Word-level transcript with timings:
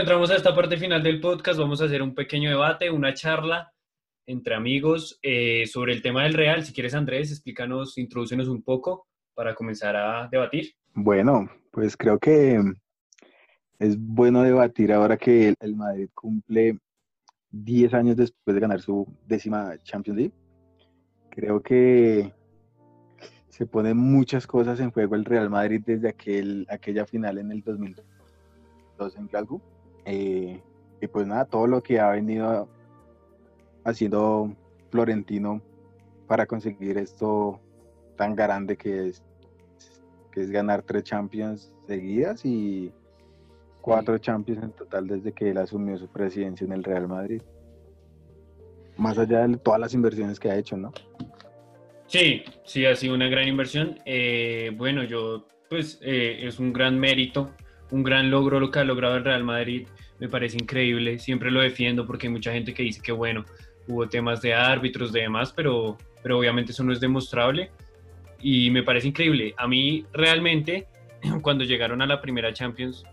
Entramos 0.00 0.30
a 0.30 0.36
esta 0.36 0.54
parte 0.54 0.78
final 0.78 1.02
del 1.02 1.20
podcast. 1.20 1.58
Vamos 1.58 1.82
a 1.82 1.84
hacer 1.84 2.00
un 2.02 2.14
pequeño 2.14 2.48
debate, 2.48 2.90
una 2.90 3.12
charla 3.12 3.70
entre 4.26 4.54
amigos 4.54 5.18
eh, 5.22 5.66
sobre 5.66 5.92
el 5.92 6.00
tema 6.00 6.22
del 6.22 6.32
Real. 6.32 6.64
Si 6.64 6.72
quieres, 6.72 6.94
Andrés, 6.94 7.30
explícanos, 7.30 7.98
introdúcenos 7.98 8.48
un 8.48 8.62
poco 8.62 9.06
para 9.34 9.54
comenzar 9.54 9.94
a 9.94 10.28
debatir. 10.28 10.72
Bueno, 10.94 11.46
pues 11.70 11.94
creo 11.94 12.18
que 12.18 12.58
es 13.78 13.98
bueno 13.98 14.42
debatir 14.42 14.94
ahora 14.94 15.18
que 15.18 15.54
el 15.60 15.76
Madrid 15.76 16.08
cumple 16.14 16.78
10 17.50 17.92
años 17.92 18.16
después 18.16 18.54
de 18.54 18.60
ganar 18.60 18.80
su 18.80 19.06
décima 19.26 19.76
Champions 19.82 20.18
League. 20.18 20.34
Creo 21.28 21.62
que 21.62 22.32
se 23.50 23.66
ponen 23.66 23.98
muchas 23.98 24.46
cosas 24.46 24.80
en 24.80 24.90
juego 24.90 25.16
el 25.16 25.26
Real 25.26 25.50
Madrid 25.50 25.82
desde 25.84 26.08
aquel, 26.08 26.66
aquella 26.70 27.04
final 27.04 27.36
en 27.36 27.52
el 27.52 27.62
2002 27.62 29.16
en 29.16 29.26
Glasgow. 29.26 29.60
Eh, 30.04 30.60
y 31.00 31.06
pues 31.06 31.26
nada, 31.26 31.44
todo 31.44 31.66
lo 31.66 31.82
que 31.82 32.00
ha 32.00 32.10
venido 32.10 32.68
haciendo 33.84 34.54
Florentino 34.90 35.60
para 36.26 36.46
conseguir 36.46 36.98
esto 36.98 37.60
tan 38.16 38.36
grande 38.36 38.76
que 38.76 39.08
es, 39.08 39.22
que 40.30 40.42
es 40.42 40.50
ganar 40.50 40.82
tres 40.82 41.04
Champions 41.04 41.72
seguidas 41.86 42.44
y 42.44 42.92
cuatro 43.80 44.16
Champions 44.18 44.62
en 44.62 44.72
total 44.72 45.06
desde 45.08 45.32
que 45.32 45.50
él 45.50 45.58
asumió 45.58 45.98
su 45.98 46.08
presidencia 46.08 46.64
en 46.64 46.72
el 46.72 46.84
Real 46.84 47.08
Madrid. 47.08 47.42
Más 48.96 49.18
allá 49.18 49.46
de 49.46 49.56
todas 49.56 49.80
las 49.80 49.94
inversiones 49.94 50.38
que 50.38 50.50
ha 50.50 50.56
hecho, 50.56 50.76
¿no? 50.76 50.92
Sí, 52.06 52.44
sí, 52.64 52.84
ha 52.86 52.94
sido 52.94 53.14
una 53.14 53.28
gran 53.28 53.48
inversión. 53.48 53.98
Eh, 54.04 54.70
bueno, 54.76 55.02
yo, 55.02 55.46
pues, 55.68 55.98
eh, 56.02 56.46
es 56.46 56.58
un 56.58 56.72
gran 56.72 56.98
mérito, 56.98 57.50
un 57.92 58.02
gran 58.02 58.30
logro 58.30 58.58
lo 58.58 58.70
que 58.70 58.80
ha 58.80 58.84
logrado 58.84 59.16
el 59.16 59.24
Real 59.24 59.44
Madrid. 59.44 59.86
Me 60.18 60.28
parece 60.28 60.56
increíble, 60.56 61.18
siempre 61.18 61.50
lo 61.50 61.60
defiendo 61.60 62.06
porque 62.06 62.26
hay 62.26 62.32
mucha 62.32 62.52
gente 62.52 62.74
que 62.74 62.82
dice 62.82 63.00
que, 63.00 63.12
bueno, 63.12 63.44
hubo 63.86 64.08
temas 64.08 64.40
de 64.42 64.54
árbitros, 64.54 65.12
de 65.12 65.20
demás, 65.20 65.52
pero, 65.52 65.98
pero 66.22 66.38
obviamente 66.38 66.72
eso 66.72 66.82
no 66.82 66.92
es 66.92 67.00
demostrable. 67.00 67.70
Y 68.40 68.70
me 68.70 68.82
parece 68.82 69.08
increíble. 69.08 69.54
A 69.56 69.68
mí 69.68 70.04
realmente, 70.12 70.88
cuando 71.42 71.64
llegaron 71.64 72.02
a 72.02 72.06
la 72.06 72.20
primera 72.20 72.52
Champions, 72.52 73.04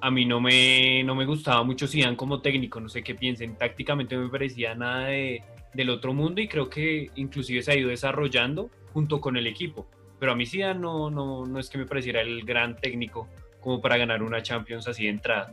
a 0.00 0.10
mí 0.10 0.24
no 0.24 0.40
me, 0.40 1.02
no 1.04 1.14
me 1.14 1.26
gustaba 1.26 1.62
mucho 1.62 1.86
Zidane 1.86 2.16
como 2.16 2.40
técnico, 2.40 2.80
no 2.80 2.88
sé 2.88 3.02
qué 3.02 3.14
piensen, 3.14 3.58
tácticamente 3.58 4.16
me 4.16 4.30
parecía 4.30 4.74
nada 4.74 5.08
de, 5.08 5.42
del 5.74 5.90
otro 5.90 6.14
mundo 6.14 6.40
y 6.40 6.48
creo 6.48 6.70
que 6.70 7.10
inclusive 7.16 7.60
se 7.62 7.72
ha 7.72 7.76
ido 7.76 7.90
desarrollando 7.90 8.70
junto 8.94 9.20
con 9.20 9.36
el 9.36 9.46
equipo. 9.46 9.86
Pero 10.20 10.32
a 10.32 10.34
mí 10.36 10.46
Zidane 10.46 10.78
no, 10.78 11.10
no, 11.10 11.44
no 11.46 11.58
es 11.58 11.68
que 11.68 11.78
me 11.78 11.86
pareciera 11.86 12.20
el 12.20 12.44
gran 12.44 12.76
técnico 12.76 13.26
como 13.60 13.80
para 13.80 13.96
ganar 13.96 14.22
una 14.22 14.42
Champions 14.42 14.86
así 14.86 15.04
de 15.04 15.10
entrada. 15.10 15.52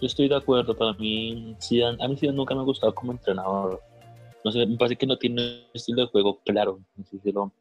Yo 0.00 0.06
estoy 0.06 0.28
de 0.28 0.36
acuerdo, 0.36 0.76
para 0.76 0.92
mí 0.94 1.56
Zidane, 1.62 1.96
a 2.04 2.08
mí 2.08 2.16
Zidane 2.16 2.36
nunca 2.36 2.54
me 2.54 2.60
ha 2.60 2.64
gustado 2.64 2.94
como 2.94 3.12
entrenador. 3.12 3.80
No 4.44 4.52
sé, 4.52 4.66
me 4.66 4.76
parece 4.76 4.96
que 4.96 5.06
no 5.06 5.16
tiene 5.16 5.40
un 5.40 5.70
estilo 5.72 6.02
de 6.02 6.08
juego 6.08 6.40
claro, 6.44 6.80
no 6.96 7.52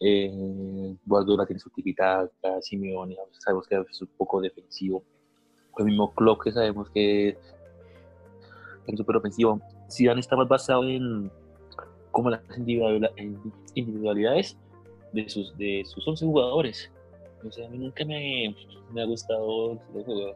eh, 0.00 0.94
Guardiola 1.04 1.44
tiene 1.44 1.58
su 1.58 1.68
actividad, 1.70 2.30
Simeone, 2.60 3.16
sabemos 3.32 3.66
que 3.66 3.82
es 3.90 4.00
un 4.00 4.08
poco 4.16 4.40
defensivo 4.40 5.02
el 5.78 5.86
mismo 5.86 6.12
Klopp 6.14 6.42
que 6.42 6.52
sabemos 6.52 6.90
que 6.90 7.28
es 7.28 8.96
súper 8.96 9.16
ofensivo. 9.16 9.60
Zidane 9.90 10.20
está 10.20 10.36
más 10.36 10.48
basado 10.48 10.84
en 10.84 11.30
como 12.10 12.30
las 12.30 12.40
individualidades 13.74 14.56
de 15.12 15.28
sus, 15.28 15.56
de 15.56 15.82
sus 15.84 16.06
11 16.06 16.26
jugadores. 16.26 16.90
O 17.46 17.50
sea, 17.50 17.66
a 17.66 17.70
mí 17.70 17.78
nunca 17.78 18.04
me, 18.04 18.54
me 18.92 19.02
ha 19.02 19.04
gustado 19.04 19.72
el 19.72 20.04
juego 20.04 20.34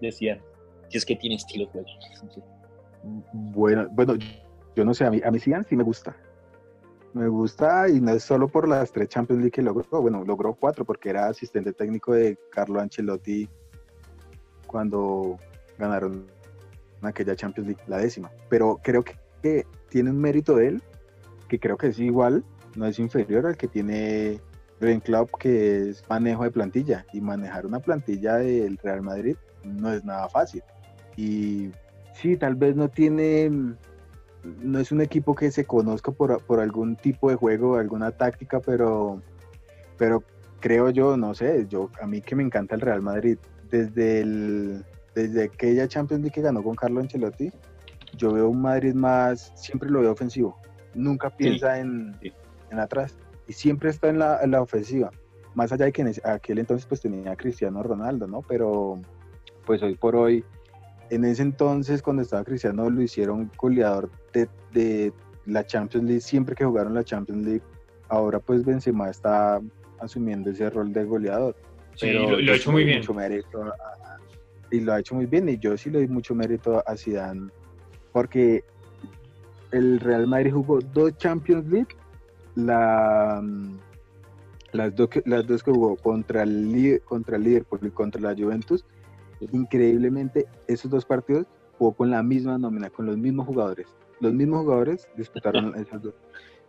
de 0.00 0.12
Zidane. 0.12 0.42
Si 0.88 0.98
es 0.98 1.04
que 1.04 1.16
tiene 1.16 1.36
estilo 1.36 1.66
juego. 1.68 1.88
Bueno, 3.32 3.88
bueno, 3.90 4.14
yo 4.74 4.84
no 4.84 4.94
sé, 4.94 5.04
a 5.04 5.10
mí, 5.10 5.20
a 5.24 5.30
mí 5.30 5.38
Zidane 5.38 5.64
sí 5.64 5.76
me 5.76 5.82
gusta. 5.82 6.16
Me 7.12 7.28
gusta 7.28 7.88
y 7.88 8.00
no 8.00 8.12
es 8.12 8.24
solo 8.24 8.46
por 8.46 8.68
las 8.68 8.92
tres 8.92 9.08
Champions 9.08 9.40
League 9.40 9.52
que 9.52 9.62
logró, 9.62 10.02
bueno, 10.02 10.22
logró 10.24 10.54
cuatro 10.54 10.84
porque 10.84 11.08
era 11.08 11.28
asistente 11.28 11.72
técnico 11.72 12.12
de 12.12 12.38
Carlo 12.50 12.78
Ancelotti 12.78 13.48
cuando 14.66 15.38
ganaron 15.78 16.26
aquella 17.00 17.34
Champions 17.34 17.68
League, 17.68 17.82
la 17.86 17.98
décima. 17.98 18.30
Pero 18.48 18.78
creo 18.82 19.02
que, 19.02 19.16
tiene 19.88 20.10
un 20.10 20.20
mérito 20.20 20.56
de 20.56 20.68
él, 20.68 20.82
que 21.48 21.60
creo 21.60 21.76
que 21.76 21.86
es 21.86 21.98
igual, 22.00 22.44
no 22.76 22.86
es 22.86 22.98
inferior 22.98 23.46
al 23.46 23.56
que 23.56 23.68
tiene 23.68 24.40
Ren 24.80 25.00
Club, 25.00 25.30
que 25.38 25.90
es 25.90 26.04
manejo 26.08 26.44
de 26.44 26.50
plantilla. 26.50 27.06
Y 27.12 27.20
manejar 27.20 27.66
una 27.66 27.80
plantilla 27.80 28.36
del 28.36 28.78
Real 28.78 29.02
Madrid 29.02 29.36
no 29.64 29.92
es 29.92 30.04
nada 30.04 30.28
fácil. 30.28 30.62
Y 31.16 31.70
sí, 32.14 32.36
tal 32.36 32.54
vez 32.54 32.76
no 32.76 32.88
tiene, 32.88 33.50
no 34.62 34.78
es 34.78 34.92
un 34.92 35.00
equipo 35.00 35.34
que 35.34 35.50
se 35.50 35.64
conozca 35.64 36.12
por, 36.12 36.42
por 36.44 36.60
algún 36.60 36.96
tipo 36.96 37.30
de 37.30 37.36
juego, 37.36 37.76
alguna 37.76 38.10
táctica, 38.10 38.60
pero, 38.60 39.22
pero 39.96 40.22
creo 40.60 40.90
yo, 40.90 41.16
no 41.16 41.34
sé, 41.34 41.66
yo 41.68 41.90
a 42.00 42.06
mí 42.06 42.20
que 42.20 42.36
me 42.36 42.42
encanta 42.42 42.74
el 42.74 42.80
Real 42.82 43.02
Madrid, 43.02 43.38
desde, 43.70 44.20
el, 44.20 44.84
desde 45.14 45.44
aquella 45.44 45.88
Champions 45.88 46.22
League 46.22 46.34
que 46.34 46.42
ganó 46.42 46.62
con 46.62 46.76
Carlo 46.76 47.00
Ancelotti, 47.00 47.50
yo 48.16 48.32
veo 48.32 48.48
un 48.48 48.62
Madrid 48.62 48.94
más, 48.94 49.52
siempre 49.54 49.90
lo 49.90 50.00
veo 50.00 50.12
ofensivo, 50.12 50.58
nunca 50.94 51.30
piensa 51.30 51.78
en, 51.78 52.14
en, 52.70 52.78
atrás 52.78 53.16
y 53.48 53.52
siempre 53.52 53.90
está 53.90 54.08
en 54.08 54.18
la, 54.18 54.40
en 54.42 54.50
la, 54.50 54.62
ofensiva. 54.62 55.10
Más 55.54 55.72
allá 55.72 55.86
de 55.86 55.92
que 55.92 56.02
en 56.02 56.12
aquel 56.24 56.58
entonces 56.58 56.86
pues 56.86 57.00
tenía 57.00 57.32
a 57.32 57.36
Cristiano 57.36 57.82
Ronaldo, 57.82 58.26
¿no? 58.26 58.42
Pero 58.42 59.00
pues 59.64 59.82
hoy 59.82 59.94
por 59.94 60.14
hoy, 60.16 60.44
en 61.10 61.24
ese 61.24 61.42
entonces 61.42 62.02
cuando 62.02 62.22
estaba 62.22 62.44
Cristiano 62.44 62.88
lo 62.90 63.02
hicieron 63.02 63.50
goleador 63.56 64.10
de, 64.32 64.48
de 64.72 65.12
la 65.46 65.64
Champions 65.64 66.06
League, 66.06 66.20
siempre 66.20 66.54
que 66.54 66.64
jugaron 66.64 66.94
la 66.94 67.04
Champions 67.04 67.46
League, 67.46 67.62
ahora 68.08 68.38
pues 68.38 68.64
Benzema 68.64 69.08
está 69.08 69.60
asumiendo 70.00 70.50
ese 70.50 70.68
rol 70.70 70.92
de 70.92 71.04
goleador. 71.04 71.56
Sí, 71.94 72.12
lo, 72.12 72.52
ha 72.52 72.56
hecho 72.56 72.72
muy 72.72 72.84
bien. 72.84 73.02
y 74.70 74.80
lo 74.80 74.92
ha 74.92 75.00
hecho 75.00 75.14
muy 75.14 75.26
bien. 75.26 75.48
Y 75.48 75.58
yo 75.58 75.76
sí 75.76 75.90
le 75.90 75.98
doy 75.98 76.08
mucho 76.08 76.34
mérito 76.34 76.82
a 76.86 76.96
Zidane. 76.96 77.50
Porque 78.12 78.64
el 79.72 80.00
Real 80.00 80.26
Madrid 80.26 80.52
jugó 80.52 80.80
dos 80.80 81.16
Champions 81.16 81.66
League. 81.68 81.96
La, 82.56 83.42
las, 84.72 84.96
dos 84.96 85.08
las 85.24 85.46
dos 85.46 85.62
que 85.62 85.70
jugó 85.70 85.96
contra 85.96 86.42
el, 86.42 87.00
contra 87.04 87.36
el 87.36 87.44
Liverpool 87.44 87.80
y 87.82 87.90
contra 87.90 88.20
la 88.20 88.34
Juventus. 88.34 88.84
Increíblemente, 89.52 90.46
esos 90.66 90.90
dos 90.90 91.04
partidos 91.04 91.46
jugó 91.78 91.92
con 91.92 92.10
la 92.10 92.22
misma 92.22 92.58
nómina, 92.58 92.90
con 92.90 93.06
los 93.06 93.16
mismos 93.16 93.46
jugadores. 93.46 93.86
Los 94.20 94.32
mismos 94.32 94.62
jugadores 94.62 95.08
disputaron 95.16 95.74
esas 95.76 96.02
dos. 96.02 96.14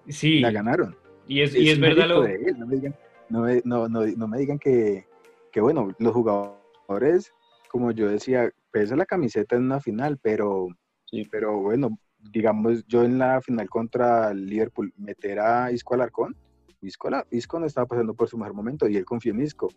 Sí. 0.10 0.40
La 0.42 0.52
ganaron. 0.52 0.96
Y 1.28 1.42
es, 1.42 1.56
y 1.56 1.70
es 1.70 1.80
verdad 1.80 2.08
lo... 2.08 2.22
No 2.22 2.68
me 2.68 2.76
digan, 2.76 2.96
no 3.30 3.46
no, 3.64 3.90
no, 3.90 4.06
no 4.06 4.28
me 4.28 4.38
digan 4.38 4.60
que, 4.60 5.06
que 5.52 5.60
bueno, 5.60 5.94
los 6.00 6.14
jugadores, 6.14 7.34
como 7.70 7.92
yo 7.92 8.08
decía, 8.08 8.52
pesa 8.72 8.96
la 8.96 9.06
camiseta 9.06 9.56
en 9.56 9.64
una 9.64 9.80
final, 9.80 10.18
pero, 10.22 10.68
sí. 11.06 11.28
pero 11.30 11.60
bueno, 11.60 11.98
digamos, 12.20 12.86
yo 12.88 13.04
en 13.04 13.18
la 13.18 13.42
final 13.42 13.70
contra 13.70 14.34
Liverpool, 14.34 14.94
meter 14.98 15.40
a 15.40 15.72
Isco 15.72 15.94
Alarcón, 15.94 16.36
Isco, 16.82 17.10
Isco 17.32 17.60
no 17.60 17.66
estaba 17.66 17.88
pasando 17.88 18.14
por 18.14 18.30
su 18.30 18.38
mejor 18.38 18.54
momento 18.54 18.88
y 18.88 18.98
él 18.98 19.06
confió 19.06 19.34
en 19.34 19.42
Isco. 19.42 19.70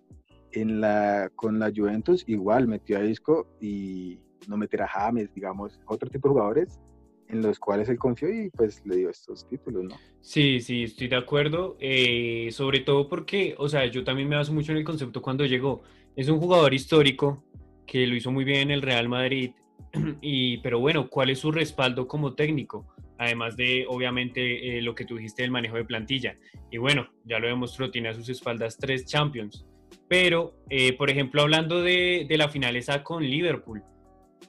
En 0.53 0.81
la, 0.81 1.31
con 1.37 1.59
la 1.59 1.71
Juventus 1.75 2.25
igual 2.27 2.67
metió 2.67 2.99
a 2.99 3.05
Isco 3.05 3.47
y 3.61 4.19
no 4.49 4.57
meter 4.57 4.83
a 4.83 4.89
James, 4.89 5.33
digamos, 5.33 5.81
otro 5.87 6.11
tipo 6.11 6.29
de 6.29 6.33
jugadores 6.33 6.81
en 7.29 7.43
los 7.43 7.61
cuales 7.61 7.89
él 7.89 7.99
confió 7.99 8.29
y 8.29 8.51
pues 8.51 8.85
le 8.85 8.97
dio 8.97 9.11
estos 9.11 9.47
títulos, 9.47 9.85
¿no? 9.85 9.97
Sí, 10.21 10.61
sí, 10.61 10.83
estoy 10.83 11.09
de 11.09 11.17
acuerdo, 11.17 11.77
eh, 11.79 12.49
sobre 12.51 12.81
todo 12.81 13.09
porque, 13.09 13.55
o 13.59 13.69
sea, 13.69 13.87
yo 13.87 14.03
también 14.03 14.29
me 14.29 14.37
baso 14.37 14.53
mucho 14.53 14.73
en 14.73 14.79
el 14.79 14.85
concepto 14.85 15.23
cuando 15.23 15.47
llegó. 15.47 15.83
Es 16.17 16.29
un 16.29 16.41
jugador 16.41 16.75
histórico 16.75 17.45
que 17.87 18.07
lo 18.07 18.17
hizo 18.17 18.33
muy 18.33 18.45
bien 18.45 18.63
en 18.63 18.71
el 18.73 18.83
Real 18.83 19.09
Madrid, 19.09 19.53
y, 20.21 20.59
pero 20.59 20.81
bueno, 20.81 21.09
¿cuál 21.09 21.31
es 21.31 21.39
su 21.41 21.53
respaldo 21.53 22.07
como 22.07 22.35
técnico? 22.35 22.87
Además 23.19 23.57
de, 23.57 23.85
obviamente, 23.89 24.79
eh, 24.79 24.83
lo 24.83 24.95
que 24.95 25.05
tú 25.05 25.17
dijiste 25.17 25.43
del 25.43 25.51
manejo 25.51 25.77
de 25.77 25.85
plantilla. 25.85 26.37
Y 26.71 26.79
bueno, 26.79 27.09
ya 27.25 27.39
lo 27.39 27.49
demostró, 27.49 27.91
tiene 27.91 28.09
a 28.09 28.15
sus 28.15 28.29
espaldas 28.29 28.79
tres 28.79 29.05
Champions. 29.07 29.67
Pero, 30.09 30.55
eh, 30.71 30.95
por 30.95 31.11
ejemplo, 31.11 31.43
hablando 31.43 31.83
de, 31.83 32.27
de 32.29 32.39
la 32.39 32.49
final 32.49 32.77
esa 32.77 33.03
con 33.03 33.23
Liverpool, 33.23 33.83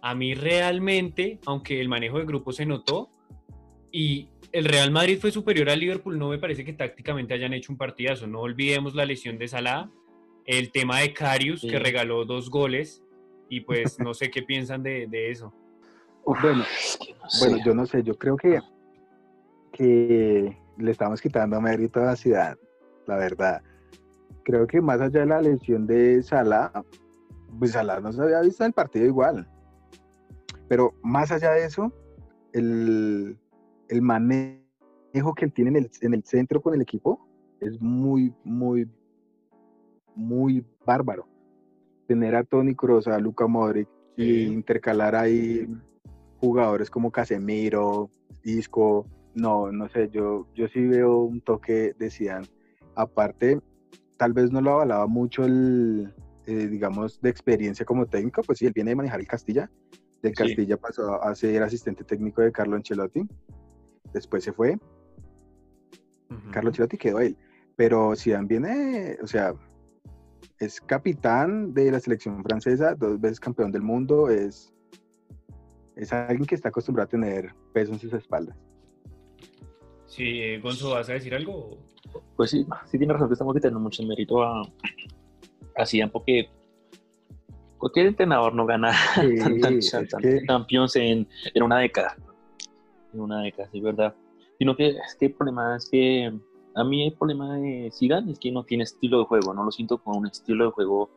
a 0.01 0.15
mí 0.15 0.33
realmente, 0.33 1.39
aunque 1.45 1.79
el 1.81 1.89
manejo 1.89 2.17
de 2.19 2.25
grupo 2.25 2.51
se 2.51 2.65
notó 2.65 3.11
y 3.91 4.29
el 4.51 4.65
Real 4.65 4.91
Madrid 4.91 5.17
fue 5.19 5.31
superior 5.31 5.69
al 5.69 5.79
Liverpool, 5.79 6.17
no 6.17 6.29
me 6.29 6.37
parece 6.37 6.65
que 6.65 6.73
tácticamente 6.73 7.33
hayan 7.33 7.53
hecho 7.53 7.71
un 7.71 7.77
partidazo. 7.77 8.27
No 8.27 8.41
olvidemos 8.41 8.95
la 8.95 9.05
lesión 9.05 9.37
de 9.37 9.47
Salah, 9.47 9.89
el 10.45 10.71
tema 10.71 10.99
de 10.99 11.13
Carius, 11.13 11.61
que 11.61 11.79
regaló 11.79 12.25
dos 12.25 12.49
goles, 12.49 13.03
y 13.51 13.59
pues 13.59 13.99
no 13.99 14.13
sé 14.13 14.31
qué 14.31 14.43
piensan 14.43 14.81
de, 14.81 15.29
eso. 15.29 15.53
Bueno, 16.25 16.63
bueno, 17.41 17.57
yo 17.65 17.75
no 17.75 17.85
sé, 17.85 18.01
yo 18.01 18.17
creo 18.17 18.37
que, 18.37 18.61
que 19.73 20.57
le 20.77 20.91
estamos 20.91 21.21
quitando 21.21 21.59
mérito 21.59 21.99
a 21.99 22.05
la 22.05 22.15
ciudad, 22.15 22.57
la 23.07 23.17
verdad. 23.17 23.61
Creo 24.45 24.65
que 24.67 24.79
más 24.79 25.01
allá 25.01 25.19
de 25.19 25.25
la 25.25 25.41
lesión 25.41 25.85
de 25.85 26.23
Salah, 26.23 26.71
pues 27.59 27.71
Salah 27.71 27.99
no 27.99 28.13
se 28.13 28.21
había 28.21 28.39
visto 28.39 28.63
en 28.63 28.67
el 28.67 28.73
partido 28.73 29.05
igual. 29.05 29.45
Pero 30.69 30.93
más 31.03 31.29
allá 31.33 31.51
de 31.51 31.65
eso, 31.65 31.91
el, 32.53 33.37
el 33.89 34.01
manejo 34.01 35.35
que 35.35 35.43
él 35.43 35.51
tiene 35.51 35.71
en 35.71 35.75
el, 35.75 35.91
en 35.99 36.13
el 36.13 36.23
centro 36.23 36.61
con 36.61 36.73
el 36.73 36.81
equipo 36.81 37.27
es 37.59 37.81
muy, 37.81 38.33
muy, 38.45 38.89
muy 40.15 40.65
bárbaro. 40.85 41.27
Tener 42.11 42.35
a 42.35 42.43
Tony 42.43 42.75
Kroos, 42.75 43.07
a 43.07 43.17
Luca 43.19 43.47
Modric, 43.47 43.87
y 44.17 44.41
intercalar 44.43 45.15
ahí 45.15 45.65
jugadores 46.41 46.89
como 46.89 47.09
Casemiro, 47.09 48.09
Isco, 48.43 49.05
no, 49.33 49.71
no 49.71 49.87
sé, 49.87 50.09
yo, 50.09 50.45
yo 50.53 50.67
sí 50.67 50.85
veo 50.85 51.19
un 51.19 51.39
toque 51.39 51.95
de 51.97 52.09
Zidane. 52.09 52.47
Aparte, 52.95 53.61
tal 54.17 54.33
vez 54.33 54.51
no 54.51 54.59
lo 54.59 54.71
avalaba 54.73 55.07
mucho 55.07 55.45
el, 55.45 56.13
eh, 56.47 56.67
digamos, 56.67 57.21
de 57.21 57.29
experiencia 57.29 57.85
como 57.85 58.05
técnico, 58.05 58.41
pues 58.41 58.59
sí, 58.59 58.65
él 58.65 58.73
viene 58.75 58.89
de 58.91 58.97
manejar 58.97 59.21
el 59.21 59.27
Castilla. 59.27 59.71
De 60.21 60.33
Castilla 60.33 60.75
pasó 60.75 61.23
a 61.23 61.33
ser 61.33 61.63
asistente 61.63 62.03
técnico 62.03 62.41
de 62.41 62.51
Carlo 62.51 62.75
Ancelotti. 62.75 63.25
Después 64.11 64.43
se 64.43 64.51
fue. 64.51 64.77
Carlo 66.51 66.71
Ancelotti 66.71 66.97
quedó 66.97 67.21
él. 67.21 67.37
Pero 67.77 68.17
Zidane 68.17 68.47
viene, 68.47 69.17
o 69.23 69.27
sea, 69.27 69.55
es 70.61 70.79
capitán 70.79 71.73
de 71.73 71.91
la 71.91 71.99
selección 71.99 72.43
francesa, 72.43 72.93
dos 72.95 73.19
veces 73.19 73.39
campeón 73.39 73.71
del 73.71 73.81
mundo, 73.81 74.29
es, 74.29 74.73
es 75.95 76.13
alguien 76.13 76.45
que 76.45 76.55
está 76.55 76.69
acostumbrado 76.69 77.07
a 77.07 77.09
tener 77.09 77.53
peso 77.73 77.93
en 77.93 77.99
sus 77.99 78.13
espaldas. 78.13 78.55
Sí, 80.05 80.41
eh, 80.41 80.59
Gonzo, 80.59 80.91
¿vas 80.91 81.09
a 81.09 81.13
decir 81.13 81.33
algo? 81.33 81.77
Pues 82.35 82.51
sí, 82.51 82.65
sí 82.85 82.97
tiene 82.97 83.13
razón 83.13 83.27
que 83.27 83.33
estamos 83.33 83.55
quitando 83.55 83.79
mucho 83.79 84.03
mérito 84.03 84.43
a, 84.43 84.61
a 84.61 86.07
porque 86.11 86.49
cualquier 87.77 88.07
entrenador 88.07 88.53
no 88.53 88.65
gana 88.65 88.91
tantos 89.61 89.91
Champions 90.47 90.95
en, 90.95 91.27
en, 91.53 91.63
una 91.63 91.79
década. 91.79 92.15
En 93.13 93.21
una 93.21 93.41
década, 93.41 93.67
sí, 93.71 93.81
verdad. 93.81 94.13
Sino 94.59 94.75
que 94.75 94.89
es 94.89 95.15
que 95.19 95.25
el 95.25 95.33
problema 95.33 95.75
es 95.75 95.89
que 95.89 96.31
a 96.75 96.83
mí 96.83 97.07
el 97.07 97.13
problema 97.13 97.57
de 97.57 97.91
Zidane 97.91 98.31
es 98.31 98.39
que 98.39 98.51
no 98.51 98.63
tiene 98.63 98.83
estilo 98.83 99.19
de 99.19 99.25
juego, 99.25 99.53
no 99.53 99.63
lo 99.63 99.71
siento 99.71 99.97
con 99.97 100.17
un 100.17 100.27
estilo 100.27 100.65
de 100.65 100.71
juego 100.71 101.09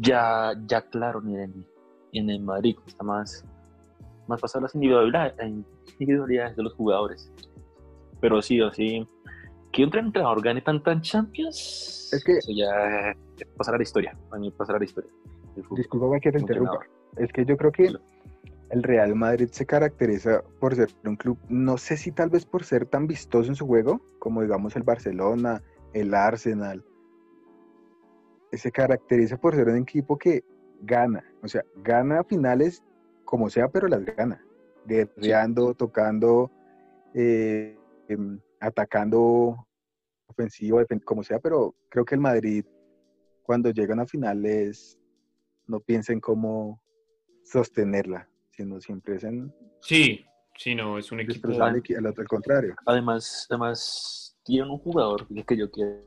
ya, 0.00 0.52
ya 0.66 0.82
claro 0.82 1.20
ni 1.20 1.36
en, 1.36 1.66
en 2.12 2.30
el 2.30 2.40
Madrid, 2.40 2.76
está 2.86 3.04
más, 3.04 3.44
más 4.26 4.40
pasado 4.40 4.62
las 4.62 4.74
individualidades, 4.74 5.34
individualidades 5.98 6.56
de 6.56 6.62
los 6.62 6.74
jugadores. 6.74 7.32
Pero 8.20 8.42
sí 8.42 8.60
o 8.60 8.72
sí, 8.72 9.06
que 9.72 9.84
un 9.84 9.96
entrenador 9.96 10.42
gane 10.42 10.62
tantas 10.62 11.00
Champions, 11.02 12.10
es 12.12 12.24
que, 12.24 12.38
eso 12.38 12.52
ya 12.52 13.14
pasará 13.56 13.76
la 13.76 13.82
historia, 13.82 14.16
a 14.30 14.38
mí 14.38 14.50
pasará 14.50 14.78
la 14.78 14.84
historia. 14.84 15.10
Disculpa 15.54 16.18
que 16.20 16.32
te 16.32 16.40
interrumpa, 16.40 16.80
es 17.16 17.32
que 17.32 17.44
yo 17.44 17.56
creo 17.56 17.72
que 17.72 17.94
el 18.70 18.82
Real 18.82 19.14
Madrid 19.14 19.48
se 19.50 19.66
caracteriza 19.66 20.42
por 20.60 20.74
ser 20.74 20.90
un 21.04 21.16
club, 21.16 21.38
no 21.48 21.78
sé 21.78 21.96
si 21.96 22.10
tal 22.10 22.30
vez 22.30 22.44
por 22.44 22.64
ser 22.64 22.86
tan 22.86 23.06
vistoso 23.06 23.48
en 23.48 23.54
su 23.54 23.66
juego, 23.66 24.00
como 24.18 24.42
digamos 24.42 24.74
el 24.76 24.82
Barcelona, 24.82 25.62
el 25.92 26.14
Arsenal. 26.14 26.84
Se 28.52 28.72
caracteriza 28.72 29.36
por 29.36 29.54
ser 29.54 29.68
un 29.68 29.78
equipo 29.78 30.16
que 30.18 30.44
gana, 30.80 31.24
o 31.42 31.48
sea, 31.48 31.62
gana 31.76 32.24
finales 32.24 32.82
como 33.24 33.50
sea, 33.50 33.68
pero 33.68 33.88
las 33.88 34.04
gana. 34.04 34.42
Guerreando, 34.86 35.74
tocando, 35.74 36.50
eh, 37.12 37.76
em, 38.08 38.40
atacando 38.60 39.66
ofensivo, 40.28 40.80
como 41.04 41.22
sea, 41.22 41.38
pero 41.38 41.74
creo 41.88 42.04
que 42.04 42.14
el 42.14 42.20
Madrid, 42.20 42.64
cuando 43.42 43.70
llegan 43.70 44.00
a 44.00 44.06
finales, 44.06 44.98
no 45.66 45.80
piensen 45.80 46.20
cómo 46.20 46.80
sostenerla 47.42 48.28
sino 48.56 48.80
siempre 48.80 49.16
es 49.16 49.24
en... 49.24 49.52
Sí, 49.80 50.24
sí, 50.56 50.74
no, 50.74 50.98
es 50.98 51.12
un 51.12 51.20
equipo... 51.20 51.48
Al, 51.48 52.06
otro, 52.06 52.22
al 52.22 52.28
contrario. 52.28 52.74
Además, 52.86 53.46
además, 53.50 54.36
tiene 54.44 54.70
un 54.70 54.78
jugador 54.78 55.26
que 55.46 55.56
yo 55.56 55.70
quiero 55.70 56.02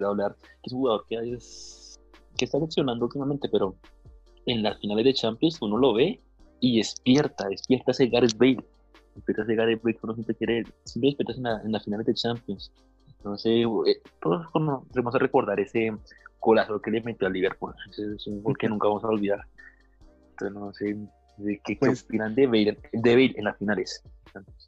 hablar, 0.00 0.36
que 0.40 0.66
es 0.66 0.72
un 0.72 0.80
jugador 0.80 1.04
que, 1.08 1.34
es, 1.34 2.00
que 2.36 2.44
está 2.44 2.58
funcionando 2.58 3.04
últimamente, 3.04 3.48
pero 3.50 3.76
en 4.46 4.62
las 4.62 4.78
finales 4.80 5.04
de 5.04 5.14
Champions 5.14 5.58
uno 5.60 5.76
lo 5.76 5.94
ve 5.94 6.20
y 6.60 6.78
despierta, 6.78 7.48
despierta 7.48 7.92
ese 7.92 8.06
Gareth 8.06 8.36
Bale. 8.36 8.64
Despierta 9.14 9.42
ese 9.42 9.54
Gareth 9.54 9.82
Bale 9.82 9.94
que 9.94 10.00
uno 10.02 10.14
siempre 10.14 10.34
quiere, 10.36 10.64
siempre 10.84 11.10
despierta 11.10 11.32
en, 11.60 11.66
en 11.66 11.72
las 11.72 11.84
finales 11.84 12.06
de 12.06 12.14
Champions. 12.14 12.72
Entonces, 13.18 13.66
eh, 13.86 14.02
todos 14.20 14.46
vamos 14.52 15.14
a 15.14 15.18
recordar 15.18 15.60
ese 15.60 15.92
colazo 16.40 16.80
que 16.80 16.90
le 16.90 17.00
metió 17.02 17.28
al 17.28 17.32
Liverpool. 17.32 17.72
Es 17.90 18.26
un 18.26 18.42
gol 18.42 18.58
que 18.58 18.68
nunca 18.68 18.88
vamos 18.88 19.04
a 19.04 19.08
olvidar. 19.08 19.40
Entonces, 20.30 20.54
no 20.54 20.72
sé, 20.72 20.96
¿De 21.36 21.60
qué, 21.64 21.76
pues, 21.76 22.04
opinan 22.04 22.34
de 22.34 22.46
Bale, 22.46 22.78
en 23.36 23.44
las 23.44 23.56
finales? 23.58 24.02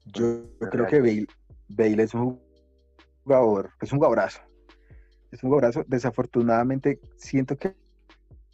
Yo, 0.07 0.45
creo 0.71 0.87
que 0.87 1.01
Bale, 1.01 1.27
Bale 1.69 2.03
es 2.03 2.15
un 2.15 2.41
jugador, 3.25 3.71
es 3.81 3.93
un 3.93 3.99
jugadorazo. 3.99 4.41
Es 5.31 5.43
un 5.43 5.51
jugadorazo. 5.51 5.85
Desafortunadamente, 5.87 7.01
siento 7.17 7.57
que 7.57 7.75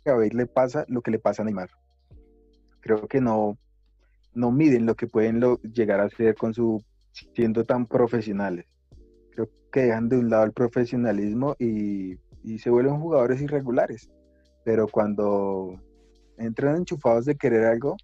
a 0.06 0.12
Bale 0.12 0.30
le 0.30 0.46
pasa 0.46 0.84
lo 0.88 1.02
que 1.02 1.10
le 1.10 1.18
pasa 1.18 1.42
a 1.42 1.44
Neymar. 1.44 1.70
Creo 2.80 3.06
que 3.06 3.20
no, 3.20 3.58
no 4.34 4.50
miden 4.50 4.86
lo 4.86 4.94
que 4.94 5.06
pueden 5.06 5.40
llegar 5.62 6.00
a 6.00 6.04
hacer 6.04 6.34
con 6.34 6.54
su 6.54 6.82
siendo 7.12 7.64
tan 7.64 7.86
profesionales. 7.86 8.66
Creo 9.30 9.48
que 9.72 9.82
dejan 9.82 10.08
de 10.08 10.18
un 10.18 10.30
lado 10.30 10.44
el 10.44 10.52
profesionalismo 10.52 11.56
y, 11.58 12.18
y 12.42 12.58
se 12.58 12.70
vuelven 12.70 13.00
jugadores 13.00 13.40
irregulares. 13.40 14.10
Pero 14.64 14.88
cuando 14.88 15.80
entran 16.40 16.76
enchufados 16.76 17.26
de 17.26 17.37
querer 17.37 17.64
algo, 17.64 17.96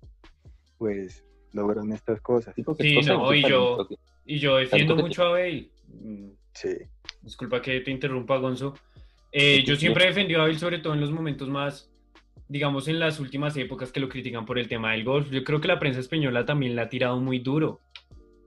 pues 0.78 1.24
logran 1.52 1.90
estas 1.92 2.20
cosas. 2.20 2.54
Sí, 2.54 3.00
no, 3.06 3.34
y 3.34 3.42
yo, 3.42 3.88
y 4.24 4.38
yo 4.38 4.56
defiendo 4.56 4.96
mucho 4.96 5.24
a 5.24 5.30
Bale. 5.30 5.70
Mm, 5.88 6.28
sí. 6.52 6.76
Disculpa 7.22 7.60
que 7.60 7.80
te 7.80 7.90
interrumpa, 7.90 8.36
Gonzo. 8.38 8.74
Eh, 9.32 9.64
yo 9.64 9.76
siempre 9.76 10.04
he 10.04 10.08
defendido 10.08 10.40
a 10.40 10.44
Bale, 10.44 10.58
sobre 10.58 10.78
todo 10.78 10.94
en 10.94 11.00
los 11.00 11.10
momentos 11.10 11.48
más, 11.48 11.90
digamos, 12.48 12.88
en 12.88 13.00
las 13.00 13.18
últimas 13.18 13.56
épocas 13.56 13.90
que 13.90 14.00
lo 14.00 14.08
critican 14.08 14.44
por 14.44 14.58
el 14.58 14.68
tema 14.68 14.92
del 14.92 15.04
golf. 15.04 15.30
Yo 15.30 15.42
creo 15.42 15.60
que 15.60 15.68
la 15.68 15.78
prensa 15.78 16.00
española 16.00 16.44
también 16.44 16.76
la 16.76 16.82
ha 16.82 16.88
tirado 16.88 17.18
muy 17.20 17.38
duro. 17.40 17.80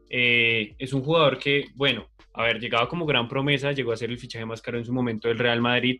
Eh, 0.09 0.75
es 0.77 0.93
un 0.93 1.03
jugador 1.03 1.37
que, 1.37 1.65
bueno, 1.75 2.07
a 2.33 2.43
ver, 2.43 2.59
llegaba 2.59 2.87
como 2.87 3.05
gran 3.05 3.27
promesa, 3.27 3.71
llegó 3.71 3.91
a 3.91 3.97
ser 3.97 4.09
el 4.09 4.17
fichaje 4.17 4.45
más 4.45 4.61
caro 4.61 4.77
en 4.77 4.85
su 4.85 4.93
momento 4.93 5.27
del 5.27 5.39
Real 5.39 5.61
Madrid, 5.61 5.99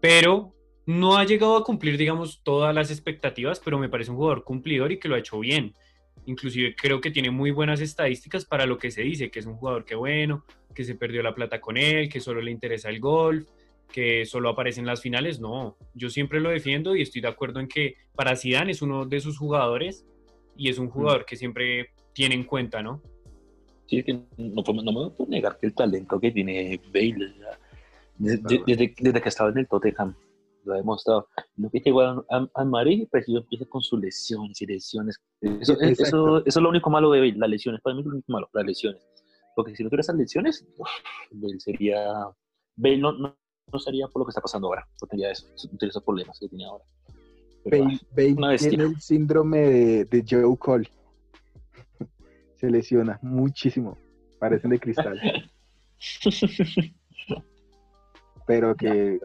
pero 0.00 0.54
no 0.86 1.16
ha 1.16 1.24
llegado 1.24 1.56
a 1.56 1.64
cumplir, 1.64 1.96
digamos, 1.96 2.40
todas 2.42 2.74
las 2.74 2.90
expectativas, 2.90 3.60
pero 3.60 3.78
me 3.78 3.88
parece 3.88 4.10
un 4.10 4.16
jugador 4.16 4.44
cumplidor 4.44 4.92
y 4.92 4.98
que 4.98 5.08
lo 5.08 5.14
ha 5.14 5.20
hecho 5.20 5.38
bien. 5.38 5.74
Inclusive 6.26 6.74
creo 6.76 7.00
que 7.00 7.10
tiene 7.10 7.30
muy 7.30 7.50
buenas 7.50 7.80
estadísticas 7.80 8.44
para 8.44 8.66
lo 8.66 8.78
que 8.78 8.90
se 8.90 9.02
dice, 9.02 9.30
que 9.30 9.38
es 9.38 9.46
un 9.46 9.56
jugador 9.56 9.84
que 9.84 9.94
bueno, 9.94 10.44
que 10.74 10.84
se 10.84 10.94
perdió 10.94 11.22
la 11.22 11.34
plata 11.34 11.60
con 11.60 11.76
él, 11.76 12.08
que 12.08 12.20
solo 12.20 12.40
le 12.40 12.50
interesa 12.50 12.88
el 12.88 13.00
golf, 13.00 13.48
que 13.92 14.24
solo 14.24 14.48
aparece 14.48 14.80
en 14.80 14.86
las 14.86 15.00
finales. 15.00 15.40
No, 15.40 15.76
yo 15.94 16.10
siempre 16.10 16.40
lo 16.40 16.50
defiendo 16.50 16.96
y 16.96 17.02
estoy 17.02 17.20
de 17.20 17.28
acuerdo 17.28 17.60
en 17.60 17.68
que 17.68 17.96
para 18.14 18.36
Zidane 18.36 18.72
es 18.72 18.82
uno 18.82 19.04
de 19.06 19.20
sus 19.20 19.38
jugadores 19.38 20.04
y 20.56 20.68
es 20.68 20.78
un 20.78 20.86
mm. 20.86 20.90
jugador 20.90 21.24
que 21.24 21.36
siempre 21.36 21.90
tiene 22.12 22.34
en 22.34 22.44
cuenta, 22.44 22.82
¿no? 22.82 23.02
Sí, 23.86 24.02
que 24.02 24.14
no, 24.14 24.24
me 24.36 24.62
puedo 24.62 25.28
negar 25.28 25.58
que 25.58 25.66
el 25.66 25.74
talento 25.74 26.18
que 26.18 26.30
tiene 26.30 26.80
Bale 26.92 27.34
desde, 28.16 28.94
desde 28.96 29.20
que 29.20 29.28
estaba 29.28 29.50
en 29.50 29.58
el 29.58 29.68
Tottenham 29.68 30.14
lo 30.64 30.74
ha 30.74 30.76
demostrado. 30.76 31.28
Lo 31.56 31.70
que 31.70 31.80
llegó 31.80 32.02
a, 32.02 32.24
a, 32.54 32.64
Madrid, 32.64 33.08
pues 33.10 33.26
empieza 33.28 33.64
con 33.66 33.82
sus 33.82 34.00
lesiones 34.00 34.60
y 34.60 34.66
lesiones. 34.66 35.20
Eso, 35.40 35.80
eso, 35.80 36.44
es 36.44 36.56
lo 36.56 36.68
único 36.68 36.90
malo 36.90 37.10
de 37.10 37.20
Bale, 37.20 37.36
las 37.36 37.50
lesiones. 37.50 37.80
Para 37.80 37.94
mí 37.94 38.00
es 38.00 38.06
lo 38.06 38.12
único 38.12 38.32
malo, 38.32 38.48
las 38.52 38.64
lesiones. 38.64 39.02
Porque 39.54 39.74
si 39.76 39.82
no 39.82 39.90
tuviera 39.90 40.02
esas 40.02 40.16
lesiones, 40.16 40.66
Bale 41.30 41.60
sería. 41.60 42.12
Bale 42.76 42.98
no, 42.98 43.12
no, 43.12 43.36
no, 43.72 43.78
sería 43.78 44.06
por 44.08 44.20
lo 44.20 44.26
que 44.26 44.30
está 44.30 44.40
pasando 44.40 44.68
ahora. 44.68 44.86
No 45.00 45.06
tendría, 45.06 45.30
eso, 45.30 45.46
no 45.48 45.68
tendría 45.70 45.90
esos 45.90 46.02
problemas 46.02 46.38
que 46.38 46.48
tiene 46.48 46.64
ahora. 46.64 46.84
Bale, 47.64 48.00
Bale 48.34 48.58
tiene 48.58 48.84
el 48.84 49.00
síndrome 49.00 49.58
de, 49.58 50.04
de 50.06 50.24
Joe 50.28 50.56
Cole. 50.58 50.88
Se 52.56 52.70
lesiona 52.70 53.18
muchísimo. 53.22 53.98
Parecen 54.38 54.70
de 54.70 54.80
cristal. 54.80 55.20
Pero 58.46 58.74
que 58.74 59.20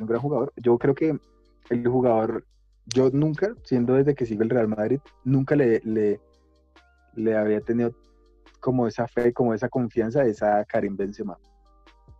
un 0.00 0.06
gran 0.06 0.20
jugador. 0.20 0.52
Yo 0.56 0.78
creo 0.78 0.94
que 0.94 1.18
el 1.70 1.88
jugador, 1.88 2.44
yo 2.86 3.10
nunca, 3.10 3.54
siendo 3.64 3.94
desde 3.94 4.14
que 4.14 4.26
sigo 4.26 4.42
el 4.42 4.50
Real 4.50 4.68
Madrid, 4.68 5.00
nunca 5.24 5.56
le, 5.56 5.80
le, 5.84 6.20
le 7.14 7.36
había 7.36 7.60
tenido 7.60 7.92
como 8.60 8.86
esa 8.86 9.08
fe, 9.08 9.32
como 9.32 9.54
esa 9.54 9.68
confianza 9.68 10.22
de 10.22 10.30
esa 10.30 10.64
Karim 10.64 10.96
Benzema. 10.96 11.36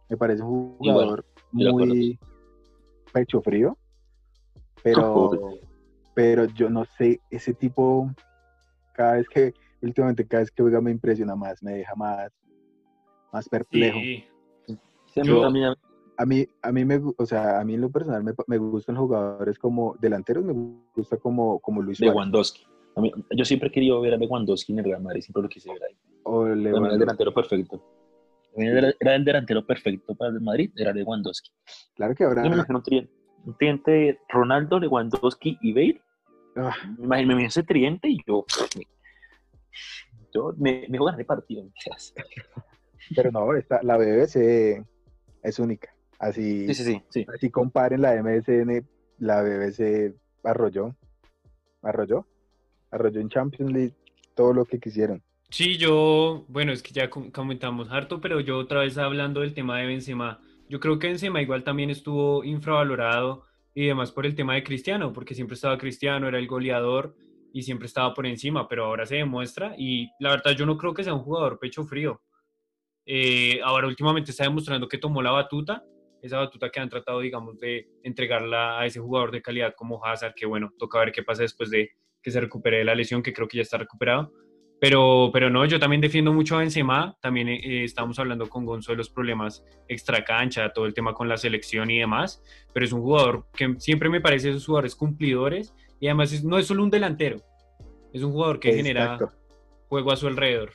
Me 0.09 0.17
parece 0.17 0.43
un 0.43 0.77
jugador 0.77 1.25
muy 1.53 2.19
pecho 3.13 3.41
frío, 3.41 3.77
pero, 4.83 5.31
pero 6.15 6.45
yo 6.47 6.69
no 6.69 6.85
sé, 6.85 7.21
ese 7.31 7.55
tipo, 7.55 8.11
cada 8.93 9.15
vez 9.15 9.29
que, 9.29 9.55
últimamente 9.81 10.27
cada 10.27 10.43
vez 10.43 10.51
que 10.51 10.63
juega 10.63 10.81
me 10.81 10.91
impresiona 10.91 11.37
más, 11.37 11.63
me 11.63 11.75
deja 11.75 11.95
más, 11.95 12.33
más 13.33 13.49
perplejo. 13.49 13.99
Sí. 13.99 14.25
Yo, 15.15 15.51
A 16.23 16.25
mí, 16.25 16.47
a 16.63 16.71
mí 16.71 16.85
me, 16.85 17.01
o 17.17 17.27
sea, 17.27 17.59
a 17.59 17.65
mí 17.65 17.75
en 17.75 17.81
lo 17.81 17.91
personal 17.91 18.23
me, 18.23 18.33
me 18.47 18.57
gustan 18.57 18.95
jugadores 18.95 19.59
como 19.59 19.97
delanteros, 20.01 20.45
me 20.45 20.53
gusta 20.95 21.17
como, 21.17 21.59
como 21.59 21.83
Luis. 21.83 21.99
Lewandowski. 21.99 22.65
A 22.95 23.01
mí, 23.01 23.11
yo 23.37 23.45
siempre 23.45 23.71
he 23.71 23.73
querido 23.73 24.01
ver 24.01 24.15
a 24.15 24.17
Lewandowski 24.17 24.73
en 24.73 24.79
el 24.79 24.85
Real 24.85 25.03
Madrid, 25.03 25.21
siempre 25.21 25.43
lo 25.43 25.49
quise 25.49 25.73
ver 25.73 25.83
ahí. 25.83 25.97
O 26.23 26.47
Era 26.47 26.93
el 26.93 26.99
delantero 27.01 27.35
perfecto. 27.35 27.83
Era 28.55 28.95
era 29.01 29.17
el 29.17 29.25
delantero 29.25 29.67
perfecto 29.67 30.15
para 30.15 30.31
el 30.31 30.41
Madrid, 30.41 30.71
era 30.77 30.93
Lewandowski. 30.93 31.51
Claro 31.97 32.15
que 32.15 32.23
ahora. 32.23 32.45
Yo 32.45 32.51
me 32.51 32.55
imagino 32.55 32.83
un 33.45 33.57
triente 33.57 34.21
Ronaldo, 34.29 34.79
Lewandowski 34.79 35.59
y 35.61 35.73
Bale. 35.73 36.01
Ah, 36.55 36.77
Me 36.99 37.05
imagino, 37.05 37.37
ese 37.41 37.65
triente 37.65 38.09
y 38.09 38.19
yo, 38.25 38.45
yo 40.33 40.55
me, 40.57 40.87
me 40.89 40.99
ganar 40.99 41.19
el 41.19 41.27
partido. 41.27 41.65
pero 43.17 43.33
no, 43.33 43.57
esta, 43.57 43.83
la 43.83 43.97
BBC 43.97 44.87
es 45.43 45.59
única. 45.59 45.93
Así, 46.23 46.69
Sí, 46.69 46.75
sí, 46.75 46.85
sí, 46.85 47.03
sí. 47.11 47.27
así 47.35 47.51
comparen 47.51 48.01
la 48.01 48.15
MSN, 48.15 48.85
la 49.19 49.43
BBC 49.43 50.15
arrolló, 50.45 50.95
arrolló, 51.83 52.29
arrolló 52.93 53.21
en 53.21 53.29
Champions 53.29 53.73
League 53.73 53.95
todo 54.37 54.53
lo 54.53 54.65
que 54.65 54.79
quisieron. 54.79 55.21
Sí, 55.51 55.77
yo, 55.79 56.45
bueno, 56.49 56.71
es 56.71 56.81
que 56.81 56.93
ya 56.93 57.11
com- 57.11 57.33
comentamos 57.33 57.91
harto, 57.91 58.21
pero 58.21 58.39
yo 58.39 58.57
otra 58.57 58.81
vez 58.81 58.97
hablando 58.99 59.41
del 59.41 59.53
tema 59.53 59.79
de 59.81 59.87
Benzema, 59.87 60.41
yo 60.69 60.79
creo 60.79 61.01
que 61.01 61.09
Benzema 61.09 61.43
igual 61.43 61.65
también 61.65 61.91
estuvo 61.91 62.45
infravalorado 62.45 63.45
y 63.75 63.87
demás 63.87 64.13
por 64.13 64.25
el 64.25 64.37
tema 64.37 64.55
de 64.55 64.63
Cristiano, 64.63 65.13
porque 65.13 65.35
siempre 65.35 65.57
estaba 65.57 65.77
Cristiano, 65.77 66.29
era 66.29 66.39
el 66.39 66.47
goleador 66.47 67.17
y 67.53 67.63
siempre 67.65 67.87
estaba 67.87 68.15
por 68.15 68.27
encima, 68.27 68.69
pero 68.69 68.85
ahora 68.85 69.07
se 69.07 69.17
demuestra 69.17 69.75
y 69.77 70.09
la 70.21 70.31
verdad 70.31 70.53
yo 70.53 70.67
no 70.67 70.79
creo 70.79 70.95
que 70.95 71.03
sea 71.03 71.15
un 71.15 71.25
jugador 71.25 71.59
pecho 71.59 71.83
frío. 71.83 72.23
Eh, 73.07 73.61
ahora 73.65 73.89
últimamente 73.89 74.31
está 74.31 74.45
demostrando 74.45 74.89
que 74.89 74.99
tomó 74.99 75.21
la 75.21 75.33
batuta, 75.33 75.85
esa 76.23 76.39
batuta 76.39 76.71
que 76.71 76.81
han 76.81 76.89
tratado, 76.89 77.21
digamos, 77.21 77.59
de 77.59 77.89
entregarla 78.03 78.79
a 78.81 78.87
ese 78.87 79.01
jugador 79.01 79.31
de 79.33 79.43
calidad 79.43 79.75
como 79.77 80.05
Hazard, 80.05 80.35
que 80.35 80.47
bueno, 80.47 80.73
toca 80.79 80.99
ver 81.01 81.13
qué 81.13 81.23
pasa 81.23 81.43
después 81.43 81.69
de 81.71 81.91
que 82.23 82.31
se 82.31 82.41
recupere 82.41 82.79
de 82.79 82.85
la 82.85 82.95
lesión, 82.95 83.23
que 83.23 83.33
creo 83.33 83.49
que 83.49 83.57
ya 83.59 83.63
está 83.63 83.77
recuperado. 83.79 84.33
Pero, 84.81 85.31
pero 85.33 85.49
no, 85.49 85.65
yo 85.65 85.79
también 85.79 86.01
defiendo 86.01 86.33
mucho 86.33 86.57
a 86.57 86.59
Benzema. 86.59 87.17
También 87.21 87.49
eh, 87.49 87.85
estamos 87.85 88.19
hablando 88.19 88.49
con 88.49 88.65
Gonzo 88.65 88.91
de 88.93 88.99
los 88.99 89.11
problemas 89.11 89.65
extracancha, 89.89 90.73
todo 90.73 90.87
el 90.87 90.95
tema 90.95 91.15
con 91.15 91.29
la 91.29 91.37
selección 91.37 91.89
y 91.91 91.99
demás. 92.01 92.43
Pero 92.73 92.85
es 92.87 92.93
un 92.93 93.01
jugador 93.03 93.47
que 93.53 93.75
siempre 93.79 94.09
me 94.09 94.21
parece 94.21 94.51
esos 94.51 94.67
jugadores 94.67 94.97
cumplidores 94.97 95.73
y 96.01 96.07
además 96.09 96.33
es- 96.33 96.43
no 96.45 96.59
es 96.59 96.67
solo 96.67 96.83
un 96.83 96.91
delantero, 96.91 97.41
es 98.13 98.23
un 98.25 98.33
jugador 98.33 98.59
que 98.59 98.73
genera 98.75 99.15
Exacto. 99.15 99.31
juego 99.89 100.11
a 100.11 100.17
su 100.17 100.27
alrededor. 100.27 100.73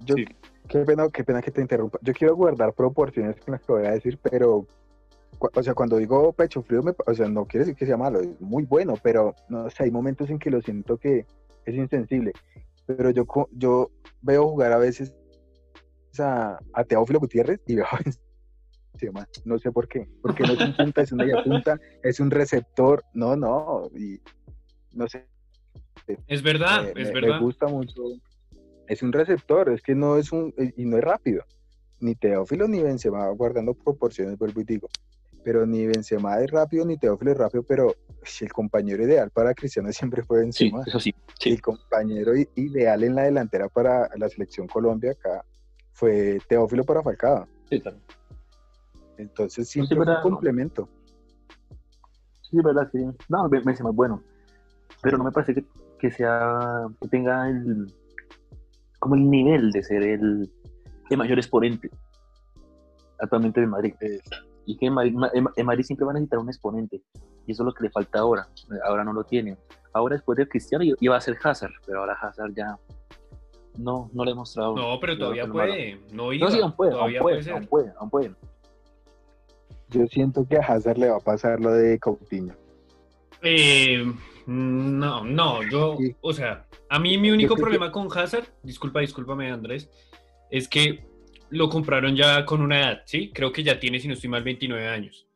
Yo, 0.00 0.14
Sí. 0.14 0.24
Qué, 0.70 0.78
pena, 0.84 1.08
qué 1.12 1.24
pena 1.24 1.42
que 1.42 1.50
te 1.50 1.60
interrumpa. 1.60 1.98
Yo 2.02 2.12
quiero 2.14 2.36
guardar 2.36 2.72
proporciones 2.72 3.36
con 3.40 3.52
las 3.52 3.62
que 3.62 3.72
voy 3.72 3.86
a 3.86 3.90
decir, 3.92 4.18
pero, 4.22 4.66
o 5.38 5.62
sea, 5.62 5.74
cuando 5.74 5.96
digo 5.98 6.32
pecho 6.32 6.62
frío, 6.62 6.82
me 6.82 6.92
o 7.06 7.14
sea, 7.14 7.28
no 7.28 7.44
quiere 7.44 7.64
decir 7.66 7.76
que 7.76 7.86
sea 7.86 7.96
malo, 7.96 8.20
es 8.20 8.40
muy 8.40 8.64
bueno, 8.64 8.94
pero 9.02 9.34
no 9.48 9.68
sé, 9.68 9.84
hay 9.84 9.90
momentos 9.90 10.30
en 10.30 10.38
que 10.38 10.50
lo 10.50 10.62
siento 10.62 10.96
que 10.96 11.26
es 11.66 11.74
insensible. 11.74 12.32
Pero 12.86 13.10
yo, 13.10 13.24
yo 13.52 13.90
veo 14.22 14.48
jugar 14.48 14.72
a 14.72 14.78
veces 14.78 15.12
a, 16.18 16.58
a 16.72 16.84
Teófilo 16.84 17.20
Gutiérrez 17.20 17.60
y 17.66 17.76
veo 17.76 17.84
a 17.90 17.98
Benzema. 18.92 19.26
No 19.44 19.58
sé 19.58 19.70
por 19.72 19.88
qué, 19.88 20.08
porque 20.22 20.44
no 20.44 20.52
es 20.52 20.60
un 20.60 20.74
punta, 20.74 21.02
es 21.02 21.12
una 21.12 21.24
media 21.24 21.42
punta, 21.42 21.78
es 22.02 22.20
un 22.20 22.30
receptor, 22.30 23.04
no, 23.14 23.36
no, 23.36 23.88
y 23.96 24.20
no 24.92 25.06
sé, 25.08 25.26
Es 26.26 26.42
verdad, 26.42 26.88
es 26.88 26.94
me- 26.94 27.04
me 27.04 27.20
verdad. 27.20 27.40
gusta 27.40 27.66
mucho. 27.68 28.02
Es 28.90 29.04
un 29.04 29.12
receptor, 29.12 29.68
es 29.70 29.82
que 29.82 29.94
no 29.94 30.16
es 30.16 30.32
un, 30.32 30.52
y 30.76 30.84
no 30.84 30.98
es 30.98 31.04
rápido. 31.04 31.44
Ni 32.00 32.16
Teófilo 32.16 32.66
ni 32.66 32.82
Benzema, 32.82 33.28
guardando 33.28 33.72
proporciones, 33.72 34.36
vuelvo 34.36 34.60
y 34.62 34.64
digo. 34.64 34.88
Pero 35.44 35.64
ni 35.64 35.86
Benzema 35.86 36.40
es 36.40 36.50
rápido, 36.50 36.84
ni 36.84 36.98
Teófilo 36.98 37.30
es 37.30 37.38
rápido, 37.38 37.62
pero 37.62 37.94
si 38.24 38.44
el 38.44 38.52
compañero 38.52 39.04
ideal 39.04 39.30
para 39.30 39.54
Cristiano 39.54 39.92
siempre 39.92 40.24
fue 40.24 40.38
Sí, 40.52 40.64
Benzema. 40.64 40.82
eso 40.86 40.98
sí. 40.98 41.14
sí. 41.38 41.50
El 41.50 41.62
compañero 41.62 42.32
ideal 42.56 43.04
en 43.04 43.14
la 43.14 43.22
delantera 43.22 43.68
para 43.68 44.10
la 44.16 44.28
selección 44.28 44.66
Colombia 44.66 45.12
acá 45.12 45.44
fue 45.92 46.40
Teófilo 46.48 46.82
para 46.84 47.02
Falcao. 47.02 47.46
Sí, 47.68 47.80
claro. 47.80 47.98
Entonces 49.18 49.68
siempre 49.68 49.96
fue 49.96 50.04
verdad, 50.04 50.24
un 50.24 50.30
¿no? 50.30 50.36
complemento. 50.36 50.88
Sí, 52.42 52.56
es 52.58 52.64
verdad, 52.64 52.88
sí. 52.90 53.06
No, 53.28 53.48
me 53.48 53.60
parece 53.60 53.84
más 53.84 53.94
bueno. 53.94 54.20
Pero 55.00 55.16
no 55.16 55.22
me 55.22 55.30
parece 55.30 55.54
que, 55.54 55.64
que 56.00 56.10
sea, 56.10 56.86
que 57.00 57.08
tenga 57.08 57.48
el, 57.48 57.94
como 59.00 59.16
el 59.16 59.28
nivel 59.28 59.72
de 59.72 59.82
ser 59.82 60.02
el, 60.04 60.48
el 61.10 61.16
mayor 61.18 61.38
exponente 61.38 61.90
actualmente 63.18 63.60
de 63.60 63.66
Madrid. 63.66 63.94
Es- 64.00 64.20
Y 64.66 64.76
que 64.76 64.86
en 64.86 64.92
Madrid, 64.94 65.14
ma- 65.14 65.30
en 65.56 65.66
Madrid 65.66 65.82
siempre 65.82 66.04
va 66.04 66.12
a 66.12 66.14
necesitar 66.14 66.38
un 66.38 66.48
exponente. 66.48 67.02
Y 67.46 67.52
eso 67.52 67.62
es 67.62 67.66
lo 67.66 67.72
que 67.72 67.82
le 67.84 67.90
falta 67.90 68.20
ahora. 68.20 68.46
Ahora 68.84 69.02
no 69.02 69.12
lo 69.12 69.24
tiene. 69.24 69.56
Ahora 69.92 70.14
después 70.14 70.36
de 70.38 70.46
Cristiano 70.46 70.84
iba 71.00 71.16
a 71.16 71.20
ser 71.20 71.36
Hazard, 71.42 71.72
pero 71.86 72.00
ahora 72.00 72.12
Hazard 72.14 72.52
ya 72.54 72.76
no, 73.78 74.08
no 74.12 74.24
le 74.24 74.30
ha 74.32 74.34
mostrado. 74.34 74.76
No, 74.76 75.00
pero 75.00 75.18
todavía 75.18 75.42
malo. 75.46 75.54
puede. 75.54 76.00
No 76.12 76.32
iba. 76.32 76.46
No, 76.46 76.52
sí, 76.54 76.60
aún 76.60 76.72
puede, 76.76 76.90
aún 76.92 76.98
todavía 77.00 77.20
puede, 77.22 77.38
puede 77.42 77.50
aún 77.52 77.66
puede, 77.66 77.92
aún 77.98 78.10
puede. 78.10 78.34
Yo 79.88 80.06
siento 80.06 80.46
que 80.46 80.56
a 80.58 80.60
Hazard 80.60 80.98
le 80.98 81.08
va 81.10 81.16
a 81.16 81.20
pasar 81.20 81.58
lo 81.60 81.72
de 81.72 81.98
Coutinho. 81.98 82.54
Eh, 83.42 84.04
no, 84.46 85.24
no, 85.24 85.62
yo, 85.70 85.96
o 86.20 86.32
sea, 86.32 86.66
a 86.88 86.98
mí 86.98 87.16
mi 87.18 87.30
único 87.30 87.54
que- 87.54 87.60
problema 87.60 87.90
con 87.92 88.08
Hazard, 88.16 88.46
disculpa, 88.62 89.00
discúlpame 89.00 89.50
Andrés, 89.50 89.88
es 90.50 90.68
que 90.68 91.04
lo 91.50 91.68
compraron 91.68 92.16
ya 92.16 92.44
con 92.44 92.60
una 92.60 92.80
edad, 92.80 93.02
¿sí? 93.06 93.30
Creo 93.32 93.52
que 93.52 93.62
ya 93.62 93.78
tiene, 93.80 93.98
si 94.00 94.08
no 94.08 94.14
estoy 94.14 94.30
mal, 94.30 94.42
29 94.42 94.88
años. 94.88 95.26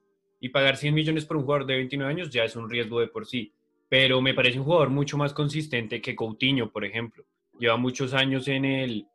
Y 0.40 0.50
pagar 0.50 0.76
100 0.76 0.94
millones 0.94 1.24
por 1.24 1.36
un 1.36 1.44
jugador 1.44 1.66
de 1.66 1.76
29 1.76 2.12
años 2.12 2.30
ya 2.30 2.44
es 2.44 2.54
un 2.56 2.68
riesgo 2.68 3.00
de 3.00 3.08
por 3.08 3.26
sí. 3.26 3.52
Pero 3.88 4.20
me 4.20 4.34
parece 4.34 4.58
un 4.58 4.64
jugador 4.64 4.90
mucho 4.90 5.16
más 5.16 5.32
consistente 5.32 6.00
que 6.00 6.14
Coutinho, 6.16 6.70
por 6.70 6.84
ejemplo. 6.84 7.24
Lleva 7.58 7.76
muchos 7.76 8.12
años 8.14 8.48
en 8.48 8.64
el, 8.64 9.06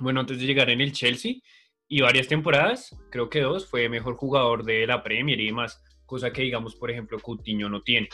bueno, 0.00 0.20
antes 0.20 0.38
de 0.38 0.46
llegar 0.46 0.70
en 0.70 0.80
el 0.80 0.92
Chelsea 0.92 1.34
y 1.88 2.00
varias 2.00 2.28
temporadas, 2.28 2.96
creo 3.10 3.28
que 3.28 3.40
dos, 3.40 3.68
fue 3.68 3.88
mejor 3.88 4.14
jugador 4.14 4.64
de 4.64 4.86
la 4.86 5.02
Premier 5.02 5.40
y 5.40 5.46
demás, 5.46 5.82
cosa 6.12 6.30
que 6.30 6.42
digamos, 6.42 6.76
por 6.76 6.90
ejemplo, 6.90 7.18
Coutinho 7.18 7.70
no 7.70 7.80
tiene. 7.80 8.06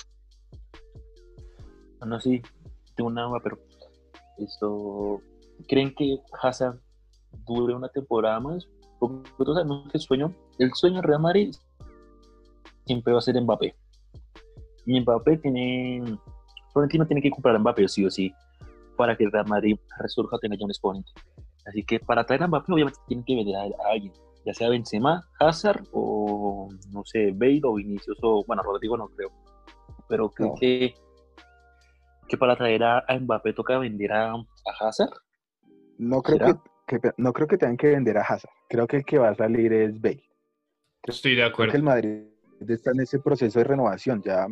No, 2.06 2.20
sí, 2.20 2.40
tengo 2.94 3.10
una 3.10 3.28
pero 3.42 3.58
esto, 4.38 5.20
¿creen 5.66 5.92
que 5.96 6.20
Hazard 6.40 6.78
dure 7.44 7.74
una 7.74 7.88
temporada 7.88 8.38
más? 8.38 8.68
Porque 9.00 9.28
nosotros 9.30 9.56
sabemos 9.56 9.90
que 9.90 9.98
el 9.98 10.00
sueño, 10.00 10.34
el 10.60 10.72
sueño 10.74 11.02
Real 11.02 11.20
Madrid 11.20 11.52
siempre 12.86 13.12
va 13.12 13.18
a 13.18 13.22
ser 13.22 13.42
Mbappé. 13.42 13.74
Y 14.86 15.00
Mbappé 15.00 15.38
tiene, 15.38 16.04
Florentino 16.72 17.04
tiene 17.04 17.20
que 17.20 17.30
comprar 17.30 17.56
a 17.56 17.58
Mbappé 17.58 17.88
sí 17.88 18.04
o 18.04 18.10
sí, 18.12 18.32
para 18.96 19.16
que 19.16 19.28
Real 19.28 19.48
Madrid 19.48 19.76
resurja, 19.98 20.38
tenga 20.38 20.56
ya 20.56 20.64
un 20.64 20.70
exponente. 20.70 21.10
Así 21.66 21.82
que 21.82 21.98
para 21.98 22.24
traer 22.24 22.44
a 22.44 22.46
Mbappé 22.46 22.72
obviamente 22.72 23.00
tienen 23.08 23.24
que 23.24 23.34
vender 23.34 23.56
a 23.56 23.90
alguien, 23.90 24.12
ya 24.46 24.54
sea 24.54 24.68
Benzema, 24.68 25.26
Hazard 25.40 25.82
o, 25.90 26.17
no 26.92 27.04
sé, 27.04 27.32
Bale 27.32 27.60
o 27.64 27.74
Vinicius 27.74 28.18
o, 28.22 28.44
bueno, 28.46 28.62
Rodrigo 28.62 28.96
no 28.96 29.08
creo. 29.08 29.30
Pero 30.08 30.30
creo 30.30 30.48
No. 30.48 30.54
que 30.58 30.94
que 32.28 32.36
para 32.36 32.56
traer 32.56 32.84
a, 32.84 33.04
a 33.08 33.18
Mbappé 33.18 33.54
toca 33.54 33.78
vender 33.78 34.12
a, 34.12 34.32
a 34.34 34.44
Hazard. 34.80 35.12
No 35.96 36.20
creo 36.22 36.36
¿Será? 36.38 36.62
que, 36.86 37.00
que- 37.00 37.12
no 37.16 37.32
creo 37.32 37.48
que 37.48 37.56
tengan 37.56 37.76
que 37.78 37.88
vender 37.88 38.18
a 38.18 38.22
Hazard. 38.22 38.52
Creo 38.68 38.86
que 38.86 38.98
el 38.98 39.04
que 39.06 39.16
va 39.18 39.30
a 39.30 39.34
salir 39.34 39.72
es 39.72 39.98
Bale. 40.00 40.22
Estoy 41.04 41.32
de 41.32 41.36
Creo 41.38 41.48
acuerdo. 41.48 41.70
que 41.72 41.76
el 41.78 41.82
Madrid 41.84 42.24
está 42.68 42.90
en 42.90 43.00
ese 43.00 43.18
proceso 43.20 43.58
de 43.58 43.64
renovación. 43.64 44.20
Ya, 44.22 44.46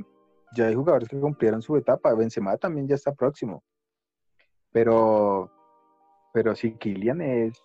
ya 0.55 0.67
hay 0.69 0.75
jugadores 0.75 1.07
que 1.09 1.21
cumplieron 1.21 1.61
su 1.61 1.77
etapa. 1.77 2.15
Benzema 2.15 2.57
también 2.57 2.89
ya 2.89 2.95
está 2.95 3.13
próximo. 3.15 3.63
Pero, 4.73 5.51
pero 6.33 6.55
sí, 6.55 6.73
Kylian 6.79 7.21
es, 7.21 7.63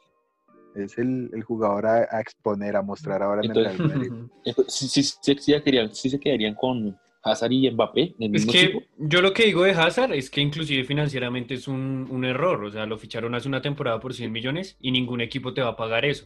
es 0.75 0.97
el, 0.97 1.29
el 1.33 1.43
jugador 1.43 1.85
a, 1.85 2.07
a 2.09 2.21
exponer, 2.21 2.75
a 2.75 2.81
mostrar 2.81 3.21
ahora 3.23 3.41
en 3.43 3.51
el 3.51 3.57
Entonces- 3.57 3.77
Real 3.77 3.89
Madrid. 3.89 4.11
Entonces, 4.45 4.73
Sí, 4.73 4.87
sí, 4.87 5.03
sí, 5.03 5.17
sí 5.21 5.51
se 5.53 5.61
quedarían, 5.63 5.93
sí 5.93 6.09
se 6.09 6.19
quedarían 6.19 6.55
con 6.55 6.97
Hazard 7.23 7.51
y 7.51 7.69
Mbappé 7.69 8.15
en 8.19 8.33
el 8.33 8.35
Es 8.35 8.45
mismo 8.47 8.51
que 8.51 8.87
yo 8.97 9.21
lo 9.21 9.31
que 9.33 9.45
digo 9.45 9.63
de 9.63 9.71
Hazard 9.71 10.13
es 10.13 10.29
que 10.29 10.41
inclusive 10.41 10.83
financieramente 10.83 11.53
es 11.53 11.67
un, 11.67 12.07
un 12.09 12.25
error. 12.25 12.63
O 12.63 12.71
sea, 12.71 12.85
lo 12.85 12.97
ficharon 12.97 13.35
hace 13.35 13.47
una 13.47 13.61
temporada 13.61 13.99
por 13.99 14.13
100 14.13 14.31
millones 14.31 14.75
y 14.79 14.91
ningún 14.91 15.21
equipo 15.21 15.53
te 15.53 15.61
va 15.61 15.69
a 15.69 15.75
pagar 15.75 16.03
eso. 16.05 16.25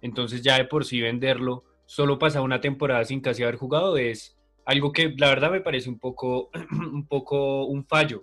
Entonces 0.00 0.42
ya 0.42 0.56
de 0.56 0.64
por 0.64 0.84
sí 0.84 1.00
venderlo, 1.00 1.64
solo 1.86 2.18
pasar 2.20 2.42
una 2.42 2.60
temporada 2.60 3.04
sin 3.04 3.20
casi 3.20 3.42
haber 3.42 3.56
jugado 3.56 3.96
es 3.96 4.36
algo 4.64 4.92
que 4.92 5.12
la 5.16 5.28
verdad 5.30 5.50
me 5.50 5.60
parece 5.60 5.88
un 5.88 5.98
poco 5.98 6.50
un, 6.70 7.06
poco 7.08 7.64
un 7.64 7.84
fallo 7.84 8.22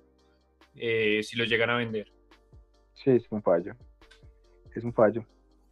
eh, 0.76 1.22
si 1.24 1.36
lo 1.36 1.44
llegan 1.44 1.70
a 1.72 1.76
vender. 1.78 2.12
Sí, 2.94 3.10
es 3.12 3.26
un 3.30 3.42
fallo. 3.44 3.74
Es 4.74 4.84
un 4.86 4.94
fallo. 4.94 5.26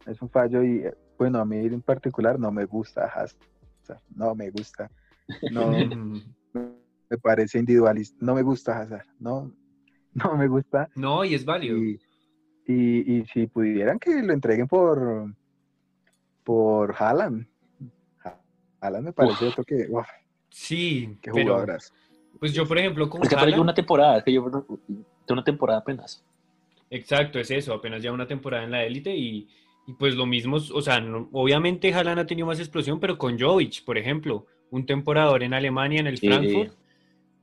Es 0.06 0.20
un 0.22 0.28
fallo 0.30 0.62
y, 0.62 0.78
eh, 0.78 0.94
bueno, 1.18 1.38
a 1.38 1.44
mí 1.44 1.56
en 1.58 1.82
particular 1.82 2.38
no 2.38 2.50
me 2.52 2.64
gusta 2.64 3.06
Hazard. 3.06 3.38
No 4.14 4.34
me 4.34 4.50
gusta. 4.50 4.90
No, 5.50 5.70
me 6.52 7.18
parece 7.22 7.58
individualista. 7.58 8.16
No 8.20 8.34
me 8.34 8.42
gusta 8.42 8.80
Hazard. 8.80 9.06
No, 9.18 9.52
no 10.14 10.36
me 10.36 10.46
gusta. 10.48 10.88
No, 10.94 11.24
y 11.24 11.34
es 11.34 11.44
válido. 11.44 11.78
Y, 11.78 12.00
y, 12.66 13.16
y 13.18 13.24
si 13.26 13.46
pudieran 13.46 13.98
que 13.98 14.22
lo 14.22 14.32
entreguen 14.32 14.66
por 14.68 15.34
por 16.42 16.94
Haaland. 16.98 17.46
Haaland 18.80 19.04
me 19.06 19.12
parece 19.12 19.46
otro 19.46 19.64
que, 19.64 19.86
uf, 19.88 20.06
Sí, 20.50 21.18
qué 21.22 21.30
pero 21.32 21.46
jugadoras. 21.54 21.92
pues 22.38 22.52
yo, 22.52 22.66
por 22.68 22.76
ejemplo, 22.78 23.08
con 23.08 23.22
Es 23.22 23.28
que 23.28 23.34
apenas 23.34 23.46
lleva 23.46 23.56
Haaland- 23.58 23.62
una 23.62 23.74
temporada, 23.74 24.18
es 24.18 24.24
que 24.24 24.32
yo 24.32 24.66
una 25.30 25.44
temporada 25.44 25.78
apenas. 25.80 26.22
Exacto, 26.90 27.38
es 27.38 27.50
eso, 27.50 27.72
apenas 27.72 28.02
ya 28.02 28.12
una 28.12 28.26
temporada 28.26 28.62
en 28.64 28.70
la 28.70 28.84
élite 28.84 29.14
y, 29.16 29.48
y 29.86 29.92
pues 29.94 30.14
lo 30.14 30.26
mismo, 30.26 30.56
o 30.56 30.80
sea, 30.82 31.00
no- 31.00 31.28
obviamente 31.32 31.92
Haaland 31.92 32.20
ha 32.20 32.26
tenido 32.26 32.46
más 32.46 32.58
explosión, 32.58 32.98
pero 33.00 33.18
con 33.18 33.38
Jovic, 33.38 33.84
por 33.84 33.98
ejemplo, 33.98 34.46
un 34.70 34.86
temporador 34.86 35.42
en 35.42 35.52
Alemania, 35.54 36.00
en 36.00 36.06
el 36.06 36.18
Sí. 36.18 36.26
Frankfurt, 36.28 36.72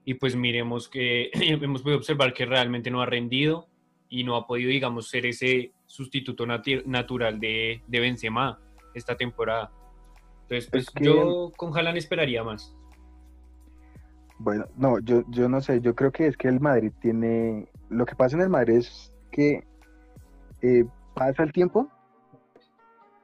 y 0.05 0.15
pues 0.15 0.35
miremos 0.35 0.89
que 0.89 1.29
hemos 1.33 1.81
podido 1.83 1.97
observar 1.97 2.33
que 2.33 2.45
realmente 2.45 2.89
no 2.89 3.01
ha 3.01 3.05
rendido 3.05 3.67
y 4.09 4.23
no 4.23 4.35
ha 4.35 4.45
podido, 4.47 4.69
digamos, 4.69 5.07
ser 5.09 5.25
ese 5.25 5.71
sustituto 5.85 6.45
nati- 6.45 6.83
natural 6.85 7.39
de, 7.39 7.81
de 7.87 7.99
Benzema 7.99 8.59
esta 8.93 9.15
temporada. 9.15 9.71
Entonces, 10.43 10.69
pues 10.69 10.83
Es 10.87 10.89
que- 10.91 11.03
yo 11.05 11.51
con 11.55 11.77
Haaland 11.77 11.97
esperaría 11.97 12.43
más. 12.43 12.75
Bueno, 14.39 14.65
no, 14.75 14.99
yo, 14.99 15.23
yo 15.29 15.47
no 15.47 15.61
sé, 15.61 15.79
yo 15.81 15.93
creo 15.95 16.11
que 16.11 16.25
es 16.25 16.35
que 16.35 16.47
el 16.47 16.59
Madrid 16.59 16.91
tiene, 16.99 17.67
lo 17.89 18.05
que 18.07 18.15
pasa 18.15 18.35
en 18.35 18.41
el 18.41 18.49
Madrid 18.49 18.77
es 18.77 19.13
que 19.31 19.63
eh, 20.63 20.83
pasa 21.13 21.43
el 21.43 21.51
tiempo 21.53 21.87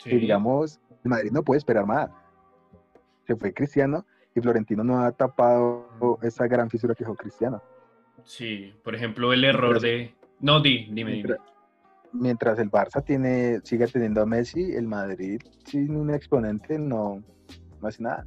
Sí. 0.09 0.15
y 0.15 0.19
digamos, 0.19 0.79
el 1.03 1.09
Madrid 1.09 1.31
no 1.31 1.43
puede 1.43 1.59
esperar 1.59 1.85
más. 1.85 2.09
Se 3.25 3.35
fue 3.35 3.53
Cristiano 3.53 4.05
y 4.35 4.41
Florentino 4.41 4.83
no 4.83 4.99
ha 4.99 5.11
tapado 5.11 6.19
esa 6.21 6.47
gran 6.47 6.69
fisura 6.69 6.95
que 6.95 7.03
dejó 7.03 7.15
Cristiano. 7.15 7.61
Sí, 8.23 8.73
por 8.83 8.95
ejemplo, 8.95 9.33
el 9.33 9.43
error 9.43 9.79
de... 9.79 10.13
No, 10.39 10.61
di, 10.61 10.87
dime, 10.91 11.11
dime. 11.13 11.35
Mientras, 12.13 12.57
el 12.59 12.71
Barça 12.71 13.03
tiene, 13.03 13.59
sigue 13.63 13.87
teniendo 13.87 14.21
a 14.21 14.25
Messi, 14.25 14.73
el 14.73 14.87
Madrid 14.87 15.41
sin 15.65 15.95
un 15.95 16.13
exponente 16.13 16.79
no, 16.79 17.23
no 17.81 17.87
hace 17.87 18.03
nada. 18.03 18.25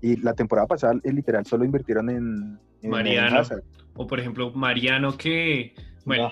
Y 0.00 0.16
la 0.16 0.32
temporada 0.34 0.66
pasada, 0.66 0.94
eh, 1.02 1.12
literal, 1.12 1.44
solo 1.44 1.64
invirtieron 1.64 2.08
en, 2.08 2.58
en 2.82 2.90
Mariano. 2.90 3.42
O 3.94 4.06
por 4.06 4.20
ejemplo, 4.20 4.52
Mariano 4.52 5.16
que... 5.16 5.74
Bueno, 6.10 6.28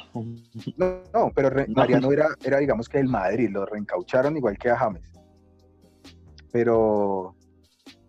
No. 0.77 1.03
No, 1.15 1.33
pero 1.33 1.51
re-. 1.51 1.69
Mariano 1.69 2.11
era, 2.11 2.27
era, 2.43 2.59
digamos 2.59 2.89
que 2.89 2.99
el 2.99 3.07
Madrid, 3.07 3.49
lo 3.53 3.65
reencaucharon 3.65 4.37
igual 4.37 4.59
que 4.59 4.71
a 4.71 4.77
James. 4.77 5.13
Pero, 6.51 7.37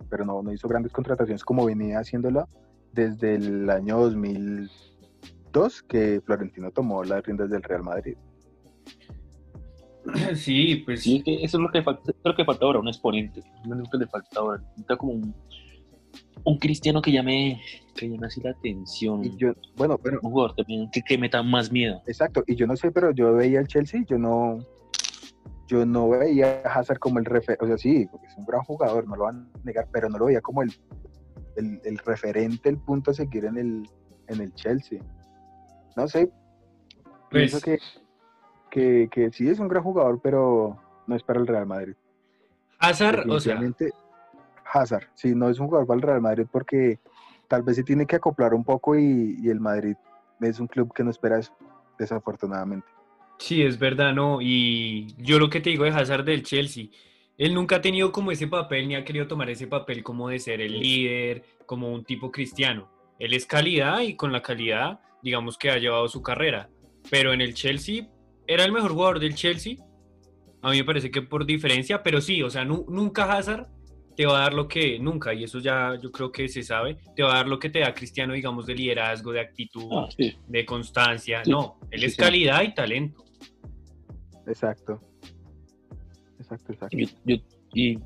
pero 0.10 0.26
no, 0.26 0.42
no 0.42 0.52
hizo 0.52 0.68
grandes 0.68 0.92
contrataciones 0.92 1.44
como 1.44 1.66
venía 1.66 2.00
haciéndolo 2.00 2.48
desde 2.92 3.36
el 3.36 3.70
año 3.70 4.00
2002 4.00 5.84
que 5.84 6.22
Florentino 6.26 6.72
tomó 6.72 7.04
las 7.04 7.24
riendas 7.24 7.52
del 7.52 7.62
Real 7.62 7.84
Madrid. 7.84 8.18
sí, 10.36 10.78
pues 10.86 11.04
Sí, 11.04 11.18
es 11.18 11.24
que 11.24 11.44
eso 11.44 11.58
es 11.58 11.62
lo 11.62 11.70
que 11.70 11.84
falta, 11.84 12.02
eso 12.04 12.18
es 12.18 12.26
lo 12.26 12.36
que 12.36 12.46
falta 12.46 12.66
ahora, 12.66 12.80
un 12.80 12.88
exponente. 12.88 13.44
Lo 13.66 13.84
que 13.84 13.98
le 13.98 14.08
falta 14.08 14.40
ahora. 14.40 14.60
Necesita 14.60 14.98
como 14.98 15.14
un, 15.14 15.36
un 16.44 16.58
cristiano 16.58 17.02
que 17.02 17.12
llame, 17.12 17.62
que 17.96 18.10
llame 18.10 18.28
así 18.28 18.42
la 18.42 18.52
atención. 18.52 19.24
Y 19.26 19.36
yo, 19.38 19.54
bueno, 19.76 19.98
bueno, 20.02 20.20
un 20.22 20.32
jugador 20.32 20.56
también 20.56 20.90
que, 20.92 21.02
que 21.02 21.18
meta 21.18 21.44
más 21.44 21.72
miedo. 21.72 22.02
exacto, 22.08 22.44
y 22.48 22.56
yo 22.56 22.66
no 22.68 22.76
sé, 22.76 22.92
pero 22.92 23.12
yo 23.12 23.34
veía 23.34 23.60
el 23.60 23.68
Chelsea, 23.68 24.04
yo 24.08 24.18
no, 24.18 24.60
yo 25.68 25.86
no 25.86 26.10
veía 26.10 26.62
a 26.66 26.80
Hazard 26.80 27.00
como 27.00 27.20
el 27.20 27.26
referente, 27.26 27.64
o 27.64 27.68
sea, 27.68 27.78
sí, 27.78 28.08
porque 28.10 28.28
es 28.28 28.36
un 28.38 28.46
gran 28.46 28.62
jugador, 28.64 29.08
no 29.08 29.16
lo 29.16 29.24
van 29.26 29.50
a 29.54 29.60
negar, 29.64 29.88
pero 29.92 30.10
no 30.10 30.18
lo 30.18 30.26
veía 30.26 30.42
como 30.42 30.64
el, 30.64 30.72
el, 31.58 31.80
el 31.84 31.98
referente, 32.00 32.70
el 32.70 32.78
punto 32.78 33.12
a 33.12 33.14
seguir 33.14 33.46
en 33.46 33.58
el, 33.58 33.90
en 34.28 34.42
el 34.42 34.54
Chelsea. 34.56 35.02
No 35.96 36.08
sé, 36.08 36.32
pienso 37.30 37.60
Pues- 37.60 37.64
que, 37.64 37.80
que, 38.72 39.10
que 39.12 39.32
sí 39.32 39.50
es 39.50 39.60
un 39.60 39.68
gran 39.68 39.84
jugador, 39.84 40.20
pero 40.22 40.78
no 41.08 41.16
es 41.16 41.24
para 41.24 41.40
el 41.40 41.48
Real 41.48 41.66
Madrid. 41.66 41.96
Hazard, 42.80 43.30
o 43.30 43.40
sea, 43.40 43.60
Hazard, 44.72 45.08
sí, 45.16 45.34
no 45.36 45.50
es 45.50 45.60
un 45.60 45.68
jugador 45.68 45.88
para 45.88 45.98
el 45.98 46.02
Real 46.04 46.22
Madrid 46.22 46.46
porque 46.52 47.00
tal 47.48 47.64
vez 47.64 47.76
se 47.76 47.84
tiene 47.84 48.06
que 48.06 48.16
acoplar 48.18 48.54
un 48.54 48.64
poco 48.64 48.96
y, 48.98 49.38
y 49.42 49.50
el 49.50 49.60
Madrid 49.60 49.96
es 50.42 50.60
un 50.60 50.68
club 50.68 50.94
que 50.94 51.04
no 51.04 51.10
espera 51.12 51.40
eso, 51.40 51.54
desafortunadamente. 51.98 52.88
sí, 53.38 53.62
es 53.62 53.78
verdad, 53.80 54.14
¿no? 54.14 54.42
Y 54.42 55.14
yo 55.18 55.40
lo 55.40 55.50
que 55.50 55.62
te 55.62 55.70
digo 55.70 55.84
de 55.86 55.92
Hazard 55.92 56.24
del 56.26 56.44
Chelsea, 56.44 56.86
él 57.38 57.54
nunca 57.54 57.78
ha 57.78 57.82
tenido 57.82 58.12
como 58.12 58.32
ese 58.32 58.48
papel, 58.48 58.88
ni 58.88 58.96
ha 58.96 59.04
querido 59.06 59.28
tomar 59.28 59.50
ese 59.50 59.68
papel 59.68 60.04
como 60.04 60.28
de 60.30 60.40
ser 60.40 60.60
el 60.62 60.80
líder, 60.80 61.44
como 61.66 61.92
un 61.94 62.04
tipo 62.04 62.32
cristiano. 62.32 62.90
Él 63.18 63.34
es 63.34 63.46
calidad 63.46 64.02
y 64.02 64.16
con 64.16 64.32
la 64.32 64.42
calidad, 64.42 65.00
digamos 65.24 65.58
que 65.58 65.70
ha 65.72 65.78
llevado 65.78 66.08
su 66.10 66.22
carrera. 66.22 66.70
Pero 67.10 67.32
en 67.34 67.42
el 67.42 67.54
Chelsea, 67.54 68.08
era 68.46 68.66
el 68.66 68.72
mejor 68.74 68.92
jugador 68.92 69.20
del 69.20 69.36
Chelsea. 69.36 69.76
A 70.62 70.72
mí 70.72 70.78
me 70.78 70.84
parece 70.84 71.10
que 71.12 71.22
por 71.22 71.46
diferencia, 71.46 72.04
pero 72.04 72.20
sí, 72.20 72.44
o 72.44 72.50
sea, 72.50 72.66
nu- 72.66 72.86
nunca 72.90 73.32
Hazard 73.32 73.68
te 74.20 74.26
va 74.26 74.40
a 74.40 74.42
dar 74.42 74.54
lo 74.54 74.68
que, 74.68 75.00
nunca, 75.00 75.34
y 75.34 75.46
eso 75.46 75.60
ya 75.60 75.96
yo 75.96 76.12
creo 76.12 76.30
que 76.30 76.50
se 76.50 76.62
sabe, 76.62 76.98
te 77.16 77.24
va 77.24 77.32
a 77.32 77.36
dar 77.38 77.48
lo 77.48 77.58
que 77.58 77.70
te 77.70 77.80
da 77.80 77.94
Cristiano, 77.94 78.34
digamos, 78.34 78.66
de 78.66 78.76
liderazgo, 78.76 79.32
de 79.32 79.40
actitud, 79.40 79.88
Ah, 79.94 80.10
sí. 80.18 80.36
de 80.46 80.66
constancia. 80.66 81.42
Sí, 81.46 81.50
No, 81.52 81.78
él 81.90 82.02
sí, 82.02 82.06
es 82.08 82.16
sí. 82.16 82.18
calidad 82.22 82.62
y 82.64 82.74
talento. 82.74 83.24
Exacto. 84.46 85.00
Exacto, 86.38 86.74
exacto. 86.74 86.98
Yo- 86.98 87.08
yo- 87.24 87.38
y, 87.74 87.98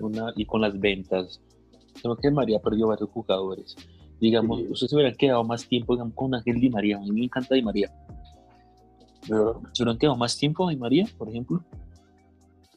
una- 0.00 0.32
y 0.34 0.44
con 0.46 0.62
las 0.62 0.76
ventas, 0.80 1.40
creo 2.02 2.16
que 2.16 2.28
María 2.32 2.58
perdió 2.58 2.88
varios 2.88 3.08
jugadores. 3.10 3.76
Digamos, 4.20 4.58
Sí. 4.62 4.66
ustedes 4.68 4.90
se 4.90 4.96
hubieran 4.96 5.14
quedado 5.14 5.44
más 5.44 5.68
tiempo 5.68 5.94
digamos, 5.94 6.14
con 6.14 6.34
Ángel 6.34 6.58
Di 6.58 6.70
María. 6.70 6.96
A 6.96 7.00
mí 7.02 7.12
me 7.12 7.22
encanta 7.22 7.54
Di 7.54 7.62
María. 7.62 7.88
Pero, 9.28 9.62
¿Se 9.72 9.84
hubieran 9.84 9.98
quedado 9.98 10.16
más 10.16 10.36
tiempo 10.36 10.68
Di 10.68 10.76
María, 10.76 11.06
por 11.16 11.28
ejemplo? 11.28 11.64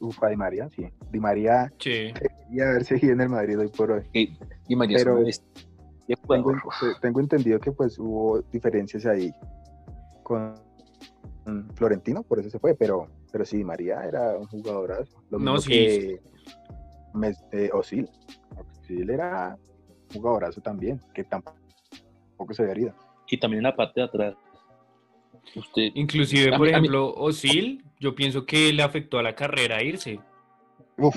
Ufa, 0.00 0.28
Di 0.28 0.36
María, 0.36 0.68
sí. 0.70 0.86
Di 1.10 1.20
María 1.20 1.72
Sí. 1.78 2.12
debería 2.12 2.70
haber 2.70 2.84
seguido 2.84 3.12
en 3.12 3.20
el 3.20 3.28
Madrid 3.28 3.58
hoy 3.58 3.68
por 3.68 3.92
hoy. 3.92 4.02
Di 4.66 4.76
María 4.76 4.98
Pero- 4.98 5.18
es. 5.26 5.44
Y 6.08 6.14
Tengo, 6.16 6.52
jugador. 6.58 7.00
tengo 7.00 7.20
entendido 7.20 7.60
que 7.60 7.70
pues 7.70 7.96
hubo 7.98 8.40
diferencias 8.50 9.06
ahí 9.06 9.32
con 10.24 10.54
Florentino, 11.74 12.22
por 12.24 12.40
eso 12.40 12.50
se 12.50 12.58
fue, 12.58 12.74
pero, 12.74 13.06
pero 13.30 13.44
sí, 13.44 13.58
Di 13.58 13.64
María 13.64 14.02
era 14.04 14.36
un 14.36 14.46
jugadorazo. 14.46 15.22
Lo 15.30 15.38
No, 15.38 15.58
sí. 15.58 15.68
que 15.70 16.20
Mes- 17.14 17.44
eh, 17.52 17.70
Osil. 17.72 18.08
Osil 18.82 19.10
era 19.10 19.56
un 20.08 20.20
jugadorazo 20.20 20.60
también, 20.60 21.00
que 21.14 21.22
tampoco 21.24 21.54
se 22.52 22.62
había 22.62 22.72
herido. 22.72 22.94
Y 23.28 23.38
también 23.38 23.58
en 23.58 23.64
la 23.64 23.76
parte 23.76 24.00
de 24.00 24.06
atrás. 24.06 24.34
Usted, 25.54 25.90
Inclusive, 25.94 26.50
por 26.56 26.60
mí- 26.66 26.68
ejemplo, 26.70 27.12
Osil, 27.14 27.84
yo 27.98 28.14
pienso 28.14 28.46
que 28.46 28.72
le 28.72 28.82
afectó 28.82 29.18
a 29.18 29.22
la 29.22 29.34
carrera 29.34 29.82
irse. 29.82 30.20
Uf, 30.96 31.16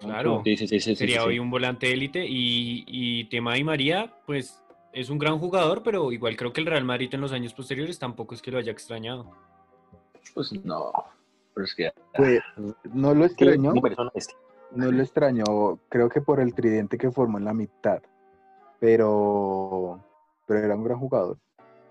Claro. 0.00 0.42
Sí, 0.44 0.56
sí, 0.56 0.66
sí, 0.66 0.80
sí, 0.80 0.90
sí, 0.90 0.96
Sería 0.96 1.20
sí. 1.22 1.28
hoy 1.28 1.38
un 1.38 1.48
volante 1.48 1.92
élite 1.92 2.26
y, 2.26 2.84
y 2.88 3.24
tema 3.26 3.54
de 3.54 3.62
María, 3.62 4.12
pues 4.26 4.60
es 4.92 5.10
un 5.10 5.18
gran 5.18 5.38
jugador, 5.38 5.82
pero 5.84 6.10
igual 6.10 6.36
creo 6.36 6.52
que 6.52 6.60
el 6.60 6.66
Real 6.66 6.84
Madrid 6.84 7.08
en 7.14 7.20
los 7.20 7.30
años 7.32 7.54
posteriores 7.54 7.98
tampoco 8.00 8.34
es 8.34 8.42
que 8.42 8.50
lo 8.50 8.58
haya 8.58 8.72
extrañado. 8.72 9.30
Pues 10.34 10.52
no. 10.64 10.90
Pero 11.54 11.64
es 11.64 11.74
que. 11.76 11.92
pues, 12.16 12.40
no 12.92 13.14
lo 13.14 13.24
extrañó, 13.26 13.72
no 14.72 14.90
lo 14.90 15.02
extrañó, 15.02 15.78
creo 15.88 16.08
que 16.08 16.20
por 16.20 16.40
el 16.40 16.52
tridente 16.54 16.98
que 16.98 17.10
formó 17.12 17.38
en 17.38 17.44
la 17.44 17.54
mitad, 17.54 18.02
pero, 18.80 20.02
pero 20.46 20.60
era 20.64 20.74
un 20.74 20.82
gran 20.84 20.98
jugador 20.98 21.38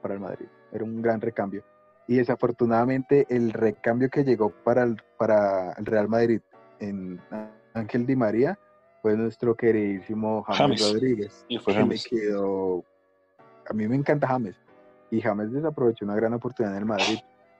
para 0.01 0.15
el 0.15 0.19
Madrid, 0.19 0.47
era 0.71 0.83
un 0.83 1.01
gran 1.01 1.21
recambio. 1.21 1.63
Y 2.07 2.15
desafortunadamente 2.17 3.25
el 3.29 3.53
recambio 3.53 4.09
que 4.09 4.23
llegó 4.23 4.49
para 4.49 4.83
el, 4.83 4.97
para 5.17 5.73
el 5.73 5.85
Real 5.85 6.07
Madrid 6.09 6.41
en 6.79 7.21
Ángel 7.73 8.05
Di 8.05 8.15
María 8.15 8.57
fue 9.01 9.15
nuestro 9.15 9.55
queridísimo 9.55 10.43
James, 10.43 10.81
James. 10.81 10.93
Rodríguez. 10.93 11.45
Sí, 11.47 11.57
fue 11.57 11.73
que 11.73 11.79
le 11.79 11.85
James. 11.85 12.07
quedó- 12.09 12.83
A 13.69 13.73
mí 13.73 13.87
me 13.87 13.95
encanta 13.95 14.27
James. 14.27 14.55
Y 15.11 15.21
James 15.21 15.51
desaprovechó 15.51 16.05
una 16.05 16.15
gran 16.15 16.33
oportunidad 16.33 16.75
en 16.75 16.81
el 16.81 16.85
Madrid. 16.87 17.19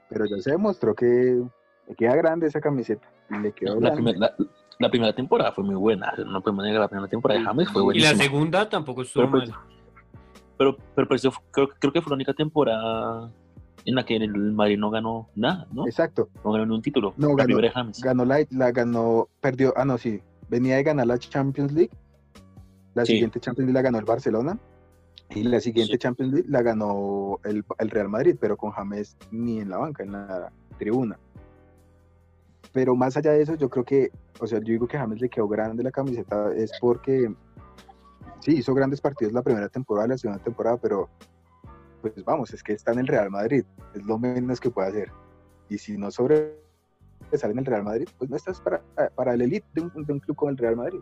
Pero 0.10 0.26
ya 0.26 0.38
se 0.42 0.52
demostró 0.52 0.94
que 0.94 1.42
le 1.88 1.96
queda 1.96 2.16
grande 2.16 2.48
esa 2.48 2.60
camiseta. 2.60 3.08
Y 3.30 3.38
le 3.40 3.52
quedó 3.54 3.80
La, 3.80 3.94
primer- 3.94 4.18
la- 4.18 4.36
la 4.80 4.90
primera 4.90 5.14
temporada 5.14 5.52
fue 5.52 5.64
muy 5.64 5.76
buena. 5.76 6.12
No 6.26 6.42
podemos 6.42 6.66
negar 6.66 6.82
la 6.82 6.88
primera 6.90 7.08
temporada 7.10 7.40
de 7.40 7.46
James 7.46 7.70
fue 7.72 7.82
Y 7.82 7.84
la 7.84 7.86
buenísima. 7.86 8.24
segunda 8.24 8.70
tampoco 8.70 9.04
estuvo 9.04 9.24
Pero, 9.24 9.32
pues, 9.32 9.50
mal. 9.50 9.60
Pero, 10.62 10.78
pero, 10.96 11.08
pues, 11.08 11.24
creo, 11.52 11.70
creo 11.80 11.92
que 11.92 12.02
fue 12.02 12.12
la 12.12 12.16
única 12.16 12.34
temporada 12.36 13.32
en 13.86 13.96
la 13.96 14.06
que 14.06 14.16
el 14.18 14.54
Madrid 14.54 14.78
no 14.78 14.92
ganó 14.92 15.28
nada, 15.36 15.66
¿no? 15.72 15.88
Exacto. 15.88 16.30
No 16.46 16.52
ganó 16.52 16.68
ni 16.68 16.76
un 16.76 16.82
título. 16.84 17.16
No, 17.18 17.34
ganó- 17.36 17.58
James. 17.74 18.00
Ganó 18.00 18.26
la, 18.26 18.46
la 18.52 18.72
ganó, 18.72 19.28
perdió, 19.40 19.74
ah 19.76 19.86
no, 19.86 19.98
sí, 19.98 20.22
venía 20.50 20.76
de 20.76 20.84
ganar 20.84 21.08
la 21.08 21.18
Champions 21.18 21.72
League. 21.72 21.90
La 22.94 23.06
Sí. 23.06 23.14
siguiente 23.14 23.40
Champions 23.40 23.66
League 23.68 23.74
la 23.74 23.82
ganó 23.82 23.98
el 23.98 24.06
Barcelona. 24.06 24.60
Y 25.32 25.44
la 25.44 25.60
siguiente 25.62 25.94
Sí. 25.94 25.98
Champions 25.98 26.32
League 26.34 26.48
la 26.50 26.62
ganó 26.62 27.40
el, 27.44 27.64
el 27.80 27.90
Real 27.90 28.10
Madrid, 28.10 28.36
pero 28.40 28.56
con 28.58 28.70
James 28.72 29.18
ni 29.32 29.60
en 29.62 29.70
la 29.70 29.78
banca, 29.78 30.04
en 30.04 30.12
la 30.12 30.52
tribuna. 30.78 31.18
Pero 32.74 32.96
más 32.96 33.18
allá 33.18 33.32
de 33.32 33.42
eso, 33.42 33.56
yo 33.56 33.70
creo 33.70 33.84
que, 33.84 34.12
o 34.40 34.46
sea, 34.46 34.60
yo 34.60 34.66
digo 34.74 34.88
que 34.88 34.98
James 34.98 35.20
le 35.20 35.30
quedó 35.30 35.48
grande 35.48 35.84
la 35.84 35.92
camiseta, 35.92 36.54
es 36.54 36.72
porque 36.80 37.34
sí, 38.42 38.58
hizo 38.58 38.74
grandes 38.74 39.00
partidos 39.02 39.34
la 39.34 39.42
primera 39.42 39.70
temporada, 39.70 40.08
la 40.10 40.18
segunda 40.18 40.44
temporada, 40.44 40.78
pero 40.78 41.10
pues 42.02 42.14
vamos, 42.26 42.52
es 42.54 42.62
que 42.64 42.74
está 42.74 42.92
en 42.92 43.00
el 43.00 43.08
Real 43.08 43.30
Madrid, 43.30 43.64
es 43.94 44.04
lo 44.06 44.18
menos 44.20 44.60
que 44.60 44.70
puede 44.72 44.90
hacer. 44.90 45.12
Y 45.70 45.78
si 45.78 45.98
no 45.98 46.12
sobre 46.12 46.60
sale 47.34 47.54
en 47.54 47.60
el 47.60 47.66
Real 47.66 47.84
Madrid, 47.84 48.08
pues 48.18 48.30
no 48.30 48.36
estás 48.36 48.60
para, 48.60 48.82
para 49.16 49.34
el 49.36 49.42
elite 49.44 49.66
de 49.74 49.82
un, 49.82 50.06
de 50.06 50.14
un 50.14 50.20
club 50.20 50.36
como 50.36 50.50
el 50.52 50.58
Real 50.58 50.76
Madrid. 50.76 51.00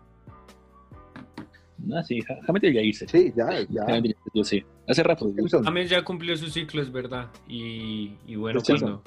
Ah, 1.92 2.02
sí, 2.02 2.20
Ja- 2.20 2.36
James 2.46 2.60
debería 2.62 2.82
irse. 2.82 3.08
Sí, 3.08 3.32
ya, 3.34 3.48
ya. 3.70 3.84
James 3.86 4.14
Yo 4.34 4.44
sí. 4.44 4.62
Hace 4.86 5.02
rato. 5.02 5.32
James 5.64 5.88
ya 5.90 6.04
cumplió 6.04 6.36
su 6.36 6.48
ciclo, 6.48 6.82
es 6.82 6.92
verdad. 6.92 7.30
Y, 7.48 8.16
y 8.26 8.36
bueno, 8.36 8.58
Es 8.58 8.66
cierto. 8.66 9.02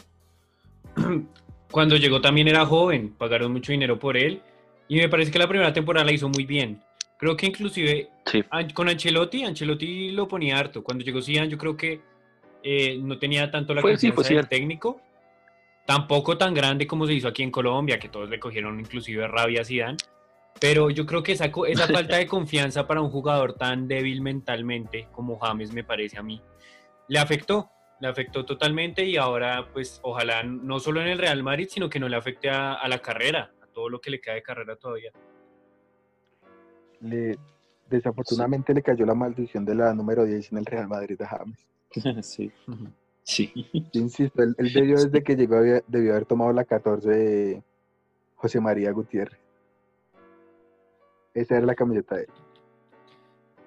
cuando, 0.95 1.25
cuando 1.71 1.95
llegó 1.97 2.19
también 2.19 2.47
era 2.47 2.65
joven, 2.65 3.13
pagaron 3.17 3.51
mucho 3.53 3.71
dinero 3.71 3.99
por 3.99 4.17
él. 4.17 4.41
Y 4.87 4.97
me 4.97 5.07
parece 5.07 5.31
que 5.31 5.39
la 5.39 5.47
primera 5.47 5.71
temporada 5.71 6.05
la 6.05 6.11
hizo 6.11 6.27
muy 6.29 6.45
bien. 6.45 6.81
Creo 7.23 7.37
que 7.37 7.45
inclusive 7.45 8.09
Sí. 8.25 8.43
Con 8.73 8.89
Ancelotti, 8.89 9.45
Ancelotti 9.45 10.11
lo 10.11 10.27
ponía 10.27 10.57
harto. 10.59 10.83
Cuando 10.83 11.05
llegó 11.05 11.21
Zidane, 11.21 11.47
yo 11.47 11.57
creo 11.57 11.77
que 11.77 12.01
eh, 12.61 12.97
no 13.01 13.17
tenía 13.17 13.49
tanto 13.49 13.73
la 13.73 13.79
sí, 13.79 13.87
confianza 13.87 14.13
fue 14.15 14.23
del 14.23 14.27
cierto. 14.33 14.49
técnico. 14.49 15.01
Tampoco 15.85 16.37
tan 16.37 16.53
grande 16.53 16.85
como 16.85 17.07
se 17.07 17.13
hizo 17.13 17.29
aquí 17.29 17.41
en 17.43 17.49
Colombia, 17.51 17.97
que 17.97 18.09
todos 18.09 18.29
le 18.29 18.41
cogieron 18.41 18.77
inclusive 18.77 19.25
rabia 19.25 19.61
a 19.61 19.63
Zidane. 19.63 19.95
Pero 20.59 20.89
yo 20.89 21.05
creo 21.05 21.23
que 21.23 21.31
esa, 21.31 21.49
esa 21.65 21.87
falta 21.87 22.17
de 22.17 22.27
confianza 22.27 22.87
para 22.87 22.99
un 22.99 23.09
jugador 23.09 23.53
tan 23.53 23.87
débil 23.87 24.19
mentalmente 24.21 25.07
como 25.13 25.39
James, 25.39 25.71
me 25.71 25.85
parece 25.85 26.19
a 26.19 26.23
mí, 26.23 26.41
le 27.07 27.19
afectó. 27.19 27.69
Le 28.01 28.09
afectó 28.09 28.43
totalmente 28.43 29.05
y 29.05 29.15
ahora, 29.15 29.69
pues, 29.71 30.01
ojalá 30.03 30.43
no 30.43 30.81
solo 30.81 31.01
en 31.01 31.07
el 31.07 31.17
Real 31.19 31.41
Madrid, 31.41 31.67
sino 31.69 31.89
que 31.89 32.01
no 32.01 32.09
le 32.09 32.17
afecte 32.17 32.49
a, 32.49 32.73
a 32.73 32.87
la 32.89 32.99
carrera, 32.99 33.53
a 33.61 33.67
todo 33.67 33.87
lo 33.87 34.01
que 34.01 34.09
le 34.09 34.19
queda 34.19 34.33
de 34.33 34.43
carrera 34.43 34.75
todavía. 34.75 35.13
Le- 37.03 37.37
desafortunadamente 37.89 38.73
le 38.73 38.81
cayó 38.81 39.05
la 39.05 39.13
maldición 39.13 39.65
de 39.65 39.75
la 39.75 39.93
número 39.93 40.25
10 40.25 40.51
en 40.51 40.57
el 40.57 40.65
Real 40.65 40.87
Madrid 40.87 41.21
a 41.21 41.27
James. 41.27 41.67
sí. 42.25 42.51
Sí. 43.23 43.51
Yo 43.93 44.01
insisto, 44.01 44.41
él, 44.43 44.55
él 44.57 44.73
debió 44.73 44.95
desde 44.95 45.23
que 45.23 45.35
llegó 45.35 45.57
había- 45.57 45.83
debió 45.87 46.11
haber 46.11 46.25
tomado 46.25 46.51
la 46.51 46.65
14 46.65 47.09
de 47.09 47.63
José 48.35 48.59
María 48.59 48.91
Gutiérrez. 48.91 49.39
Esa 51.33 51.57
era 51.57 51.65
la 51.65 51.75
camiseta 51.75 52.15
de 52.15 52.23
él. 52.23 52.29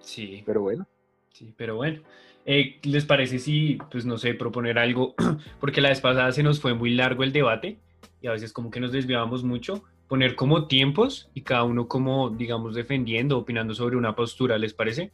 Sí. 0.00 0.42
Pero 0.46 0.62
bueno, 0.62 0.86
Sí, 1.32 1.52
pero 1.54 1.76
bueno, 1.76 2.00
eh, 2.46 2.78
¿les 2.84 3.04
parece 3.04 3.38
si, 3.38 3.76
pues 3.90 4.06
no 4.06 4.16
sé, 4.16 4.32
proponer 4.32 4.78
algo? 4.78 5.14
Porque 5.60 5.82
la 5.82 5.90
vez 5.90 6.00
pasada 6.00 6.32
se 6.32 6.42
nos 6.42 6.60
fue 6.62 6.72
muy 6.72 6.94
largo 6.94 7.24
el 7.24 7.32
debate 7.32 7.78
y 8.22 8.26
a 8.26 8.32
veces 8.32 8.54
como 8.54 8.70
que 8.70 8.80
nos 8.80 8.90
desviábamos 8.92 9.44
mucho. 9.44 9.84
Poner 10.08 10.36
como 10.36 10.66
tiempos 10.68 11.28
y 11.34 11.42
cada 11.42 11.64
uno 11.64 11.88
como, 11.88 12.30
digamos, 12.30 12.74
defendiendo, 12.74 13.38
opinando 13.38 13.74
sobre 13.74 13.96
una 13.96 14.14
postura, 14.14 14.56
¿les 14.58 14.72
parece? 14.72 15.10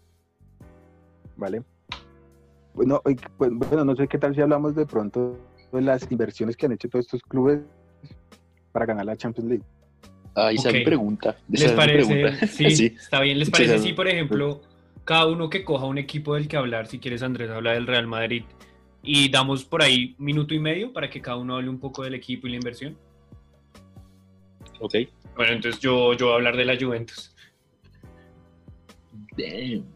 ¿vale? 1.36 1.62
Bueno, 2.74 3.00
pues, 3.36 3.50
bueno, 3.52 3.84
no 3.84 3.96
sé 3.96 4.06
qué 4.08 4.18
tal 4.18 4.34
si 4.34 4.40
hablamos 4.40 4.74
de 4.74 4.86
pronto 4.86 5.36
de 5.72 5.80
las 5.80 6.10
inversiones 6.10 6.56
que 6.56 6.66
han 6.66 6.72
hecho 6.72 6.88
todos 6.88 7.06
estos 7.06 7.22
clubes 7.22 7.60
para 8.72 8.86
ganar 8.86 9.06
la 9.06 9.16
Champions 9.16 9.48
League. 9.50 9.64
Ah, 10.34 10.50
esa 10.52 10.68
es 10.68 10.74
mi 10.74 10.80
Ok. 10.80 10.84
pregunta. 10.86 11.36
Esa 11.52 11.64
¿Les 11.66 11.72
parece? 11.72 12.14
pregunta. 12.14 12.46
Sí, 12.46 12.70
Sí. 12.76 12.86
está 12.96 13.20
bien. 13.20 13.38
¿Les 13.38 13.48
Sí, 13.48 13.52
parece 13.52 13.78
si, 13.78 13.92
por 13.92 14.08
ejemplo, 14.08 14.60
cada 15.04 15.26
uno 15.26 15.50
que 15.50 15.64
coja 15.64 15.84
un 15.86 15.98
equipo 15.98 16.34
del 16.34 16.48
que 16.48 16.56
hablar, 16.56 16.86
si 16.86 16.98
quieres 16.98 17.22
Andrés, 17.22 17.50
habla 17.50 17.72
del 17.72 17.86
Real 17.86 18.06
Madrid 18.06 18.44
y 19.02 19.30
damos 19.30 19.64
por 19.64 19.82
ahí 19.82 20.14
minuto 20.18 20.54
y 20.54 20.60
medio 20.60 20.92
para 20.92 21.10
que 21.10 21.20
cada 21.20 21.36
uno 21.36 21.56
hable 21.56 21.68
un 21.68 21.80
poco 21.80 22.04
del 22.04 22.14
equipo 22.14 22.46
y 22.46 22.50
la 22.50 22.56
inversión? 22.56 22.96
Ok. 24.82 24.94
Bueno, 25.36 25.52
entonces 25.52 25.80
yo, 25.80 26.12
yo 26.14 26.26
voy 26.26 26.32
a 26.32 26.36
hablar 26.36 26.56
de 26.56 26.64
la 26.64 26.76
Juventus. 26.78 27.34
Damn. 29.36 29.48
Entonces, 29.78 29.86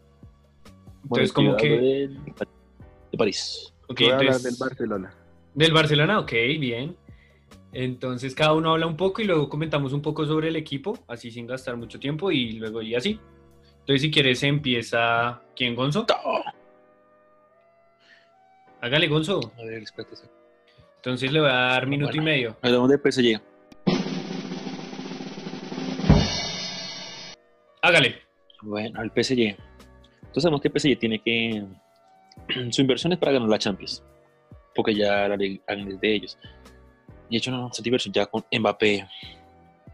Bueno, 1.03 1.33
como 1.33 1.57
que... 1.57 1.69
De, 1.69 2.07
de 3.11 3.17
París. 3.17 3.73
Ok, 3.89 3.99
Voy 3.99 4.09
a 4.09 4.17
entonces- 4.17 4.43
del 4.43 4.55
Barcelona. 4.59 5.13
Del 5.53 5.73
Barcelona, 5.73 6.19
ok, 6.19 6.31
bien. 6.59 6.95
Entonces 7.73 8.33
cada 8.33 8.53
uno 8.53 8.71
habla 8.71 8.87
un 8.87 8.95
poco 8.95 9.21
y 9.21 9.25
luego 9.25 9.49
comentamos 9.49 9.91
un 9.91 10.01
poco 10.01 10.25
sobre 10.25 10.47
el 10.47 10.55
equipo, 10.55 10.97
así 11.07 11.31
sin 11.31 11.45
gastar 11.47 11.75
mucho 11.75 11.99
tiempo 11.99 12.31
y 12.31 12.53
luego 12.53 12.81
y 12.81 12.95
así. 12.95 13.19
Entonces 13.79 14.01
si 14.01 14.09
quieres 14.11 14.41
empieza... 14.43 15.41
¿Quién, 15.55 15.75
Gonzo? 15.75 16.05
Hágale, 18.81 19.07
Gonzo. 19.07 19.51
A 19.57 19.63
ver, 19.65 19.83
espérate. 19.83 20.15
Entonces 20.97 21.31
le 21.31 21.39
voy 21.41 21.49
a 21.49 21.53
dar 21.53 21.87
minuto 21.87 22.15
y 22.15 22.21
medio. 22.21 22.55
Hablamos 22.61 22.89
de 22.89 22.97
PSG. 22.97 23.41
Hágale. 27.87 28.19
Bueno, 28.63 29.01
el 29.01 29.11
PSG. 29.11 29.39
Entonces 29.39 30.43
sabemos 30.43 30.59
que 30.59 30.67
el 30.67 30.77
PSG 30.77 30.99
tiene 30.99 31.19
que... 31.19 31.63
Su 32.71 32.81
inversión 32.81 33.13
es 33.13 33.17
para 33.17 33.31
ganar 33.31 33.47
la 33.47 33.57
Champions. 33.57 34.03
Porque 34.75 34.93
ya 34.93 35.25
la 35.29 35.37
liga 35.37 35.63
es 35.67 36.01
de 36.01 36.13
ellos. 36.13 36.37
Y 37.29 37.35
he 37.35 37.37
hecho 37.37 37.49
una 37.49 37.61
bastante 37.61 37.87
inversión 37.87 38.13
ya 38.13 38.25
con 38.25 38.43
Mbappé, 38.51 39.07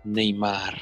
Neymar, 0.06 0.76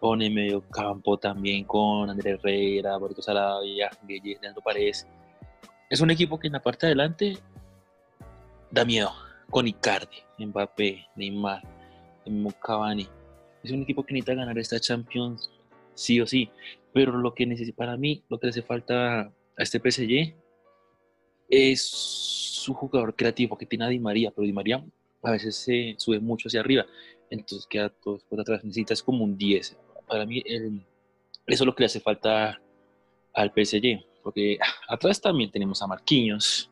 pone 0.00 0.30
medio 0.30 0.62
campo 0.70 1.18
también 1.18 1.64
con 1.64 2.08
Andrés 2.08 2.38
Herrera, 2.42 2.96
Borito 2.96 3.20
Sarabia, 3.20 3.90
Guille, 4.08 4.38
Leandro 4.40 4.62
Paredes. 4.62 5.06
Es 5.90 6.00
un 6.00 6.10
equipo 6.10 6.38
que 6.38 6.46
en 6.46 6.54
la 6.54 6.62
parte 6.62 6.86
de 6.86 6.92
adelante 6.92 7.38
da 8.70 8.86
miedo. 8.86 9.12
Con 9.50 9.68
Icardi, 9.68 10.22
Mbappé, 10.38 11.06
Neymar, 11.16 11.62
Cavani. 12.62 13.06
Es 13.62 13.70
un 13.72 13.82
equipo 13.82 14.02
que 14.04 14.14
necesita 14.14 14.34
ganar 14.34 14.58
esta 14.58 14.80
Champions 14.80 15.50
sí 15.96 16.20
o 16.20 16.26
sí. 16.26 16.50
Pero 16.92 17.18
lo 17.18 17.34
que 17.34 17.44
necesita, 17.46 17.76
para 17.76 17.96
mí, 17.96 18.22
lo 18.28 18.38
que 18.38 18.46
le 18.46 18.50
hace 18.50 18.62
falta 18.62 19.22
a 19.22 19.32
este 19.58 19.80
PSG 19.80 20.36
es 21.48 21.82
su 21.86 22.72
jugador 22.74 23.16
creativo 23.16 23.58
que 23.58 23.66
tiene 23.66 23.84
a 23.84 23.88
Di 23.88 23.98
María, 23.98 24.30
pero 24.30 24.46
Di 24.46 24.52
María 24.52 24.84
a 25.22 25.30
veces 25.32 25.56
se 25.56 25.94
sube 25.98 26.20
mucho 26.20 26.48
hacia 26.48 26.60
arriba, 26.60 26.86
entonces 27.30 27.66
queda 27.66 27.88
todo 27.88 28.20
por 28.28 28.40
atrás. 28.40 28.64
Necesitas 28.64 29.02
como 29.02 29.24
un 29.24 29.36
10. 29.36 29.76
Para 30.06 30.24
mí, 30.24 30.42
eso 30.46 30.72
es 31.46 31.60
lo 31.60 31.74
que 31.74 31.82
le 31.82 31.86
hace 31.86 32.00
falta 32.00 32.60
al 33.34 33.50
PSG, 33.50 34.04
porque 34.22 34.58
atrás 34.88 35.20
también 35.20 35.50
tenemos 35.50 35.82
a 35.82 35.86
Marquinhos, 35.86 36.70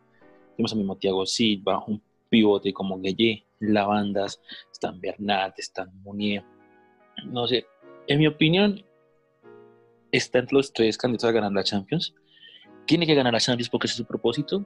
tenemos 0.57 0.73
a 0.73 0.77
mismo 0.77 0.97
Thiago 0.97 1.27
Silva, 1.27 1.85
un 1.87 2.01
pivote 2.29 2.73
como 2.73 2.99
Gueye, 3.01 3.45
Lavandas, 3.61 4.41
están 4.73 5.01
Bernat, 5.01 5.59
están 5.59 5.91
Munier. 6.03 6.45
No 7.25 7.47
sé, 7.47 7.67
en 8.07 8.19
mi 8.19 8.27
opinión, 8.27 8.85
está 10.17 10.39
entre 10.39 10.57
los 10.57 10.73
tres 10.73 10.97
candidatos 10.99 11.29
a 11.29 11.33
ganar 11.33 11.53
la 11.53 11.65
Champions. 11.65 12.15
Tiene 12.87 13.07
que 13.07 13.15
ganar 13.15 13.33
la 13.33 13.41
Champions 13.41 13.69
porque 13.69 13.87
ese 13.87 13.95
es 13.95 13.99
su 13.99 14.05
propósito. 14.05 14.65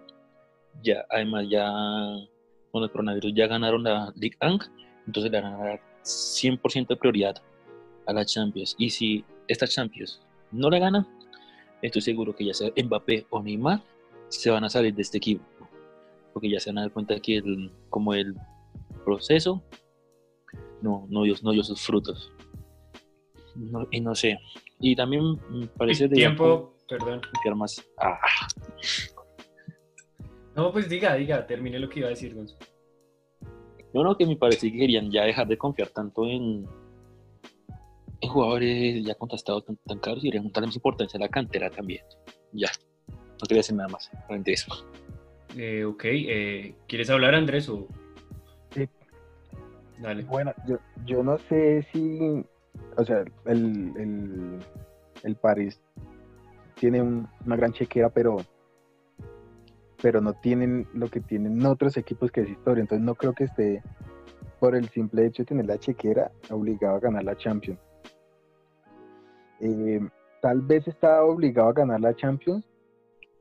Ya, 0.83 1.05
además, 1.11 1.47
ya 1.49 1.71
con 2.71 2.83
el 2.83 2.91
coronavirus 2.91 3.33
ya 3.35 3.47
ganaron 3.47 3.83
la 3.83 4.13
Ligue 4.17 4.37
1, 4.43 4.59
entonces 5.07 5.33
le 5.33 5.41
van 5.41 5.55
a 5.55 5.59
dar 5.59 5.81
100% 6.03 6.89
de 6.89 6.97
prioridad 6.97 7.37
a 8.07 8.13
la 8.13 8.25
Champions. 8.25 8.75
Y 8.79 8.91
si 8.91 9.25
esta 9.49 9.67
Champions 9.67 10.21
no 10.53 10.71
la 10.71 10.79
ganan, 10.79 11.07
estoy 11.83 12.03
seguro 12.03 12.35
que 12.35 12.45
ya 12.45 12.55
sea 12.55 12.71
Mbappé 12.77 13.27
o 13.31 13.43
Neymar 13.43 13.83
se 14.29 14.51
van 14.51 14.65
a 14.65 14.69
salir 14.69 14.95
de 14.95 15.03
este 15.03 15.19
equipo. 15.19 15.45
Porque 16.33 16.51
ya 16.51 16.61
se 16.61 16.71
van 16.71 16.79
a 16.79 16.81
dar 16.83 16.93
cuenta 16.93 17.19
que 17.21 17.37
el, 17.37 17.73
como 17.89 18.15
el 18.15 18.35
proceso 19.05 19.63
no, 20.83 21.07
no, 21.09 21.23
dio, 21.25 21.35
no 21.43 21.53
dio 21.53 21.65
sus 21.65 21.81
frutos. 21.81 22.31
No- 23.57 23.89
y 23.91 24.01
no 24.01 24.15
sé. 24.15 24.39
Y 24.81 24.95
también 24.95 25.23
me 25.51 25.67
parece 25.67 26.07
de 26.09 26.15
Tiempo, 26.17 26.75
perdón. 26.89 27.21
confiar 27.33 27.55
más. 27.57 27.85
Ah, 27.99 28.19
No, 30.55 30.73
pues 30.73 30.89
diga, 30.89 31.15
diga, 31.15 31.47
termine 31.47 31.79
lo 31.79 31.89
que 31.89 32.01
iba 32.01 32.09
a 32.09 32.11
decir, 32.11 32.35
Gonzo. 32.35 32.57
yo 33.95 34.03
no 34.03 34.17
que 34.17 34.27
me 34.27 34.37
parece 34.37 34.71
que 34.73 34.79
querían 34.79 35.11
ya 35.11 35.25
dejar 35.25 35.47
de 35.47 35.57
confiar 35.57 35.89
tanto 35.89 36.25
en, 36.27 36.67
en 38.21 38.29
jugadores 38.29 39.05
ya 39.05 39.15
contrastados 39.15 39.65
tan, 39.65 39.77
tan 39.87 39.99
caros 40.01 40.25
y 40.25 40.29
querían 40.31 40.51
darle 40.53 40.67
más 40.69 40.77
importancia 40.77 41.17
a 41.17 41.21
la 41.21 41.29
cantera 41.29 41.71
también. 41.71 42.03
Ya. 42.53 42.69
No 43.09 43.47
quería 43.47 43.59
decir 43.61 43.77
nada 43.77 43.89
más. 43.89 44.11
Realmente 44.29 44.53
eso. 44.53 44.85
Eh, 45.57 45.85
ok, 45.85 46.05
eh, 46.05 46.75
¿quieres 46.89 47.09
hablar, 47.11 47.35
Andrés? 47.35 47.69
O... 47.69 47.87
Sí. 48.75 48.89
Dale. 50.01 50.25
Bueno, 50.25 50.53
yo, 50.69 50.79
yo 51.07 51.23
no 51.23 51.39
sé 51.49 51.87
si, 51.93 52.45
o 52.97 53.05
sea, 53.05 53.25
el, 53.45 53.93
el, 53.97 54.59
el 55.23 55.37
París 55.37 55.81
tiene 56.75 57.03
un- 57.03 57.29
una 57.47 57.57
gran 57.57 57.73
chequera, 57.73 58.09
pero, 58.11 58.37
pero 60.03 60.21
no 60.21 60.33
tienen 60.35 60.87
lo 60.95 61.09
que 61.09 61.21
tienen 61.21 61.65
otros 61.67 61.97
equipos 61.97 62.31
que 62.31 62.43
es 62.43 62.51
historia. 62.51 62.83
Entonces 62.83 63.05
no 63.05 63.15
creo 63.15 63.33
que 63.35 63.45
esté, 63.45 63.83
por 64.61 64.75
el 64.75 64.89
simple 64.89 65.27
hecho 65.27 65.43
de 65.43 65.47
tener 65.47 65.67
la 65.67 65.79
chequera, 65.79 66.31
obligado 66.51 66.97
a 66.97 67.01
ganar 67.01 67.25
la 67.25 67.37
Champions. 67.37 67.81
Eh, 69.61 70.01
tal 70.41 70.61
vez 70.63 70.87
está 70.87 71.25
obligado 71.25 71.69
a 71.69 71.73
ganar 71.73 72.01
la 72.01 72.15
Champions 72.15 72.65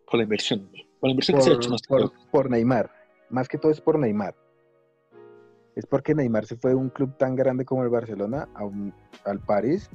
Por 0.10 0.18
la 0.18 0.24
inversión. 0.24 0.68
Por 1.00 1.10
la 1.10 1.12
inversión 1.12 1.38
que 1.38 1.44
se 1.44 1.52
ha 1.52 1.54
hecho. 1.54 1.70
por 2.32 2.50
Neymar. 2.50 2.90
Más 3.30 3.48
que 3.48 3.58
todo 3.58 3.72
es 3.72 3.80
por 3.82 4.00
Neymar. 4.00 4.34
Es 5.78 5.86
porque 5.86 6.16
Neymar 6.16 6.46
se 6.48 6.56
fue 6.56 6.72
de 6.72 6.76
un 6.76 6.90
club 6.90 7.16
tan 7.18 7.36
grande 7.36 7.64
como 7.64 7.84
el 7.84 7.90
Barcelona 7.90 8.50
a 8.56 8.66
un- 8.66 8.92
al 9.26 9.40
París. 9.40 9.90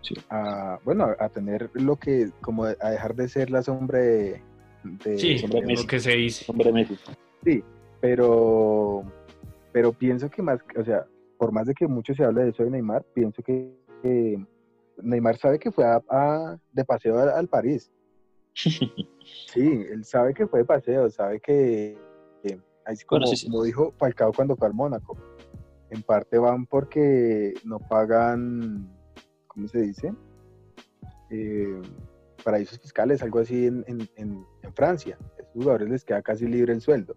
Sí. 0.00 0.14
A, 0.30 0.78
bueno, 0.82 1.04
a, 1.04 1.24
a 1.24 1.28
tener 1.28 1.68
lo 1.74 1.96
que, 1.96 2.30
como 2.40 2.64
a 2.64 2.72
dejar 2.90 3.14
de 3.14 3.28
ser 3.28 3.50
la 3.50 3.62
sombra 3.62 3.98
de... 3.98 4.42
de- 5.04 5.18
Sí, 5.18 5.38
Sombra 5.38 5.60
de- 5.60 5.66
Messi. 5.66 5.82
lo 5.82 5.88
que 5.88 6.00
se 6.00 6.10
dice. 6.12 6.44
Hombre, 6.48 6.72
Messi. 6.72 6.98
Sí, 7.44 7.62
pero, 8.00 9.02
pero 9.72 9.92
pienso 9.92 10.30
que 10.30 10.40
más, 10.40 10.58
o 10.74 10.82
sea, 10.84 11.04
por 11.36 11.52
más 11.52 11.66
de 11.66 11.74
que 11.74 11.86
mucho 11.86 12.14
se 12.14 12.24
hable 12.24 12.44
de 12.44 12.50
eso 12.50 12.64
de 12.64 12.70
Neymar, 12.70 13.04
pienso 13.12 13.42
que, 13.42 13.70
que 14.02 14.42
Neymar 15.02 15.36
sabe 15.36 15.58
que 15.58 15.70
fue 15.70 15.84
a, 15.84 16.56
de 16.72 16.84
paseo 16.86 17.18
al, 17.18 17.46
París. 17.46 17.90
sí, 18.54 19.84
él 19.92 20.02
sabe 20.04 20.32
que 20.32 20.46
fue 20.46 20.60
de 20.60 20.64
paseo, 20.64 21.10
sabe 21.10 21.40
que, 21.40 21.98
así 22.84 23.04
como, 23.04 23.26
como 23.44 23.62
dijo 23.62 23.92
Falcao 23.98 24.32
cuando 24.32 24.56
fue 24.56 24.68
al 24.68 24.74
Mónaco, 24.74 25.16
en 25.90 26.02
parte 26.02 26.38
van 26.38 26.66
porque 26.66 27.54
no 27.64 27.78
pagan, 27.78 28.88
¿cómo 29.46 29.68
se 29.68 29.80
dice? 29.80 30.14
Eh, 31.30 31.80
paraísos 32.44 32.78
fiscales, 32.78 33.22
algo 33.22 33.40
así 33.40 33.66
en, 33.66 33.84
en, 33.86 34.46
Francia. 34.74 35.18
A 35.20 35.42
esos 35.42 35.52
jugadores 35.52 35.88
les 35.88 36.04
queda 36.04 36.22
casi 36.22 36.46
libre 36.46 36.72
el 36.72 36.80
sueldo, 36.80 37.16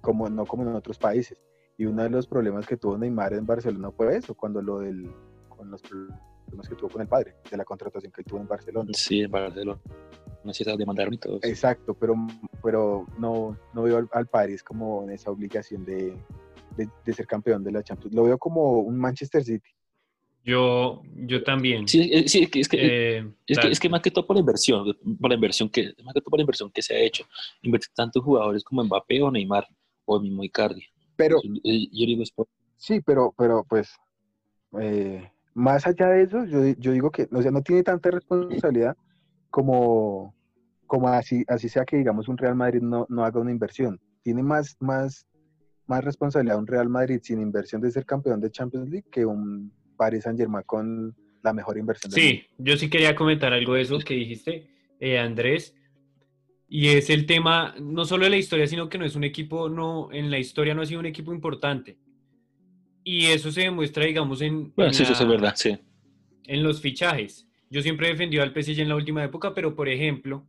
como, 0.00 0.28
no 0.28 0.46
como 0.46 0.62
en 0.62 0.74
otros 0.74 0.98
países. 0.98 1.38
Y 1.76 1.84
uno 1.84 2.02
de 2.02 2.10
los 2.10 2.26
problemas 2.26 2.66
que 2.66 2.76
tuvo 2.76 2.96
Neymar 2.96 3.34
en 3.34 3.46
Barcelona 3.46 3.90
fue 3.90 4.16
eso, 4.16 4.34
cuando 4.34 4.62
lo 4.62 4.80
del, 4.80 5.12
con 5.48 5.70
los 5.70 5.82
problemas 5.82 6.68
que 6.68 6.74
tuvo 6.74 6.88
con 6.88 7.02
el 7.02 7.08
padre, 7.08 7.36
de 7.50 7.56
la 7.56 7.64
contratación 7.64 8.10
que 8.10 8.24
tuvo 8.24 8.40
en 8.40 8.48
Barcelona. 8.48 8.90
Sí, 8.94 9.20
en 9.20 9.30
Barcelona. 9.30 9.80
No 10.44 10.54
sé 10.54 10.64
si 10.64 10.76
demandaron 10.76 11.14
y 11.14 11.18
todo. 11.18 11.40
Exacto, 11.42 11.94
pero, 11.94 12.14
pero 12.62 13.06
no, 13.18 13.58
no 13.74 13.82
veo 13.82 13.98
al, 13.98 14.08
al 14.12 14.26
París 14.26 14.62
como 14.62 15.02
en 15.04 15.10
esa 15.10 15.30
obligación 15.30 15.84
de, 15.84 16.16
de, 17.04 17.12
ser 17.12 17.26
campeón 17.26 17.64
de 17.64 17.72
la 17.72 17.82
Champions. 17.82 18.14
Lo 18.14 18.24
veo 18.24 18.38
como 18.38 18.80
un 18.80 18.96
Manchester 18.96 19.42
City. 19.42 19.68
Yo, 20.44 21.02
yo 21.14 21.42
también. 21.42 21.86
Sí, 21.86 22.10
eh, 22.12 22.28
sí 22.28 22.48
es, 22.54 22.68
que, 22.68 22.78
eh, 22.80 23.28
es, 23.46 23.58
que, 23.58 23.68
es 23.68 23.80
que 23.80 23.88
más 23.88 24.00
que 24.00 24.10
todo 24.10 24.26
por 24.26 24.36
la 24.36 24.40
inversión, 24.40 24.96
por 25.20 25.30
la 25.30 25.34
inversión 25.34 25.68
que, 25.68 25.92
más 26.04 26.14
que 26.14 26.20
todo 26.20 26.30
por 26.30 26.38
la 26.38 26.42
inversión 26.42 26.70
que 26.70 26.82
se 26.82 26.94
ha 26.94 26.98
hecho. 26.98 27.24
Invertir 27.62 27.90
tantos 27.94 28.22
jugadores 28.22 28.64
como 28.64 28.84
Mbappé 28.84 29.20
o 29.22 29.30
Neymar 29.30 29.66
o 30.04 30.16
el 30.16 30.22
mismo 30.22 30.44
Icardi. 30.44 30.84
Pero, 31.16 31.38
eh, 31.64 31.88
yo 31.92 32.06
digo 32.06 32.22
Sí, 32.76 33.00
pero, 33.00 33.34
pero 33.36 33.64
pues, 33.68 33.90
más 35.52 35.86
allá 35.86 36.10
de 36.10 36.22
eso, 36.22 36.44
yo, 36.44 36.64
yo, 36.78 36.92
digo 36.92 37.10
que, 37.10 37.28
o 37.32 37.42
sea, 37.42 37.50
no 37.50 37.60
tiene 37.60 37.82
tanta 37.82 38.10
responsabilidad 38.10 38.96
como, 39.50 40.34
como 40.86 41.08
así, 41.08 41.44
así 41.48 41.68
sea 41.68 41.84
que, 41.84 41.96
digamos, 41.96 42.28
un 42.28 42.38
Real 42.38 42.54
Madrid 42.54 42.80
no, 42.80 43.06
no 43.08 43.24
haga 43.24 43.40
una 43.40 43.50
inversión. 43.50 44.00
Tiene 44.22 44.42
más, 44.42 44.76
más 44.80 45.28
más 45.88 46.04
responsabilidad 46.04 46.58
un 46.58 46.66
Real 46.66 46.88
Madrid 46.88 47.18
sin 47.22 47.40
inversión 47.40 47.80
de 47.80 47.90
ser 47.90 48.04
campeón 48.04 48.40
de 48.40 48.50
Champions 48.50 48.88
League 48.90 49.06
que 49.10 49.24
un 49.24 49.72
Paris 49.96 50.24
Saint 50.24 50.38
Germain 50.38 50.64
con 50.64 51.16
la 51.42 51.52
mejor 51.52 51.78
inversión. 51.78 52.12
Sí, 52.12 52.44
yo 52.58 52.76
sí 52.76 52.90
quería 52.90 53.16
comentar 53.16 53.52
algo 53.52 53.74
de 53.74 53.82
eso 53.82 53.98
que 53.98 54.14
dijiste, 54.14 54.68
eh, 55.00 55.18
Andrés. 55.18 55.74
Y 56.68 56.88
es 56.88 57.08
el 57.08 57.24
tema, 57.24 57.74
no 57.80 58.04
solo 58.04 58.24
de 58.24 58.30
la 58.30 58.36
historia, 58.36 58.66
sino 58.66 58.90
que 58.90 58.98
no 58.98 59.06
es 59.06 59.16
un 59.16 59.24
equipo, 59.24 59.70
no, 59.70 60.12
en 60.12 60.30
la 60.30 60.38
historia 60.38 60.74
no 60.74 60.82
ha 60.82 60.86
sido 60.86 61.00
un 61.00 61.06
equipo 61.06 61.32
importante. 61.32 61.96
Y 63.02 63.26
eso 63.26 63.50
se 63.50 63.62
demuestra, 63.62 64.04
digamos, 64.04 64.42
en... 64.42 64.74
Bueno, 64.74 64.92
sí, 64.92 65.04
eso 65.04 65.14
es 65.14 65.26
verdad, 65.26 65.54
sí. 65.56 65.78
En 66.44 66.62
los 66.62 66.82
fichajes. 66.82 67.47
Yo 67.70 67.82
siempre 67.82 68.08
he 68.08 68.12
defendido 68.12 68.42
al 68.42 68.52
PSG 68.52 68.80
en 68.80 68.88
la 68.88 68.96
última 68.96 69.24
época, 69.24 69.54
pero 69.54 69.74
por 69.74 69.88
ejemplo, 69.88 70.46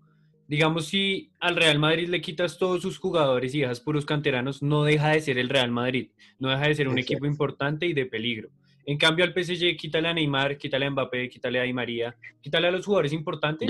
digamos, 0.47 0.87
si 0.87 1.31
al 1.39 1.55
Real 1.55 1.79
Madrid 1.79 2.07
le 2.07 2.21
quitas 2.21 2.57
todos 2.57 2.81
sus 2.81 2.97
jugadores 2.97 3.53
y 3.53 3.59
dejas 3.61 3.81
puros 3.81 4.05
canteranos, 4.05 4.61
no 4.61 4.83
deja 4.83 5.09
de 5.09 5.21
ser 5.21 5.37
el 5.37 5.49
Real 5.49 5.71
Madrid, 5.71 6.09
no 6.39 6.49
deja 6.49 6.67
de 6.67 6.75
ser 6.75 6.87
un 6.87 6.97
equipo 6.97 7.25
importante 7.25 7.85
y 7.85 7.93
de 7.93 8.05
peligro. 8.05 8.49
En 8.85 8.97
cambio, 8.97 9.23
al 9.23 9.33
PSG, 9.33 9.75
quítale 9.77 10.07
a 10.07 10.13
Neymar, 10.13 10.57
quítale 10.57 10.85
a 10.85 10.89
Mbappé, 10.89 11.29
quítale 11.29 11.59
a 11.59 11.63
Di 11.63 11.73
María, 11.73 12.15
quítale 12.41 12.67
a 12.67 12.71
los 12.71 12.85
jugadores 12.85 13.13
importantes 13.13 13.69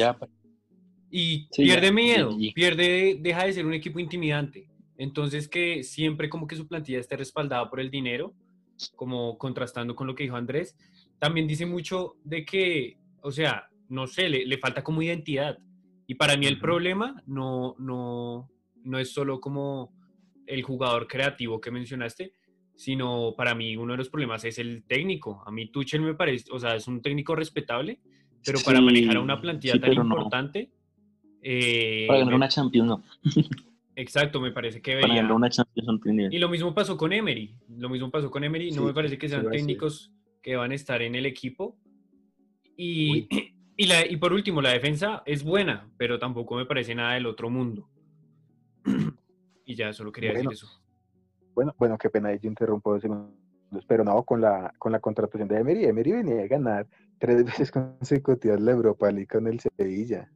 y 1.11 1.47
pierde 1.47 1.91
miedo, 1.91 2.37
pierde, 2.53 3.17
deja 3.19 3.45
de 3.45 3.53
ser 3.53 3.65
un 3.65 3.73
equipo 3.73 3.99
intimidante. 3.99 4.69
Entonces, 4.97 5.47
que 5.47 5.83
siempre 5.83 6.29
como 6.29 6.45
que 6.45 6.55
su 6.55 6.67
plantilla 6.67 6.99
esté 6.99 7.17
respaldada 7.17 7.69
por 7.69 7.79
el 7.79 7.89
dinero, 7.89 8.33
como 8.95 9.37
contrastando 9.37 9.95
con 9.95 10.07
lo 10.07 10.15
que 10.15 10.23
dijo 10.23 10.35
Andrés, 10.35 10.77
también 11.17 11.47
dice 11.47 11.65
mucho 11.65 12.15
de 12.23 12.45
que, 12.45 12.97
o 13.21 13.31
sea, 13.31 13.69
no 13.87 14.07
sé, 14.07 14.29
le 14.29 14.57
falta 14.57 14.83
como 14.83 15.01
identidad 15.01 15.57
y 16.09 16.15
para 16.15 16.35
mí 16.37 16.47
el 16.47 16.59
problema 16.59 17.21
no, 17.27 17.75
no, 17.77 18.49
no 18.83 18.97
es 18.97 19.13
solo 19.13 19.39
como 19.39 19.93
el 20.47 20.63
jugador 20.63 21.07
creativo 21.07 21.61
que 21.61 21.69
mencionaste, 21.69 22.33
sino 22.75 23.35
para 23.37 23.53
mí 23.53 23.77
uno 23.77 23.93
de 23.93 23.97
los 23.97 24.09
problemas 24.09 24.43
es 24.43 24.57
el 24.57 24.85
técnico. 24.87 25.43
A 25.45 25.51
mí 25.51 25.69
Tuchel 25.69 26.01
me 26.01 26.15
parece, 26.15 26.45
o 26.51 26.57
sea, 26.57 26.73
es 26.73 26.87
un 26.87 27.03
técnico 27.03 27.35
respetable, 27.35 27.99
pero 28.43 28.57
para 28.65 28.81
manejar 28.81 29.17
a 29.17 29.21
una 29.21 29.39
plantilla 29.39 29.79
tan 29.79 29.93
importante... 29.93 30.71
Eh, 31.43 32.05
para 32.07 32.21
ganar 32.21 32.33
una 32.33 32.47
Champions, 32.47 32.87
no. 32.87 33.03
Exacto, 33.95 34.41
me 34.41 34.51
parece 34.51 34.81
que 34.81 34.99
Para 34.99 35.13
ganar 35.13 35.33
una 35.33 35.51
Champions 35.51 36.01
Y 36.31 36.39
lo 36.39 36.49
mismo 36.49 36.73
pasó 36.73 36.97
con 36.97 37.13
Emery. 37.13 37.53
Lo 37.77 37.87
mismo 37.87 38.09
pasó 38.09 38.31
con 38.31 38.43
Emery. 38.43 38.71
no 38.71 38.81
me 38.81 38.95
parece 38.95 39.19
que 39.19 39.29
sean 39.29 39.47
técnicos 39.47 40.11
que 40.41 40.55
van 40.55 40.71
a 40.71 40.75
estar 40.75 41.03
en 41.03 41.13
el 41.13 41.27
equipo. 41.27 41.77
Y, 42.81 43.27
Y, 43.81 43.87
la, 43.87 44.05
y 44.05 44.17
por 44.17 44.33
último, 44.33 44.61
la 44.61 44.73
defensa 44.73 45.23
es 45.25 45.41
buena, 45.41 45.89
pero 45.95 46.19
tampoco 46.19 46.57
me 46.57 46.65
parece 46.65 46.93
nada 46.93 47.13
del 47.13 47.25
otro 47.27 47.49
mundo. 47.49 47.89
y 49.65 49.73
ya, 49.73 49.93
solo 49.93 50.11
quería 50.11 50.33
decir 50.33 50.49
eso. 50.51 50.67
Bueno, 51.55 51.73
bueno, 51.77 51.97
qué 51.97 52.09
pena, 52.09 52.35
yo 52.35 52.49
interrumpo 52.49 52.91
dos 52.91 53.01
segundos. 53.01 53.31
Pero 53.87 54.03
no, 54.03 54.21
con 54.23 54.41
la, 54.41 54.73
con 54.77 54.91
la 54.91 54.99
contratación 54.99 55.47
de 55.47 55.59
Emery, 55.59 55.85
Emery 55.85 56.11
venía 56.11 56.43
a 56.43 56.47
ganar 56.47 56.87
tres 57.19 57.45
veces 57.45 57.71
consecutivas 57.71 58.59
la 58.59 58.71
Europa 58.71 59.09
League 59.09 59.27
con 59.27 59.47
el 59.47 59.61
Sevilla. 59.61 60.29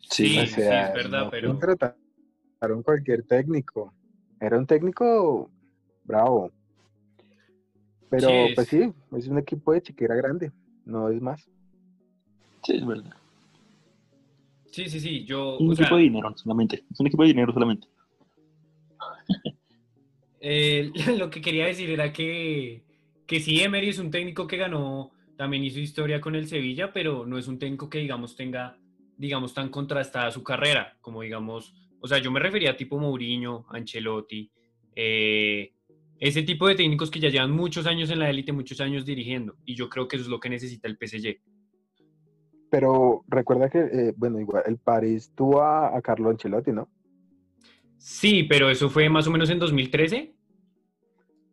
Sí, 0.00 0.30
sí, 0.30 0.40
es 0.40 0.56
verdad, 0.56 1.28
pero... 1.30 1.50
Contrataron 1.50 2.82
cualquier 2.82 3.22
técnico. 3.22 3.94
Era 4.40 4.58
un 4.58 4.66
técnico 4.66 5.52
bravo. 6.02 6.50
Pero, 8.10 8.28
pues 8.56 8.66
sí, 8.66 8.92
es 9.16 9.28
un 9.28 9.38
equipo 9.38 9.72
de 9.72 9.82
chiquera 9.82 10.16
grande, 10.16 10.50
no 10.84 11.08
es 11.08 11.20
más. 11.20 11.48
Sí, 12.62 12.76
es 12.76 12.86
verdad. 12.86 13.14
Sí, 14.70 14.88
sí, 14.88 15.00
sí. 15.00 15.24
Yo, 15.24 15.58
un 15.58 15.72
equipo 15.72 15.96
de 15.96 16.02
dinero 16.02 16.36
solamente. 16.36 16.84
Es 16.90 16.98
un 16.98 17.06
equipo 17.06 17.22
de 17.22 17.28
dinero 17.28 17.52
solamente. 17.52 17.86
lo 21.18 21.30
que 21.30 21.40
quería 21.40 21.66
decir 21.66 21.90
era 21.90 22.12
que, 22.12 22.82
que 23.26 23.40
sí, 23.40 23.60
Emery 23.60 23.88
es 23.88 23.98
un 23.98 24.10
técnico 24.10 24.46
que 24.46 24.58
ganó, 24.58 25.12
también 25.36 25.64
hizo 25.64 25.80
historia 25.80 26.20
con 26.20 26.34
el 26.34 26.46
Sevilla, 26.46 26.92
pero 26.92 27.24
no 27.24 27.38
es 27.38 27.48
un 27.48 27.58
técnico 27.58 27.88
que, 27.88 27.98
digamos, 27.98 28.36
tenga, 28.36 28.76
digamos, 29.16 29.54
tan 29.54 29.70
contrastada 29.70 30.30
su 30.30 30.42
carrera, 30.42 30.96
como, 31.00 31.22
digamos, 31.22 31.74
o 32.00 32.06
sea, 32.06 32.18
yo 32.18 32.30
me 32.30 32.40
refería 32.40 32.72
a 32.72 32.76
tipo 32.76 32.98
Mourinho, 32.98 33.64
Ancelotti, 33.70 34.50
eh, 34.94 35.72
ese 36.18 36.42
tipo 36.42 36.66
de 36.68 36.74
técnicos 36.74 37.10
que 37.10 37.20
ya 37.20 37.28
llevan 37.28 37.50
muchos 37.50 37.86
años 37.86 38.10
en 38.10 38.18
la 38.18 38.30
élite, 38.30 38.52
muchos 38.52 38.80
años 38.80 39.04
dirigiendo, 39.04 39.56
y 39.64 39.74
yo 39.74 39.88
creo 39.88 40.08
que 40.08 40.16
eso 40.16 40.24
es 40.24 40.30
lo 40.30 40.40
que 40.40 40.48
necesita 40.48 40.88
el 40.88 40.96
PSG. 40.96 41.40
Pero 42.70 43.24
recuerda 43.28 43.68
que, 43.68 43.78
eh, 43.78 44.14
bueno, 44.16 44.40
igual 44.40 44.64
el 44.66 44.78
París 44.78 45.32
tuvo 45.34 45.62
a, 45.62 46.00
Carlo 46.02 46.30
Ancelotti, 46.30 46.72
¿no? 46.72 46.88
Sí, 47.98 48.42
pero 48.44 48.68
eso 48.68 48.90
fue 48.90 49.08
más 49.08 49.26
o 49.26 49.30
menos 49.30 49.48
en 49.50 49.58
2013. 49.58 50.34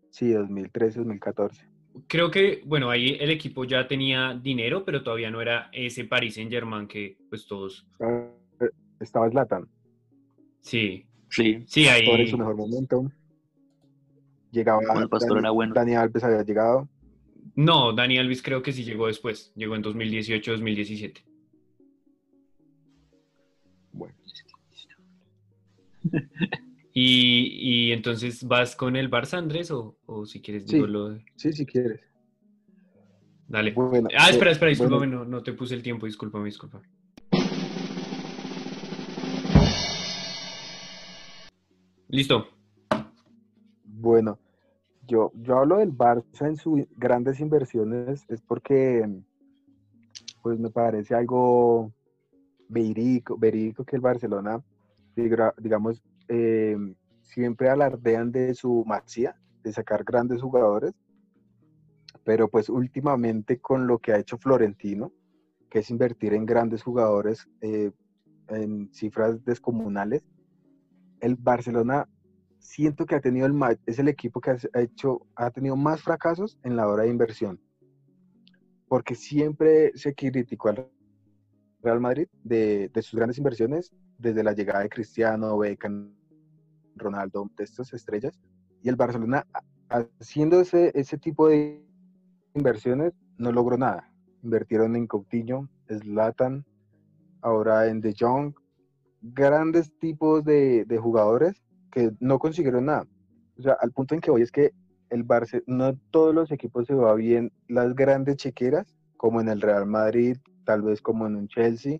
Sí, 0.09 0.31
2013, 0.31 0.99
2014. 0.99 1.65
Creo 2.07 2.31
que, 2.31 2.63
bueno, 2.65 2.89
ahí 2.89 3.17
el 3.19 3.29
equipo 3.29 3.65
ya 3.65 3.87
tenía 3.87 4.33
dinero, 4.33 4.83
pero 4.83 5.03
todavía 5.03 5.29
no 5.29 5.41
era 5.41 5.69
ese 5.73 6.05
Paris 6.05 6.35
Saint 6.35 6.51
Germain 6.51 6.87
que 6.87 7.17
pues 7.29 7.45
todos... 7.45 7.87
Estaba 8.99 9.29
Zlatan. 9.29 9.67
Sí. 10.61 11.05
Sí. 11.29 11.63
Sí, 11.67 11.87
ahí... 11.87 12.05
Por 12.05 12.27
su 12.27 12.37
mejor 12.37 12.55
momento. 12.55 13.11
Llegaba... 14.51 14.81
Dani, 14.85 15.73
Dani 15.73 15.95
Alves 15.95 16.23
había 16.23 16.43
llegado. 16.43 16.89
No, 17.55 17.93
Dani 17.93 18.17
Alves 18.17 18.41
creo 18.41 18.61
que 18.61 18.73
sí 18.73 18.83
llegó 18.83 19.07
después. 19.07 19.51
Llegó 19.55 19.75
en 19.75 19.83
2018-2017. 19.83 21.23
Bueno. 23.93 24.15
y, 26.93 27.89
y, 27.89 27.91
entonces, 27.91 28.43
¿vas 28.45 28.75
con 28.75 28.95
el 28.95 29.09
Barça, 29.09 29.37
Andrés? 29.37 29.71
O, 29.71 29.97
o 30.05 30.25
si 30.25 30.41
quieres, 30.41 30.65
digo 30.67 30.87
lo 30.87 31.17
Sí, 31.35 31.53
si 31.53 31.65
quieres. 31.65 32.01
Dale. 33.47 33.75
ah, 34.17 34.29
espera, 34.29 34.51
espera, 34.51 34.69
discúlpame, 34.69 35.07
no, 35.07 35.25
no 35.25 35.43
te 35.43 35.51
puse 35.51 35.75
el 35.75 35.83
tiempo, 35.83 36.05
discúlpame, 36.05 36.45
discúlpame. 36.45 36.87
Listo. 42.07 42.60
Bueno, 44.01 44.39
yo, 45.07 45.31
yo 45.35 45.59
hablo 45.59 45.77
del 45.77 45.95
Barça 45.95 46.47
en 46.47 46.55
sus 46.55 46.81
grandes 46.97 47.39
inversiones 47.39 48.25
es 48.29 48.41
porque 48.41 49.07
pues 50.41 50.57
me 50.57 50.71
parece 50.71 51.13
algo 51.13 51.93
verídico, 52.67 53.37
que 53.85 53.95
el 53.95 54.01
Barcelona, 54.01 54.63
digamos, 55.15 56.01
eh, 56.29 56.75
siempre 57.21 57.69
alardean 57.69 58.31
de 58.31 58.55
su 58.55 58.83
maxia, 58.87 59.39
de 59.61 59.71
sacar 59.71 60.03
grandes 60.03 60.41
jugadores, 60.41 60.93
pero 62.23 62.47
pues 62.47 62.69
últimamente 62.69 63.59
con 63.59 63.85
lo 63.85 63.99
que 63.99 64.13
ha 64.13 64.17
hecho 64.17 64.39
Florentino, 64.39 65.11
que 65.69 65.79
es 65.79 65.91
invertir 65.91 66.33
en 66.33 66.47
grandes 66.47 66.81
jugadores 66.81 67.47
eh, 67.61 67.91
en 68.47 68.91
cifras 68.91 69.45
descomunales, 69.45 70.25
el 71.19 71.35
Barcelona 71.35 72.09
siento 72.61 73.05
que 73.05 73.15
ha 73.15 73.21
tenido 73.21 73.47
el 73.47 73.79
es 73.85 73.99
el 73.99 74.07
equipo 74.07 74.39
que 74.39 74.51
ha 74.51 74.81
hecho 74.81 75.27
ha 75.35 75.51
tenido 75.51 75.75
más 75.75 76.01
fracasos 76.01 76.57
en 76.63 76.75
la 76.77 76.87
hora 76.87 77.03
de 77.03 77.09
inversión. 77.09 77.59
porque 78.87 79.15
siempre 79.15 79.91
se 79.95 80.13
criticó 80.13 80.69
al 80.69 80.87
Real 81.81 82.01
Madrid 82.01 82.27
de, 82.43 82.89
de 82.93 83.01
sus 83.01 83.17
grandes 83.17 83.37
inversiones 83.37 83.91
desde 84.17 84.43
la 84.43 84.53
llegada 84.53 84.81
de 84.81 84.89
Cristiano, 84.89 85.57
Beckham, 85.57 86.13
Ronaldo, 86.95 87.49
de 87.57 87.63
estas 87.63 87.93
estrellas, 87.93 88.39
y 88.83 88.89
el 88.89 88.97
Barcelona 88.97 89.47
haciendo 89.89 90.59
ese, 90.61 90.91
ese 90.93 91.17
tipo 91.17 91.47
de 91.47 91.83
inversiones 92.53 93.13
no 93.37 93.51
logró 93.51 93.77
nada. 93.77 94.11
Invirtieron 94.43 94.95
en 94.95 95.07
Coutinho, 95.07 95.69
Zlatan, 95.89 96.65
ahora 97.41 97.87
en 97.87 98.01
De 98.01 98.13
Jong, 98.17 98.53
grandes 99.21 99.97
tipos 99.99 100.43
de, 100.43 100.85
de 100.85 100.97
jugadores 100.97 101.63
que 101.91 102.11
no 102.19 102.39
consiguieron 102.39 102.85
nada. 102.85 103.07
O 103.57 103.61
sea, 103.61 103.77
al 103.79 103.91
punto 103.91 104.15
en 104.15 104.21
que 104.21 104.31
hoy 104.31 104.41
es 104.41 104.51
que 104.51 104.71
el 105.09 105.27
Barça, 105.27 105.61
no 105.67 105.95
todos 106.09 106.33
los 106.33 106.51
equipos 106.51 106.87
se 106.87 106.95
va 106.95 107.13
bien 107.15 107.51
las 107.67 107.93
grandes 107.95 108.37
chequeras, 108.37 108.95
como 109.17 109.41
en 109.41 109.49
el 109.49 109.61
Real 109.61 109.85
Madrid, 109.85 110.37
tal 110.65 110.81
vez 110.81 111.01
como 111.01 111.27
en 111.27 111.35
un 111.35 111.47
Chelsea, 111.47 111.99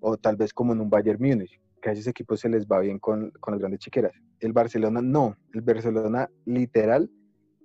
o 0.00 0.16
tal 0.16 0.36
vez 0.36 0.52
como 0.52 0.72
en 0.72 0.80
un 0.80 0.90
Bayern 0.90 1.20
Múnich, 1.20 1.60
que 1.80 1.90
a 1.90 1.92
esos 1.92 2.06
equipos 2.06 2.40
se 2.40 2.48
les 2.48 2.66
va 2.66 2.80
bien 2.80 2.98
con, 2.98 3.30
con 3.40 3.52
las 3.52 3.60
grandes 3.60 3.80
chequeras. 3.80 4.12
El 4.40 4.52
Barcelona 4.52 5.00
no, 5.02 5.36
el 5.52 5.60
Barcelona 5.60 6.30
literal 6.46 7.10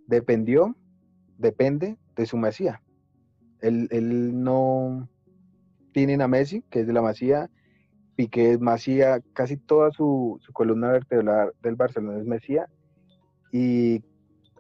dependió, 0.08 0.76
depende 1.38 1.98
de 2.16 2.26
su 2.26 2.38
Masía. 2.38 2.82
Él, 3.62 3.88
él 3.92 4.44
no 4.44 5.10
tiene 5.94 6.22
a 6.22 6.28
Messi, 6.28 6.64
que 6.70 6.82
es 6.82 6.88
de 6.88 6.94
la 6.94 7.02
Masía, 7.02 7.50
Piqué 8.22 8.52
es 8.52 8.60
Masía, 8.60 9.20
casi 9.34 9.58
toda 9.58 9.90
su, 9.90 10.40
su 10.46 10.54
columna 10.54 10.92
vertebral 10.92 11.54
del 11.64 11.76
Barcelona 11.76 12.20
es 12.20 12.26
Mesía, 12.28 12.68
y 13.52 14.04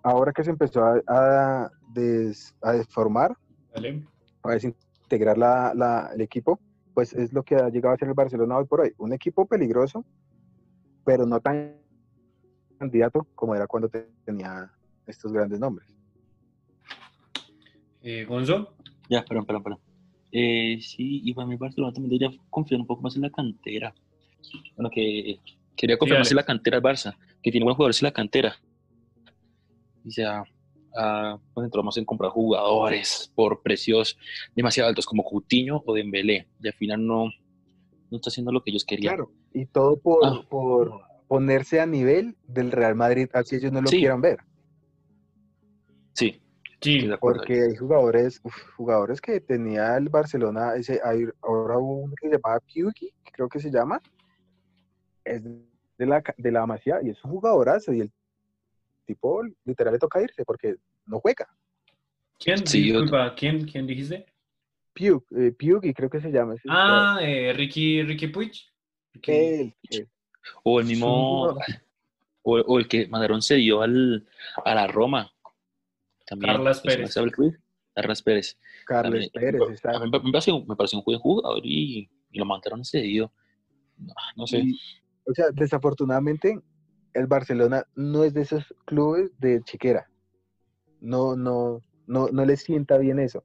ahora 0.01 0.33
que 0.33 0.43
se 0.43 0.49
empezó 0.49 0.83
a, 0.83 0.99
a, 1.07 1.71
des, 1.93 2.55
a 2.63 2.71
desformar, 2.71 3.37
Vale. 3.75 4.03
a 4.41 4.51
desintegrar 4.53 5.37
la, 5.37 5.75
la, 5.75 6.09
el 6.11 6.21
equipo, 6.21 6.59
pues 6.95 7.13
es 7.13 7.31
lo 7.33 7.43
que 7.43 7.55
ha 7.55 7.69
llegado 7.69 7.93
a 7.93 7.99
ser 7.99 8.07
el 8.07 8.15
Barcelona 8.15 8.57
hoy 8.57 8.65
por 8.65 8.81
hoy. 8.81 8.93
Un 8.97 9.13
equipo 9.13 9.45
peligroso, 9.45 10.03
pero 11.05 11.27
no 11.27 11.39
tan 11.39 11.75
candidato 12.79 13.27
como 13.35 13.53
era 13.53 13.67
cuando 13.67 13.91
tenía 14.25 14.71
estos 15.05 15.31
grandes 15.31 15.59
nombres. 15.59 15.87
Eh, 18.01 18.25
Gonzo. 18.25 18.73
Ya, 19.07 19.23
perdón, 19.23 19.45
perdón, 19.45 19.63
perdón. 19.63 19.90
Eh, 20.31 20.79
sí, 20.81 21.21
y 21.25 21.33
para 21.33 21.47
mí 21.47 21.55
Barcelona 21.57 21.93
también 21.93 22.17
debería 22.19 22.39
confiar 22.49 22.79
un 22.81 22.87
poco 22.87 23.01
más 23.01 23.15
en 23.15 23.23
la 23.23 23.29
cantera. 23.29 23.93
Bueno, 24.75 24.89
que 24.89 25.39
quería 25.75 25.97
confiar 25.97 26.17
Sí, 26.19 26.21
más 26.21 26.31
en 26.31 26.37
la 26.37 26.43
cantera 26.45 26.79
del 26.79 26.83
Barça, 26.83 27.15
que 27.41 27.51
tiene 27.51 27.63
buenos 27.65 27.77
jugadores 27.77 28.01
en 28.01 28.05
la 28.07 28.11
cantera. 28.13 28.55
Y 30.03 30.11
ya, 30.11 30.43
ah, 30.97 31.37
nos 31.55 31.65
entramos 31.65 31.97
en 31.97 32.05
comprar 32.05 32.31
jugadores 32.31 33.31
por 33.35 33.61
precios 33.61 34.17
demasiado 34.55 34.89
altos, 34.89 35.05
como 35.05 35.23
Coutinho 35.23 35.83
o 35.85 35.93
Dembélé. 35.93 36.47
Y 36.61 36.67
al 36.67 36.73
final 36.73 37.05
no, 37.05 37.25
no 37.25 38.17
está 38.17 38.29
haciendo 38.29 38.51
lo 38.51 38.63
que 38.63 38.71
ellos 38.71 38.85
querían. 38.85 39.15
Claro, 39.15 39.31
y 39.53 39.65
todo 39.65 39.97
por, 39.99 40.25
Ah. 40.25 40.41
por 40.49 41.01
ponerse 41.27 41.79
a 41.81 41.85
nivel 41.85 42.35
del 42.47 42.71
Real 42.71 42.95
Madrid, 42.95 43.29
así 43.33 43.55
ellos 43.57 43.71
no 43.71 43.81
lo 43.81 43.87
Sí. 43.89 43.97
quieran 43.99 44.21
ver. 44.21 44.39
Sí, 46.13 46.41
Sí, 46.81 46.95
estoy 46.95 47.07
de 47.09 47.13
acuerdo. 47.13 47.37
Porque 47.41 47.61
hay 47.61 47.75
jugadores, 47.75 48.39
uf, 48.43 48.55
jugadores 48.75 49.21
que 49.21 49.39
tenía 49.39 49.95
el 49.97 50.09
Barcelona, 50.09 50.75
ese, 50.75 50.99
hay 51.03 51.25
ahora 51.41 51.77
uno 51.77 52.13
que 52.19 52.27
se 52.29 52.33
llama 52.35 52.59
Piuki, 52.59 53.13
creo 53.31 53.47
que 53.47 53.59
se 53.59 53.69
llama, 53.71 54.01
es 55.23 55.41
de 55.43 56.05
la, 56.05 56.23
de 56.37 56.51
la 56.51 56.65
Masía 56.65 56.99
y 57.03 57.09
es 57.09 57.23
un 57.23 57.31
jugadorazo 57.31 57.93
y 57.93 58.01
el 58.01 58.11
tipo 59.05 59.43
literal 59.65 59.93
le 59.93 59.99
toca 59.99 60.21
irse 60.21 60.43
porque 60.43 60.75
no 61.05 61.19
juega. 61.19 61.47
¿Quién? 62.39 62.65
Sí, 62.65 62.87
yo- 62.87 63.01
Disculpa, 63.01 63.35
¿quién, 63.35 63.65
¿quién 63.65 63.85
dijiste? 63.85 64.25
Piuk, 64.93 65.25
eh, 65.37 65.51
Piuki 65.51 65.93
creo 65.93 66.09
que 66.09 66.19
se 66.19 66.31
llama. 66.31 66.55
Ah, 66.67 67.19
eh, 67.21 67.53
Ricky, 67.53 68.01
Ricky 68.03 68.27
Puig. 68.27 68.51
Ricky- 69.13 69.73
él. 69.91 70.09
O 70.63 70.79
el 70.79 70.87
mismo, 70.87 71.43
o, 72.41 72.59
o 72.59 72.79
el 72.79 72.87
que 72.87 73.07
mandaron 73.07 73.41
se 73.41 73.55
dio 73.55 73.83
al, 73.83 74.27
a 74.65 74.73
la 74.75 74.87
Roma. 74.87 75.31
También. 76.31 76.53
Carlas 76.53 76.79
¿cómo 76.81 76.91
se 76.91 76.97
llama 76.97 77.31
Pérez. 77.35 77.59
Carlas 77.93 78.21
Pérez. 78.23 78.57
También. 78.87 79.29
Pérez, 79.33 79.61
A 79.61 79.65
mí 79.67 79.71
exacto. 79.73 79.99
me, 79.99 80.19
me 80.23 80.31
pareció, 80.31 80.65
me 80.65 80.75
pareció 80.77 80.99
un 80.99 81.03
buen 81.05 81.19
jugador 81.19 81.59
y, 81.63 82.09
y 82.31 82.39
lo 82.39 82.45
mandaron 82.45 82.85
cedido. 82.85 83.33
No, 83.97 84.13
no 84.37 84.47
sé. 84.47 84.59
Y, 84.59 84.79
o 85.27 85.33
sea, 85.33 85.47
desafortunadamente, 85.53 86.57
el 87.13 87.27
Barcelona 87.27 87.85
no 87.95 88.23
es 88.23 88.33
de 88.33 88.41
esos 88.43 88.73
clubes 88.85 89.37
de 89.39 89.61
chiquera. 89.63 90.09
No, 91.01 91.35
no, 91.35 91.81
no, 92.07 92.29
no 92.29 92.45
le 92.45 92.55
sienta 92.55 92.97
bien 92.97 93.19
eso. 93.19 93.43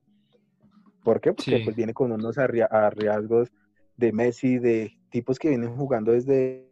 ¿Por 1.03 1.21
qué? 1.21 1.33
Porque 1.33 1.59
Sí. 1.59 1.65
pues 1.65 1.75
viene 1.75 1.93
con 1.93 2.13
unos 2.13 2.39
arriesgos 2.39 3.51
de 3.97 4.13
Messi, 4.13 4.59
de 4.59 4.97
tipos 5.11 5.39
que 5.41 5.49
vienen 5.49 5.75
jugando 5.77 6.13
desde, 6.13 6.69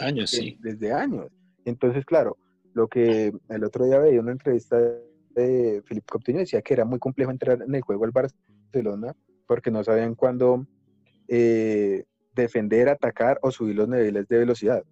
Años, 0.00 0.30
de- 0.30 0.36
sí. 0.36 0.58
desde 0.60 0.92
años. 0.92 1.28
Entonces, 1.64 2.04
claro, 2.04 2.36
lo 2.78 2.86
que 2.88 3.32
el 3.48 3.64
otro 3.64 3.84
día 3.84 3.98
veía 3.98 4.20
una 4.20 4.32
entrevista 4.32 4.78
de 4.78 5.82
Felipe 5.84 6.06
Coutinho 6.06 6.38
decía 6.38 6.62
que 6.62 6.74
era 6.74 6.84
muy 6.84 7.00
complejo 7.00 7.32
entrar 7.32 7.60
en 7.60 7.74
el 7.74 7.82
juego 7.82 8.04
al 8.04 8.12
Barcelona 8.12 9.14
porque 9.46 9.72
no 9.72 9.82
sabían 9.82 10.14
cuándo 10.14 10.64
eh, 11.26 12.04
defender, 12.34 12.88
atacar 12.88 13.38
o 13.42 13.50
subir 13.50 13.74
los 13.74 13.88
niveles 13.88 14.28
de 14.28 14.38
velocidad. 14.38 14.84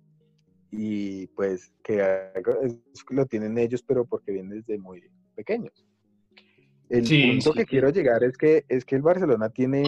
Y 0.72 1.28
pues 1.28 1.72
que 1.84 2.02
lo 3.10 3.26
tienen 3.26 3.56
ellos, 3.56 3.82
pero 3.82 4.04
porque 4.04 4.32
vienen 4.32 4.58
desde 4.60 4.78
muy 4.78 5.08
pequeños. 5.36 5.86
El 6.88 7.06
Sí, 7.06 7.30
punto 7.30 7.52
sí. 7.52 7.58
que 7.58 7.66
quiero 7.66 7.90
llegar 7.90 8.24
es 8.24 8.36
que, 8.36 8.64
es 8.68 8.84
que 8.84 8.96
el 8.96 9.02
Barcelona 9.02 9.48
tiene, 9.50 9.84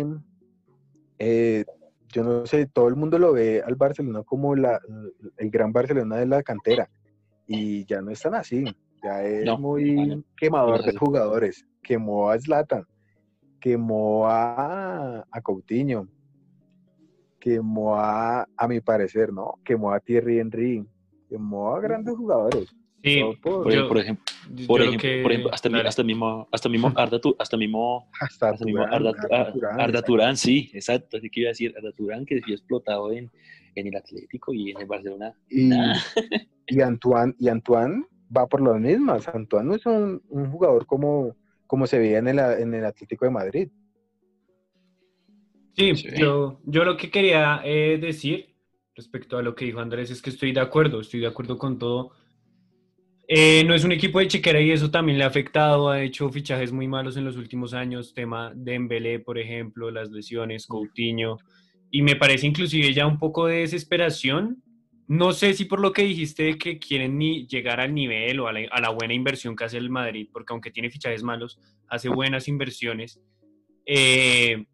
eh, 1.19 1.65
yo 2.13 2.23
no 2.23 2.47
sé, 2.47 2.67
todo 2.67 2.87
el 2.89 2.97
mundo 2.97 3.19
lo 3.19 3.33
ve 3.33 3.61
al 3.61 3.75
Barcelona 3.75 4.23
como 4.23 4.55
la, 4.55 4.81
el 5.37 5.51
gran 5.51 5.73
Barcelona 5.73 6.17
de 6.17 6.27
la 6.27 6.43
cantera. 6.45 6.89
Y 7.49 7.85
ya 7.87 8.01
no 8.03 8.11
es 8.11 8.21
tan 8.21 8.35
así. 8.35 8.65
Ya 9.03 9.23
es 9.25 9.45
No, 9.45 9.59
muy 9.59 10.23
quemador 10.37 10.85
de 10.85 10.97
jugadores. 10.97 11.65
Quemó 11.83 12.31
a 12.31 12.39
Zlatan, 12.39 12.85
quemó 13.61 14.27
a, 14.29 15.25
a 15.31 15.41
Coutinho, 15.41 16.07
quemó 17.41 17.97
a, 17.97 18.47
a 18.57 18.69
mi 18.69 18.81
parecer, 18.81 19.33
¿no? 19.33 19.55
Quemó 19.65 19.93
a 19.93 20.01
Thierry 20.01 20.41
Henry, 20.41 20.85
quemó 21.29 21.75
a 21.75 21.81
grandes 21.81 22.15
jugadores. 22.17 22.69
Sí, 23.03 23.23
por- 23.41 23.73
yo- 23.73 23.87
por 23.89 23.99
ejemplo, 23.99 24.25
por 24.67 24.81
lo 24.81 24.87
ejemplo, 24.87 25.09
que- 25.09 25.23
por 25.23 25.31
ejemplo, 25.33 25.55
hasta, 25.55 25.69
dale. 25.69 25.89
hasta 25.89 26.03
mismo, 26.03 26.49
hasta 26.51 26.69
mismo 26.69 26.93
Arda, 26.97 27.21
hasta 27.39 27.57
mismo, 27.57 28.09
Hasta 28.21 28.49
hasta 28.51 28.65
mismo 28.65 28.83
Turán, 28.83 28.95
Arda, 28.95 29.11
Arda 29.11 29.29
Arda- 29.39 29.53
Turán, 29.53 29.73
Arda 29.75 29.85
exacto. 29.87 30.07
Turán, 30.07 30.37
sí, 30.37 30.71
exacto, 30.75 31.17
así 31.17 31.31
que 31.31 31.41
iba 31.41 31.49
a 31.49 31.53
decir 31.53 31.75
Arda 31.79 31.93
Turán, 31.93 32.27
que 32.27 32.41
fue 32.43 32.55
explotado 32.55 33.13
en, 33.13 33.31
en 33.75 33.87
el 33.87 33.97
Atlético 33.97 34.53
y 34.53 34.71
en 34.71 34.81
el 34.81 34.87
Barcelona. 34.87 35.33
Y, 35.49 35.65
Nah. 35.67 35.95
y 36.67 36.81
Antoine, 36.81 37.35
y 37.39 37.49
Antoine 37.49 38.05
va 38.35 38.47
por 38.47 38.61
las 38.61 38.81
mismas. 38.81 39.29
Antoine 39.29 39.69
no 39.69 39.75
es 39.75 39.87
un, 39.87 40.23
un 40.29 40.51
jugador 40.51 40.87
como, 40.87 41.37
como 41.67 41.87
se 41.87 41.99
veía 41.99 42.19
en 42.19 42.29
el, 42.29 42.39
en 42.39 42.75
el 42.75 42.85
Atlético 42.85 43.25
de 43.25 43.31
Madrid. 43.31 43.69
Sí, 45.77 45.95
Sí. 45.95 46.09
Yo, 46.19 46.61
yo 46.65 46.85
lo 46.85 46.97
que 46.97 47.09
quería 47.11 47.61
eh, 47.65 47.99
decir 48.01 48.49
respecto 48.97 49.39
a 49.39 49.43
lo 49.43 49.55
que 49.55 49.65
dijo 49.65 49.79
Andrés 49.79 50.11
es 50.11 50.21
que 50.21 50.31
estoy 50.31 50.53
de 50.53 50.61
acuerdo, 50.61 51.01
estoy 51.01 51.21
de 51.21 51.29
acuerdo 51.29 51.57
con 51.57 51.79
todo. 51.79 52.11
Eh, 53.29 53.63
no 53.65 53.75
es 53.75 53.85
un 53.85 53.93
equipo 53.93 54.19
de 54.19 54.27
chequera 54.27 54.61
y 54.61 54.71
eso 54.73 54.91
también 54.91 55.19
le 55.19 55.25
ha 55.25 55.29
afectado, 55.29 55.91
ha 55.91 56.03
hecho 56.03 56.31
fichajes 56.31 56.73
muy 56.73 56.89
malos 56.89 57.17
en 57.17 57.25
los 57.25 57.37
últimos 57.37 57.75
años, 57.75 58.13
tema 58.15 58.53
de 58.55 58.73
Dembélé, 58.73 59.21
por 59.21 59.39
ejemplo, 59.39 59.91
las 59.91 60.11
lesiones, 60.11 60.67
Coutinho, 60.67 61.37
y 61.91 62.03
me 62.03 62.17
parece 62.17 62.47
inclusive 62.47 62.93
ya 62.93 63.07
un 63.07 63.19
poco 63.19 63.47
de 63.47 63.59
desesperación. 63.61 64.63
No 65.07 65.33
sé 65.33 65.55
si 65.55 65.65
por 65.65 65.81
lo 65.81 65.93
que 65.93 66.03
dijiste 66.03 66.43
de 66.43 66.59
que 66.59 66.79
quieren 66.79 67.17
ni 67.17 67.47
llegar 67.47 67.81
al 67.81 67.95
nivel 67.95 68.41
o 68.41 68.49
a 68.49 68.53
la, 68.53 68.61
a 68.71 68.81
la 68.81 68.91
buena 68.91 69.15
inversión 69.15 69.57
que 69.57 69.65
hace 69.65 69.79
el 69.79 69.89
Madrid, 69.89 70.29
porque 70.33 70.53
aunque 70.53 70.71
tiene 70.71 70.91
fichajes 70.91 71.23
malos, 71.23 71.59
hace 71.89 72.09
buenas 72.11 72.47
inversiones. 72.47 73.19
Eh, 73.87 74.67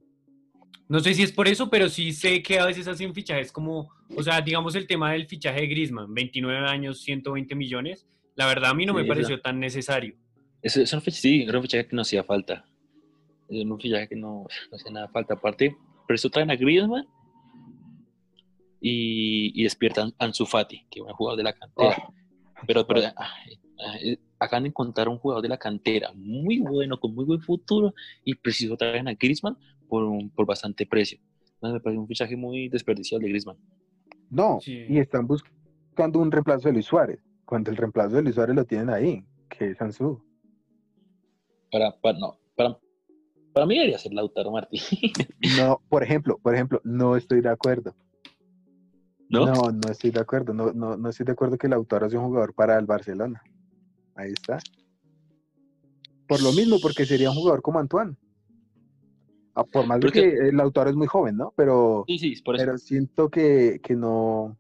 no 0.89 0.99
sé 1.01 1.15
si 1.15 1.23
es 1.23 1.31
por 1.33 1.47
eso, 1.49 1.71
pero 1.71 1.89
sí 1.89 2.13
sé 2.13 2.43
que 2.43 2.59
a 2.59 2.67
veces 2.67 2.89
hacen 2.89 3.15
fichajes 3.15 3.53
como, 3.53 3.91
o 4.17 4.23
sea, 4.23 4.41
digamos 4.41 4.75
el 4.75 4.87
tema 4.89 5.13
del 5.13 5.27
fichaje 5.27 5.61
de 5.61 5.67
Griezmann, 5.69 6.13
29 6.13 6.67
años, 6.69 7.01
120 7.03 7.55
millones. 7.55 8.07
La 8.35 8.47
verdad 8.47 8.71
a 8.71 8.75
mí 8.75 8.85
no 8.85 8.93
Sí, 8.93 8.97
me 8.97 9.03
eso. 9.03 9.09
pareció 9.09 9.41
tan 9.41 9.61
necesario. 9.61 10.17
Eso, 10.61 10.83
eso 10.83 10.97
no 10.97 11.03
fue, 11.03 11.13
sí, 11.13 11.43
era 11.49 11.59
un 11.59 11.63
fichaje 11.63 11.87
que 11.87 11.95
no 11.95 12.03
hacía 12.03 12.25
falta. 12.25 12.65
Era 13.49 13.71
un 13.73 13.81
fichaje 13.81 14.09
que 14.09 14.17
no, 14.17 14.47
no 14.71 14.77
hacía 14.77 14.91
nada 14.91 15.09
falta. 15.09 15.35
Aparte, 15.35 15.77
pero 16.07 16.15
eso 16.17 16.31
traen 16.31 16.51
a 16.51 16.57
Griezmann 16.57 17.07
y, 18.81 19.53
y 19.59 19.63
despiertan 19.65 20.13
a 20.19 20.25
Ansu 20.27 20.47
Fati, 20.47 20.87
que 20.91 21.01
es 21.01 21.07
un 21.07 21.13
jugador 21.15 21.37
de 21.39 21.45
la 21.45 21.53
cantera. 21.55 21.97
pero 22.67 22.87
pero 22.87 23.01
ah, 23.07 23.15
ah, 23.17 23.99
eh, 24.03 24.19
acaban 24.39 24.65
de 24.65 24.69
encontrar 24.69 25.09
un 25.09 25.19
jugador 25.19 25.43
de 25.43 25.49
la 25.49 25.59
cantera 25.59 26.13
muy 26.15 26.59
bueno, 26.61 26.99
con 27.01 27.15
muy 27.15 27.25
buen 27.25 27.41
futuro, 27.41 27.95
y 28.25 28.35
preciso 28.35 28.77
traen 28.77 29.09
a 29.09 29.15
Griezmann 29.15 29.57
por, 29.89 30.05
un- 30.05 30.31
por 30.31 30.47
bastante 30.47 30.87
precio. 30.87 31.19
Entonces, 31.55 31.75
me 31.75 31.81
parece 31.81 31.99
un 32.01 32.07
fichaje 32.09 32.37
muy 32.37 32.69
desperdiciado 32.69 33.23
de 33.23 33.29
Griezmann. 33.29 33.57
No, 34.31 34.59
Sí. 34.61 34.85
y 34.89 34.99
están 34.99 35.27
buscando 35.27 36.19
un 36.19 36.31
reemplazo 36.31 36.69
de 36.69 36.73
Luis 36.75 36.87
Suárez, 36.87 37.21
cuando 37.47 37.71
el 37.71 37.77
reemplazo 37.77 38.17
de 38.17 38.23
Luis 38.23 38.35
Suárez 38.35 38.55
lo 38.57 38.65
tienen 38.65 38.91
ahí, 38.91 39.25
que 39.49 39.71
es 39.71 39.81
Ansu. 39.81 40.23
Para, 41.71 41.93
para, 42.01 42.19
no, 42.19 42.39
para, 42.57 42.79
Para 43.55 43.67
mí 43.67 43.77
debería 43.77 43.99
ser 43.99 44.13
Lautaro 44.13 44.51
Martín. 44.51 44.81
No, 45.57 45.81
por 45.89 46.03
ejemplo, 46.03 46.39
por 46.43 46.55
ejemplo, 46.55 46.81
no 46.85 47.17
estoy 47.17 47.41
de 47.41 47.51
acuerdo. 47.51 47.95
¿No? 49.29 49.47
No, 49.47 49.71
no 49.71 49.91
estoy 49.91 50.11
de 50.11 50.21
acuerdo. 50.21 50.53
No, 50.53 50.73
no, 50.73 50.97
no 50.97 51.09
estoy 51.09 51.25
de 51.25 51.33
acuerdo 51.33 51.57
que 51.57 51.69
Lautaro 51.69 52.11
sea 52.11 52.19
un 52.19 52.27
jugador 52.27 52.53
para 52.55 52.79
el 52.79 52.87
Barcelona. 52.87 53.43
Ahí 54.17 54.33
está. 54.33 54.59
Por 56.27 56.43
lo 56.43 56.53
mismo, 56.53 56.79
porque 56.83 57.07
sería 57.07 57.31
un 57.31 57.37
jugador 57.37 57.63
como 57.63 57.79
Antoine. 57.79 58.17
Ah, 59.55 59.65
por 59.65 59.87
más 59.87 60.01
de 60.01 60.11
que 60.11 60.49
el 60.49 60.57
Lautaro 60.57 60.91
es 60.91 60.97
muy 60.97 61.07
joven, 61.07 61.37
¿no? 61.37 61.53
Pero, 61.57 62.05
Sí, 62.09 62.19
sí, 62.19 62.43
por 62.43 62.57
eso. 62.57 62.65
pero 62.65 62.77
siento 62.79 63.29
que, 63.31 63.81
que 63.83 63.95
no, 63.95 64.57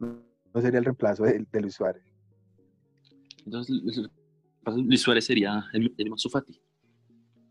no 0.00 0.60
sería 0.60 0.80
el 0.80 0.84
reemplazo 0.84 1.22
de, 1.22 1.46
de 1.52 1.60
Luis 1.60 1.74
Suárez. 1.74 2.02
Entonces, 3.44 3.76
Luis 4.66 5.00
Suárez 5.02 5.24
sería 5.24 5.64
el, 5.72 5.94
el. 5.96 6.10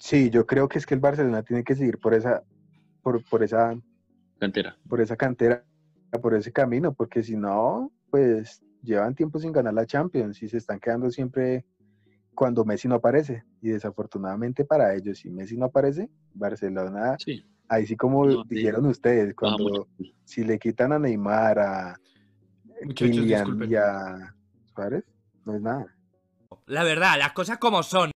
Sí, 0.05 0.29
yo 0.29 0.45
creo 0.45 0.67
que 0.67 0.77
es 0.79 0.85
que 0.85 0.95
el 0.95 0.99
Barcelona 0.99 1.43
tiene 1.43 1.63
que 1.63 1.75
seguir 1.75 1.97
por 1.97 2.13
esa, 2.13 2.43
por, 3.01 3.23
por 3.23 3.41
esa, 3.41 3.73
Cantera. 4.37 4.75
por 4.89 4.99
esa 4.99 5.15
cantera, 5.15 5.63
por 6.21 6.33
ese 6.33 6.51
camino, 6.51 6.93
porque 6.93 7.23
si 7.23 7.37
no, 7.37 7.89
pues 8.11 8.61
llevan 8.81 9.15
tiempo 9.15 9.39
sin 9.39 9.53
ganar 9.53 9.73
la 9.73 9.85
Champions 9.85 10.43
y 10.43 10.49
se 10.49 10.57
están 10.57 10.81
quedando 10.81 11.09
siempre 11.09 11.65
cuando 12.35 12.65
Messi 12.65 12.89
no 12.89 12.95
aparece. 12.95 13.45
Y 13.61 13.69
desafortunadamente 13.69 14.65
para 14.65 14.93
ellos, 14.93 15.19
si 15.19 15.29
Messi 15.29 15.55
no 15.55 15.67
aparece, 15.67 16.09
Barcelona, 16.33 17.15
Sí. 17.17 17.41
ahí 17.69 17.85
sí 17.87 17.95
como 17.95 18.25
No, 18.25 18.43
sí. 18.43 18.55
dijeron 18.55 18.85
ustedes, 18.87 19.33
cuando 19.33 19.87
si 20.25 20.43
le 20.43 20.59
quitan 20.59 20.91
a 20.91 20.99
Neymar, 20.99 21.59
a 21.59 21.97
Muchachos, 22.83 23.15
Kylian 23.15 23.45
disculpen. 23.45 23.71
y 23.71 23.75
a 23.75 24.35
Suárez, 24.75 25.05
no 25.45 25.55
es 25.55 25.61
nada. 25.61 25.95
La 26.65 26.83
verdad, 26.83 27.17
las 27.17 27.31
cosas 27.31 27.57
como 27.57 27.81
son. 27.83 28.11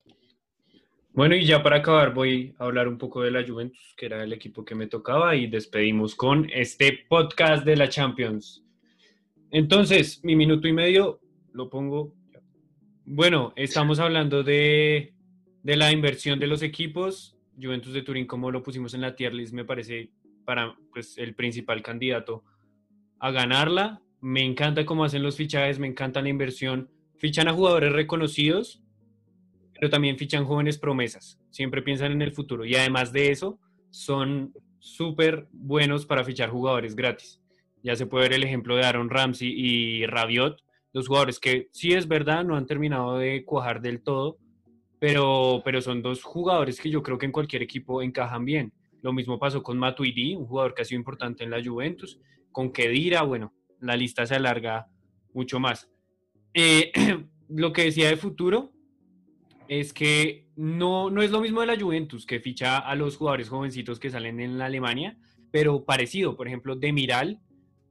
Bueno, 1.14 1.36
y 1.36 1.44
ya 1.44 1.62
para 1.62 1.76
acabar 1.76 2.12
voy 2.12 2.56
a 2.58 2.64
hablar 2.64 2.88
un 2.88 2.98
poco 2.98 3.22
de 3.22 3.30
la 3.30 3.46
Juventus, 3.46 3.94
que 3.96 4.06
era 4.06 4.24
el 4.24 4.32
equipo 4.32 4.64
que 4.64 4.74
me 4.74 4.88
tocaba, 4.88 5.36
y 5.36 5.46
despedimos 5.46 6.16
con 6.16 6.50
este 6.52 7.04
podcast 7.08 7.64
de 7.64 7.76
la 7.76 7.88
Champions. 7.88 8.64
Entonces, 9.52 10.24
mi 10.24 10.34
minuto 10.34 10.66
y 10.66 10.72
medio 10.72 11.20
lo 11.52 11.70
pongo. 11.70 12.12
Bueno, 13.04 13.52
estamos 13.54 14.00
hablando 14.00 14.42
de, 14.42 15.14
de 15.62 15.76
la 15.76 15.92
inversión 15.92 16.40
de 16.40 16.48
los 16.48 16.62
equipos. 16.62 17.38
Juventus 17.62 17.92
de 17.92 18.02
Turín, 18.02 18.26
como 18.26 18.50
lo 18.50 18.64
pusimos 18.64 18.92
en 18.94 19.02
la 19.02 19.14
tier 19.14 19.34
list, 19.34 19.54
me 19.54 19.64
parece 19.64 20.10
para 20.44 20.74
pues, 20.92 21.16
el 21.16 21.36
principal 21.36 21.80
candidato 21.80 22.42
a 23.20 23.30
ganarla. 23.30 24.02
Me 24.20 24.42
encanta 24.42 24.84
cómo 24.84 25.04
hacen 25.04 25.22
los 25.22 25.36
fichajes, 25.36 25.78
me 25.78 25.86
encanta 25.86 26.20
la 26.22 26.28
inversión. 26.28 26.90
Fichan 27.18 27.46
a 27.46 27.52
jugadores 27.52 27.92
reconocidos, 27.92 28.82
pero 29.84 29.90
también 29.90 30.16
fichan 30.16 30.46
jóvenes 30.46 30.78
promesas. 30.78 31.38
Siempre 31.50 31.82
piensan 31.82 32.10
en 32.10 32.22
el 32.22 32.32
futuro. 32.32 32.64
Y 32.64 32.74
además 32.74 33.12
de 33.12 33.30
eso, 33.30 33.60
son 33.90 34.54
súper 34.78 35.46
buenos 35.52 36.06
para 36.06 36.24
fichar 36.24 36.48
jugadores 36.48 36.96
gratis. 36.96 37.42
Ya 37.82 37.94
se 37.94 38.06
puede 38.06 38.24
ver 38.24 38.32
el 38.32 38.44
ejemplo 38.44 38.76
de 38.76 38.84
Aaron 38.86 39.10
Ramsey 39.10 39.52
y 39.54 40.06
Rabiot, 40.06 40.56
dos 40.94 41.06
jugadores 41.06 41.38
que 41.38 41.68
sí 41.70 41.92
es 41.92 42.08
verdad, 42.08 42.44
no 42.46 42.56
han 42.56 42.64
terminado 42.64 43.18
de 43.18 43.44
cuajar 43.44 43.82
del 43.82 44.02
todo, 44.02 44.38
pero, 44.98 45.60
pero 45.66 45.82
son 45.82 46.00
dos 46.00 46.22
jugadores 46.22 46.80
que 46.80 46.88
yo 46.88 47.02
creo 47.02 47.18
que 47.18 47.26
en 47.26 47.32
cualquier 47.32 47.60
equipo 47.60 48.00
encajan 48.00 48.46
bien. 48.46 48.72
Lo 49.02 49.12
mismo 49.12 49.38
pasó 49.38 49.62
con 49.62 49.76
Matuidi, 49.76 50.34
un 50.34 50.46
jugador 50.46 50.72
que 50.72 50.80
ha 50.80 50.86
sido 50.86 50.98
importante 50.98 51.44
en 51.44 51.50
la 51.50 51.62
Juventus, 51.62 52.18
con 52.52 52.72
Kedira, 52.72 53.20
bueno, 53.20 53.52
la 53.80 53.96
lista 53.96 54.24
se 54.24 54.34
alarga 54.34 54.86
mucho 55.34 55.60
más. 55.60 55.90
Eh, 56.54 56.90
lo 57.50 57.74
que 57.74 57.84
decía 57.84 58.08
de 58.08 58.16
futuro 58.16 58.73
es 59.68 59.92
que 59.92 60.46
no, 60.56 61.10
no 61.10 61.22
es 61.22 61.30
lo 61.30 61.40
mismo 61.40 61.60
de 61.60 61.66
la 61.66 61.78
Juventus, 61.78 62.26
que 62.26 62.40
ficha 62.40 62.78
a 62.78 62.94
los 62.94 63.16
jugadores 63.16 63.48
jovencitos 63.48 63.98
que 63.98 64.10
salen 64.10 64.40
en 64.40 64.58
la 64.58 64.66
Alemania, 64.66 65.16
pero 65.50 65.84
parecido, 65.84 66.36
por 66.36 66.46
ejemplo, 66.46 66.76
Demiral, 66.76 67.40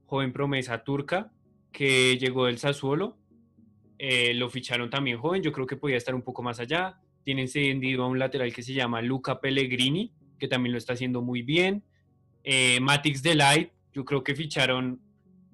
joven 0.06 0.34
promesa 0.34 0.84
turca, 0.84 1.32
que 1.72 2.18
llegó 2.18 2.46
del 2.46 2.58
Sassuolo, 2.60 3.18
eh, 3.98 4.34
lo 4.34 4.50
ficharon 4.50 4.90
también 4.90 5.18
joven, 5.18 5.42
yo 5.42 5.52
creo 5.52 5.66
que 5.66 5.78
podía 5.78 5.98
estar 5.98 6.14
un 6.14 6.24
poco 6.24 6.44
más 6.44 6.60
allá. 6.60 7.00
Tienen 7.24 7.48
cedido 7.48 8.04
a 8.04 8.08
un 8.08 8.20
lateral 8.20 8.54
que 8.54 8.62
se 8.62 8.74
llama 8.74 9.02
Luca 9.02 9.40
Pellegrini, 9.40 10.12
que 10.38 10.50
también 10.50 10.74
lo 10.74 10.78
está 10.78 10.94
haciendo 10.94 11.22
muy 11.22 11.42
bien. 11.42 11.84
Eh, 12.44 12.80
Matix 12.82 13.24
Delight, 13.24 13.72
yo 13.94 14.04
creo 14.04 14.24
que 14.24 14.36
ficharon 14.36 15.00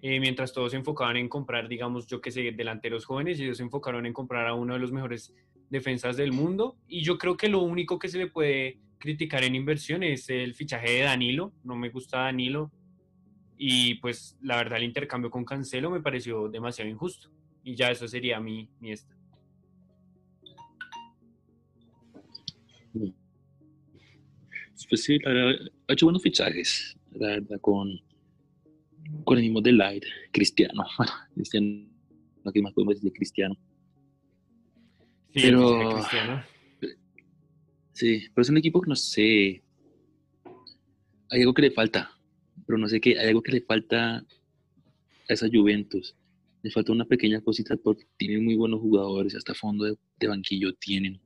eh, 0.01 0.19
mientras 0.19 0.53
todos 0.53 0.71
se 0.71 0.77
enfocaban 0.77 1.17
en 1.17 1.27
comprar, 1.29 1.67
digamos, 1.67 2.07
yo 2.07 2.21
que 2.21 2.31
sé, 2.31 2.51
delanteros 2.51 3.05
jóvenes, 3.05 3.39
ellos 3.39 3.57
se 3.57 3.63
enfocaron 3.63 4.05
en 4.05 4.13
comprar 4.13 4.47
a 4.47 4.53
uno 4.53 4.73
de 4.73 4.79
los 4.79 4.91
mejores 4.91 5.33
defensas 5.69 6.17
del 6.17 6.31
mundo. 6.31 6.77
Y 6.87 7.01
yo 7.01 7.17
creo 7.17 7.37
que 7.37 7.49
lo 7.49 7.61
único 7.61 7.99
que 7.99 8.09
se 8.09 8.17
le 8.17 8.27
puede 8.27 8.79
criticar 8.97 9.43
en 9.43 9.55
inversión 9.55 10.03
es 10.03 10.29
el 10.29 10.53
fichaje 10.53 10.91
de 10.91 11.01
Danilo. 11.01 11.53
No 11.63 11.75
me 11.75 11.89
gusta 11.89 12.19
Danilo. 12.19 12.71
Y 13.57 13.95
pues 13.95 14.37
la 14.41 14.57
verdad 14.57 14.77
el 14.77 14.85
intercambio 14.85 15.29
con 15.29 15.45
Cancelo 15.45 15.89
me 15.89 16.01
pareció 16.01 16.49
demasiado 16.49 16.89
injusto. 16.89 17.29
Y 17.63 17.75
ya 17.75 17.91
eso 17.91 18.07
sería 18.07 18.39
mi, 18.39 18.69
mi 18.79 18.91
esta. 18.91 19.19
Pues 24.89 25.03
sí, 25.03 25.19
ha 25.23 25.93
hecho 25.93 26.07
buenos 26.07 26.23
fichajes, 26.23 26.97
la 27.11 27.27
verdad, 27.27 27.59
con, 27.61 28.01
con 29.23 29.37
el 29.37 29.43
mismo 29.43 29.61
Delight, 29.61 30.03
Cristiano. 30.31 30.83
Cristiano, 31.35 31.85
no 32.43 32.51
qué 32.51 32.61
más 32.61 32.73
podemos 32.73 32.95
decir 32.95 33.11
de 33.11 33.15
Cristiano. 33.15 33.55
Sí, 35.33 35.41
Pero-. 35.41 36.03
Sí, 37.99 38.23
pero 38.33 38.43
es 38.43 38.49
un 38.49 38.57
equipo 38.57 38.79
que 38.79 38.87
no 38.87 38.95
sé. 38.95 39.61
Hay 41.29 41.41
algo 41.41 41.53
que 41.53 41.63
le 41.63 41.71
falta, 41.71 42.17
pero 42.65 42.77
no 42.77 42.87
sé 42.87 43.01
qué. 43.01 43.19
Hay 43.19 43.27
algo 43.27 43.43
que 43.43 43.51
le 43.51 43.61
falta 43.61 44.19
a 44.19 44.25
esa 45.27 45.47
Juventus. 45.51 46.15
Le 46.63 46.71
falta 46.71 46.93
una 46.93 47.03
pequeña 47.03 47.41
cosita 47.41 47.75
porque 47.75 48.05
tienen 48.15 48.45
muy 48.45 48.55
buenos 48.55 48.79
jugadores, 48.79 49.35
hasta 49.35 49.53
fondo 49.53 49.83
de, 49.83 49.97
de 50.17 50.27
banquillo 50.27 50.73
tienen. 50.75 51.19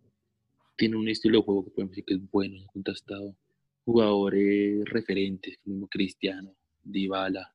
Tienen 0.75 0.97
un 0.97 1.09
estilo 1.09 1.37
de 1.37 1.43
juego 1.43 1.65
que 1.65 1.71
podemos 1.71 1.91
decir 1.91 2.05
que 2.05 2.15
es 2.15 2.31
bueno, 2.31 2.65
contrastado. 2.73 3.37
Jugadores 3.85 4.83
referentes, 4.85 5.59
como 5.63 5.87
Cristiano, 5.87 6.55
Dybala. 6.81 7.53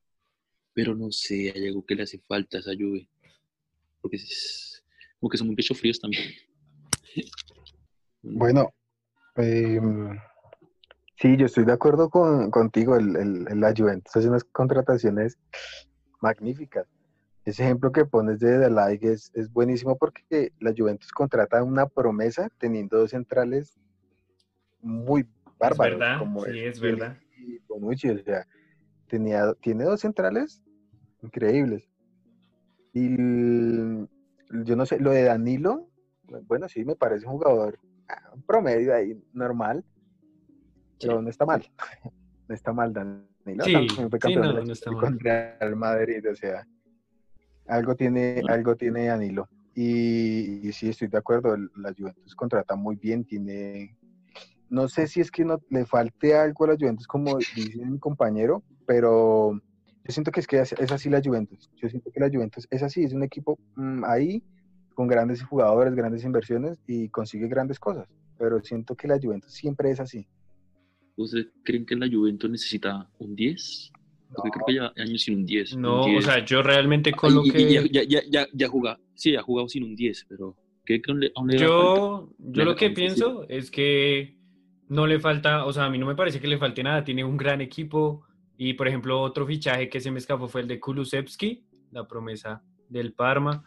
Pero 0.75 0.95
no 0.95 1.11
sé, 1.11 1.53
hay 1.53 1.67
algo 1.67 1.85
que 1.85 1.97
le 1.97 2.05
hace 2.05 2.21
falta 2.21 2.59
a 2.59 2.61
esa 2.61 2.73
Juve. 2.73 3.09
Porque 4.01 4.17
es, 4.17 4.78
como 5.21 5.31
que 5.31 5.39
son 5.39 5.47
muy 5.49 5.57
pecho 5.57 5.75
fríos 5.75 5.99
también. 6.01 6.25
Bueno, 8.21 8.75
eh, 9.37 9.81
sí, 11.21 11.37
yo 11.37 11.47
estoy 11.47 11.65
de 11.65 11.73
acuerdo 11.73 12.11
con, 12.11 12.51
contigo. 12.51 12.97
El, 12.97 13.15
el- 13.17 13.47
el- 13.49 13.61
la 13.61 13.73
Juventus 13.75 14.15
hace 14.17 14.29
unas 14.29 14.43
contrataciones 14.45 15.39
magníficas. 16.21 16.87
Ese 17.45 17.63
ejemplo 17.63 17.93
que 17.93 18.05
pones 18.05 18.41
de 18.41 18.69
Ligt 18.69 19.05
es, 19.05 19.31
es 19.35 19.51
buenísimo 19.53 19.97
porque 19.97 20.51
la 20.59 20.75
Juventus 20.77 21.13
contrata 21.13 21.63
una 21.63 21.87
promesa 21.87 22.51
teniendo 22.59 22.99
dos 22.99 23.13
centrales 23.13 23.79
muy 24.81 25.25
bárbaros. 25.59 26.01
verdad, 26.01 26.19
como 26.19 26.45
sí, 26.45 26.59
es 26.59 26.81
verdad. 26.81 27.19
Y 27.39 27.59
Bonucci, 27.69 28.11
o 28.11 28.23
sea, 28.25 28.47
tenía, 29.07 29.55
tiene 29.63 29.85
dos 29.85 30.01
centrales 30.01 30.61
increíbles. 31.23 31.89
Y 32.93 33.07
el- 33.07 34.09
yo 34.65 34.77
no 34.77 34.87
sé, 34.87 34.99
lo 34.99 35.11
de 35.11 35.23
Danilo, 35.25 35.89
bueno, 36.47 36.69
sí, 36.69 36.85
me 36.85 36.97
parece 36.97 37.27
un 37.27 37.33
jugador 37.33 37.79
ah, 38.09 38.35
promedio 38.47 38.95
ahí, 38.95 39.19
normal, 39.33 39.85
pero 41.01 41.23
no 41.23 41.29
está 41.31 41.47
mal. 41.47 41.63
No 42.49 42.55
está 42.55 42.73
mal, 42.73 42.95
Danilo. 42.95 43.63
Sí, 43.63 43.89
fue 44.09 44.19
sí, 44.23 44.35
no, 44.37 44.53
no 44.55 44.73
está 44.73 44.91
Champions 44.91 45.17
mal. 45.17 45.21
Real 45.21 45.77
Madrid, 45.77 46.31
o 46.31 46.35
sea, 46.35 46.67
algo 47.67 47.95
tiene, 47.95 48.41
No. 48.43 48.55
algo 48.55 48.75
tiene 48.75 49.05
Danilo. 49.05 49.47
Y, 49.75 50.67
y 50.67 50.73
sí, 50.73 50.89
estoy 50.89 51.09
de 51.09 51.19
acuerdo, 51.19 51.55
el- 51.55 51.69
la 51.77 51.93
Juventus 51.93 52.35
contrata 52.35 52.75
muy 52.75 52.97
bien, 52.97 53.23
tiene... 53.27 53.99
No 54.71 54.89
sé 54.89 55.07
si 55.09 55.21
es 55.21 55.31
que 55.31 55.45
no 55.45 55.61
le 55.69 55.85
falte 55.85 56.35
algo 56.35 56.65
a 56.65 56.69
la 56.69 56.77
Juventus, 56.77 57.07
como 57.07 57.37
dice 57.55 57.85
mi 57.85 57.99
compañero, 57.99 58.63
pero 58.87 59.61
yo 60.09 60.13
siento 60.13 60.31
que 60.33 60.41
es 60.41 60.47
que 60.47 60.59
es, 60.61 60.73
así 60.73 61.11
la 61.11 61.21
Juventus. 61.23 61.69
Yo 61.77 61.89
siento 61.89 62.11
que 62.11 62.19
la 62.19 62.31
Juventus 62.31 62.67
es 62.71 62.83
así, 62.83 63.05
es 63.05 63.13
un 63.13 63.23
equipo 63.23 63.59
mm, 63.77 64.05
ahí 64.07 64.43
con 64.95 65.07
grandes 65.07 65.43
jugadores, 65.45 65.95
grandes 65.95 66.25
inversiones 66.25 66.79
y 66.87 67.11
consigue 67.11 67.47
grandes 67.47 67.79
cosas. 67.79 68.09
Pero 68.39 68.61
siento 68.63 68.95
que 68.95 69.07
la 69.07 69.19
Juventus 69.21 69.53
siempre 69.53 69.91
es 69.91 70.01
así. 70.01 70.27
¿Ustedes 71.17 71.49
creen 71.63 71.85
que 71.85 71.95
la 71.95 72.09
Juventus 72.11 72.51
necesita 72.51 73.07
un 73.19 73.37
10? 73.37 73.93
Porque 74.35 74.51
creo 74.51 74.65
que 74.67 74.75
ya 74.75 75.03
años 75.03 75.23
sin 75.23 75.41
un 75.41 75.45
10. 75.45 75.73
un 75.75 75.83
No, 75.83 76.01
o 76.01 76.09
10. 76.09 76.25
sea, 76.25 76.43
yo 76.45 76.63
realmente 76.63 77.13
con 77.13 77.31
Ay, 77.31 77.37
lo 77.37 77.45
y- 77.45 77.49
y 77.49 77.75
ya, 77.75 77.83
que... 77.83 77.89
ya, 77.91 78.03
ya, 78.05 78.21
ya, 78.31 78.47
ya 78.55 78.69
juega, 78.69 78.99
sí, 79.15 79.37
ha 79.37 79.43
jugado 79.43 79.69
sin 79.69 79.85
un 79.85 79.95
10, 79.95 80.25
pero 80.27 80.57
¿cree 80.85 81.03
que 81.03 81.11
aún 81.11 81.21
le, 81.21 81.33
aún 81.35 81.49
le? 81.49 81.59
Yo, 81.59 82.31
yo 82.39 82.65
lo 82.65 82.77
que 82.77 82.89
pienso 82.91 83.47
es 83.49 83.71
que 83.71 84.39
no 84.89 85.07
le 85.07 85.21
falta, 85.21 85.67
o 85.67 85.73
sea, 85.75 85.85
a 85.85 85.91
mí 85.91 85.99
no 85.99 86.07
me 86.07 86.15
parece 86.15 86.41
que 86.41 86.47
le 86.49 86.57
falte 86.57 86.83
nada, 86.83 87.05
tiene 87.05 87.25
un 87.25 87.37
gran 87.37 87.61
equipo 87.61 88.25
y, 88.59 88.75
por 88.75 88.89
ejemplo, 88.89 89.21
otro 89.23 89.47
fichaje 89.47 89.89
que 89.89 90.01
se 90.01 90.11
me 90.11 90.19
escapó 90.19 90.49
fue 90.49 90.61
el 90.61 90.69
de 90.69 90.79
Kulusevski, 90.81 91.65
la 91.93 92.07
promesa 92.07 92.63
del 92.89 93.15
Parma. 93.15 93.65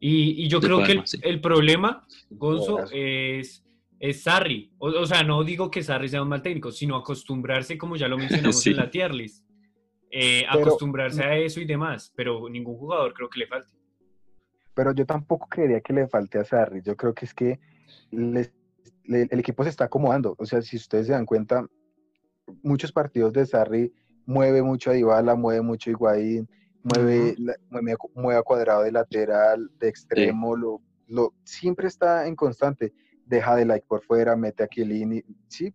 Y, 0.00 0.44
y 0.44 0.48
yo 0.48 0.58
Del 0.60 0.68
creo 0.70 0.78
que 0.82 0.92
el, 0.92 0.96
Parma, 0.98 1.06
sí. 1.06 1.18
el 1.22 1.40
problema, 1.40 2.06
Gonzo, 2.30 2.86
es 2.90 3.62
es 4.02 4.22
Sarri. 4.22 4.72
O, 4.78 4.88
o 4.88 5.04
sea, 5.04 5.22
no 5.22 5.44
digo 5.44 5.70
que 5.70 5.82
Sarri 5.82 6.08
sea 6.08 6.22
un 6.22 6.28
mal 6.30 6.40
técnico, 6.40 6.72
sino 6.72 6.96
acostumbrarse, 6.96 7.76
como 7.76 7.96
ya 7.96 8.08
lo 8.08 8.16
mencionamos 8.48 8.58
Sí. 8.62 8.70
en 8.70 8.76
la 8.78 8.90
tier 8.90 9.14
list. 9.14 9.44
Eh, 10.10 10.44
Pero- 10.50 10.62
acostumbrarse 10.64 11.22
a 11.22 11.36
eso 11.36 11.60
y 11.60 11.66
demás, 11.66 12.10
pero 12.16 12.48
ningún 12.48 12.76
jugador 12.78 13.12
creo 13.12 13.28
que 13.28 13.40
le 13.40 13.46
falte. 13.46 13.76
Pero 14.72 14.94
yo 14.94 15.04
tampoco 15.04 15.46
creería 15.48 15.82
que 15.82 15.92
le 15.92 16.08
falte 16.08 16.38
a 16.38 16.44
Sarri. 16.44 16.80
Yo 16.82 16.96
creo 16.96 17.12
que 17.12 17.26
es 17.26 17.34
que 17.34 17.60
les- 18.10 18.54
le- 19.04 19.28
el 19.30 19.38
equipo 19.38 19.64
se 19.64 19.68
está 19.70 19.84
acomodando. 19.84 20.34
O 20.38 20.46
sea, 20.46 20.62
si 20.62 20.76
ustedes 20.78 21.06
se 21.08 21.12
dan 21.12 21.26
cuenta, 21.26 21.66
muchos 22.62 22.92
partidos 22.92 23.34
de 23.34 23.44
Sarri 23.44 23.92
mueve 24.30 24.62
mucho 24.62 24.90
a 24.90 24.94
Dybala, 24.94 25.34
mueve 25.34 25.60
mucho 25.60 25.90
a 25.90 25.92
Higuaín, 25.92 26.48
mueve, 26.84 27.34
la- 27.38 27.56
mueve, 27.68 27.96
mueve 28.14 28.38
a 28.38 28.42
Cuadrado 28.42 28.82
de 28.84 28.92
lateral, 28.92 29.68
de 29.80 29.88
extremo, 29.88 30.54
lo, 30.56 30.80
lo, 31.08 31.34
siempre 31.44 31.88
está 31.88 32.26
en 32.28 32.36
constante. 32.36 32.92
Deja 33.26 33.56
de 33.56 33.64
like 33.64 33.86
por 33.88 34.02
fuera, 34.04 34.36
mete 34.36 34.62
a 34.62 34.68
Chiellini, 34.68 35.22
sí, 35.48 35.72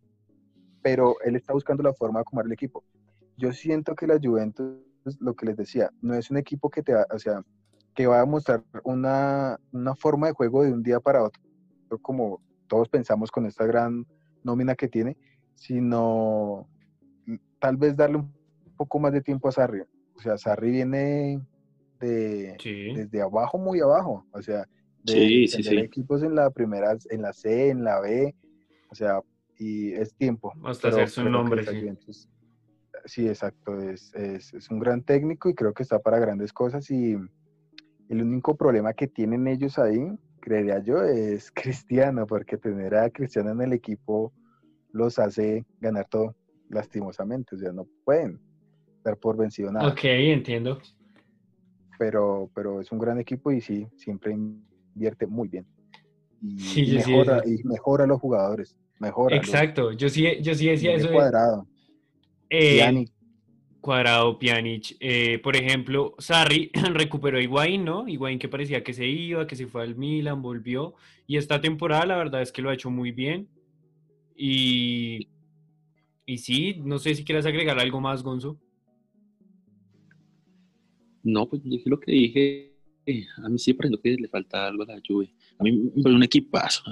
pero 0.81 1.15
él 1.21 1.35
está 1.35 1.53
buscando 1.53 1.83
la 1.83 1.93
forma 1.93 2.19
de 2.19 2.21
acomodar 2.21 2.45
el 2.47 2.53
equipo. 2.53 2.83
Yo 3.37 3.51
siento 3.51 3.93
que 3.95 4.07
la 4.07 4.17
Juventus, 4.21 4.77
lo 5.19 5.33
que 5.35 5.45
les 5.47 5.57
decía, 5.57 5.89
no 6.01 6.13
es 6.15 6.31
un 6.31 6.37
equipo 6.37 6.69
que 6.69 6.81
te, 6.81 6.93
va- 6.93 7.07
o 7.13 7.19
sea, 7.19 7.41
que 7.93 8.07
va 8.07 8.21
a 8.21 8.25
mostrar 8.25 8.63
una, 8.83 9.57
una 9.71 9.95
forma 9.95 10.27
de 10.27 10.33
juego 10.33 10.63
de 10.63 10.71
un 10.71 10.81
día 10.83 10.99
para 10.99 11.23
otro, 11.23 11.41
como 12.01 12.41
todos 12.67 12.87
pensamos 12.89 13.31
con 13.31 13.45
esta 13.45 13.65
gran 13.65 14.05
nómina 14.43 14.75
que 14.75 14.87
tiene, 14.87 15.17
sino 15.55 16.67
mm, 17.25 17.35
tal 17.59 17.77
vez 17.77 17.95
darle 17.95 18.17
un 18.17 18.33
poco 18.75 18.99
más 18.99 19.13
de 19.13 19.21
tiempo 19.21 19.47
a 19.47 19.51
Sarri. 19.51 19.81
O 19.81 20.19
sea, 20.21 20.37
Sarri 20.37 20.71
viene 20.71 21.41
de, 21.99 22.55
Sí. 22.59 22.93
desde 22.93 23.21
abajo, 23.21 23.57
muy 23.57 23.79
abajo. 23.79 24.25
O 24.31 24.41
sea, 24.41 24.65
de 25.03 25.13
Sí, 25.13 25.47
sí, 25.47 25.63
tener 25.63 25.79
sí. 25.79 25.85
equipos 25.85 26.23
en 26.23 26.35
la 26.35 26.49
primera, 26.49 26.95
en 27.09 27.21
la 27.21 27.33
C, 27.33 27.69
en 27.69 27.83
la 27.83 27.99
B, 27.99 28.35
o 28.89 28.95
sea, 28.95 29.21
y 29.57 29.93
es 29.93 30.13
tiempo. 30.15 30.53
Hasta 30.63 30.89
pero 30.89 30.95
hacerse 31.03 31.23
un 31.23 31.31
nombre, 31.31 31.63
sí. 31.65 31.79
Juventus- 31.79 32.27
sí, 33.05 33.27
exacto, 33.27 33.79
es, 33.81 34.13
es, 34.15 34.53
es 34.53 34.69
un 34.71 34.79
gran 34.79 35.03
técnico 35.03 35.49
y 35.49 35.53
creo 35.53 35.73
que 35.73 35.83
está 35.83 35.99
para 35.99 36.17
grandes 36.19 36.51
cosas 36.51 36.89
y 36.89 37.13
el 38.09 38.21
único 38.21 38.55
problema 38.55 38.93
que 38.93 39.07
tienen 39.07 39.47
ellos 39.47 39.77
ahí, 39.77 39.99
creería 40.41 40.79
yo, 40.79 41.03
es 41.03 41.51
Cristiano, 41.55 42.25
porque 42.25 42.57
tener 42.57 42.95
a 42.95 43.09
Cristiano 43.09 43.51
en 43.51 43.61
el 43.61 43.73
equipo 43.73 44.33
los 44.91 45.19
hace 45.19 45.65
ganar 45.81 46.07
todo, 46.09 46.35
lastimosamente, 46.69 47.55
o 47.55 47.59
sea, 47.59 47.71
no 47.71 47.85
pueden 48.05 48.39
dar 49.05 49.17
por 49.17 49.37
vencido 49.37 49.71
nada, 49.71 49.91
Ok, 49.91 50.03
entiendo. 50.03 50.81
pero, 51.97 52.49
pero 52.53 52.81
es 52.81 52.91
un 52.91 52.99
gran 52.99 53.19
equipo 53.19 53.51
y 53.51 53.61
sí, 53.61 53.87
siempre 53.95 54.33
invierte 54.33 55.27
muy 55.27 55.47
bien. 55.47 55.65
Y, 56.41 56.49
Sí, 56.73 56.81
y 56.81 56.85
yo 56.85 56.99
sí, 57.01 57.11
mejora, 57.11 57.41
y 57.45 57.63
mejora 57.63 58.03
a 58.03 58.07
los 58.07 58.19
jugadores, 58.19 58.75
mejora. 58.99 59.35
los- 59.37 59.45
Exacto, 59.45 59.91
yo 59.93 60.09
sí, 60.09 60.23
yo 60.41 60.53
sí 60.55 60.67
decía 60.67 60.93
eso. 60.93 61.09
cuadrado, 61.11 61.67
eh, 62.49 62.77
Pjanic, 62.77 63.11
Cuadrado, 63.79 64.39
Pjanic, 64.39 64.97
eh, 64.99 65.39
por 65.39 65.55
ejemplo, 65.55 66.15
Sarri 66.17 66.71
recuperó 66.93 67.37
a 67.37 67.41
Higuaín, 67.41 67.85
¿no? 67.85 68.07
Higuaín 68.07 68.39
que 68.39 68.49
parecía 68.49 68.83
que 68.83 68.93
se 68.93 69.05
iba, 69.05 69.45
que 69.47 69.55
se 69.55 69.67
fue 69.67 69.83
al 69.83 69.95
Milan, 69.95 70.41
volvió. 70.41 70.95
Y 71.27 71.37
esta 71.37 71.61
temporada 71.61 72.05
la 72.07 72.17
verdad 72.17 72.41
es 72.41 72.51
que 72.51 72.61
lo 72.63 72.69
ha 72.71 72.73
hecho 72.73 72.89
muy 72.89 73.11
bien. 73.11 73.47
Y, 74.35 75.29
y 76.25 76.37
sí, 76.39 76.81
no 76.83 76.97
sé 76.99 77.13
si 77.15 77.23
quieras 77.23 77.45
agregar 77.45 77.79
algo 77.79 78.01
más, 78.01 78.23
Gonzo. 78.23 78.57
No, 81.25 81.49
pues 81.49 81.61
dije 81.63 81.89
lo 81.89 81.99
que 81.99 82.11
dije. 82.11 82.71
A 83.43 83.49
mí 83.49 83.59
sí 83.59 83.73
parece 83.73 83.97
que 84.01 84.15
le 84.15 84.27
falta 84.29 84.67
algo 84.67 84.83
a 84.83 84.85
la 84.85 85.01
Juve. 85.05 85.33
A 85.59 85.63
mí 85.63 85.71
me 85.73 86.01
parece 86.01 86.15
un 86.15 86.23
equipazo. 86.23 86.83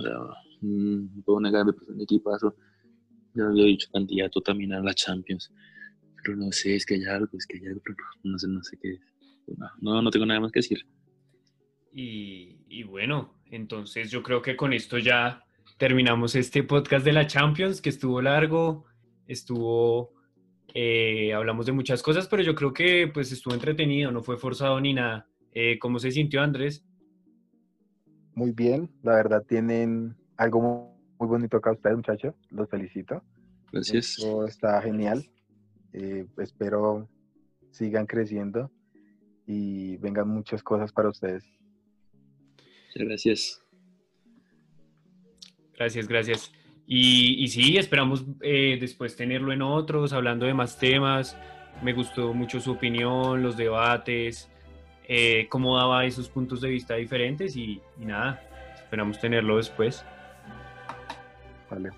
mm, 0.62 1.16
No 1.16 1.22
puedo 1.24 1.40
negar, 1.40 1.66
me 1.66 1.74
parece 1.74 1.92
un 1.94 2.02
equipazo. 2.02 2.56
Ya 3.34 3.46
había 3.46 3.66
dicho, 3.66 3.88
candidato 3.92 4.42
también 4.42 4.74
a 4.74 4.82
la 4.82 4.94
Champions. 4.94 5.52
Pero 6.24 6.36
no 6.36 6.52
sé, 6.52 6.76
es 6.76 6.86
que 6.86 6.96
hay 6.96 7.06
algo, 7.06 7.30
es 7.38 7.48
que 7.48 7.58
hay 7.58 7.68
algo, 7.68 7.82
pero 7.86 7.98
no, 8.24 8.38
sé, 8.38 8.48
no 8.48 8.62
sé 8.64 8.78
qué. 8.82 9.00
No, 9.82 10.02
no, 10.02 10.12
tengo 10.12 10.26
nada 10.26 10.40
más 10.42 10.52
que 10.52 10.60
decir. 10.60 10.86
Y 11.92 12.84
bueno, 12.84 13.36
entonces 13.52 14.10
yo 14.10 14.24
creo 14.24 14.42
que 14.42 14.56
con 14.56 14.74
esto 14.74 14.98
ya 14.98 15.44
terminamos 15.78 16.36
este 16.36 16.64
podcast 16.64 17.06
de 17.06 17.14
la 17.14 17.28
Champions, 17.28 17.82
que 17.82 17.90
estuvo 17.90 18.22
largo, 18.22 18.86
estuvo, 19.28 20.14
eh, 20.74 21.34
hablamos 21.34 21.66
de 21.66 21.72
muchas 21.72 22.02
cosas, 22.02 22.28
pero 22.28 22.44
yo 22.44 22.56
creo 22.56 22.74
que 22.74 23.10
pues 23.14 23.32
estuvo 23.32 23.54
entretenido, 23.54 24.12
no 24.12 24.24
fue 24.24 24.38
forzado 24.38 24.80
ni 24.80 24.94
nada. 24.94 25.28
Eh, 25.52 25.78
¿cómo 25.80 26.00
se 26.00 26.12
sintió 26.12 26.42
Andrés? 26.42 26.84
muy 28.36 28.52
bien, 28.52 28.90
la 29.04 29.16
verdad 29.16 29.44
tienen 29.48 30.16
algo 30.38 30.96
muy, 31.20 31.28
bonito 31.28 31.58
acá 31.58 31.72
ustedes, 31.72 31.96
muchachos, 31.96 32.36
los 32.50 32.70
felicito. 32.70 33.24
Gracias. 33.72 34.18
Esto 34.18 34.46
está 34.46 34.82
genial. 34.82 35.26
Eh, 35.94 36.26
espero 36.38 37.08
sigan 37.72 38.06
creciendo 38.06 38.72
y 39.48 39.98
vengan 39.98 40.28
muchas 40.28 40.62
cosas 40.62 40.92
para 40.92 41.10
ustedes. 41.10 41.44
Muchas 42.88 43.08
gracias. 43.08 43.62
Gracias, 45.74 46.08
gracias. 46.08 46.63
Y, 46.86 47.42
y 47.44 47.48
sí, 47.48 47.78
esperamos 47.78 48.26
eh, 48.42 48.78
después 48.80 49.16
tenerlo 49.16 49.54
en 49.54 49.62
otros, 49.62 50.14
hablando 50.14 50.46
de 50.46 50.54
más 50.54 50.78
temas. 50.78 51.38
Me 51.82 51.94
gustó 51.94 52.34
mucho 52.34 52.60
su 52.60 52.72
opinión, 52.72 53.42
los 53.42 53.58
debates, 53.58 54.50
eh, 55.08 55.48
cómo 55.50 55.78
daba 55.78 56.06
esos 56.06 56.30
puntos 56.30 56.62
de 56.62 56.70
vista 56.70 56.96
diferentes 56.96 57.56
y, 57.56 57.82
y 58.00 58.06
nada, 58.06 58.42
esperamos 58.76 59.20
tenerlo 59.20 59.58
después. 59.58 60.06
Vale. 61.70 61.90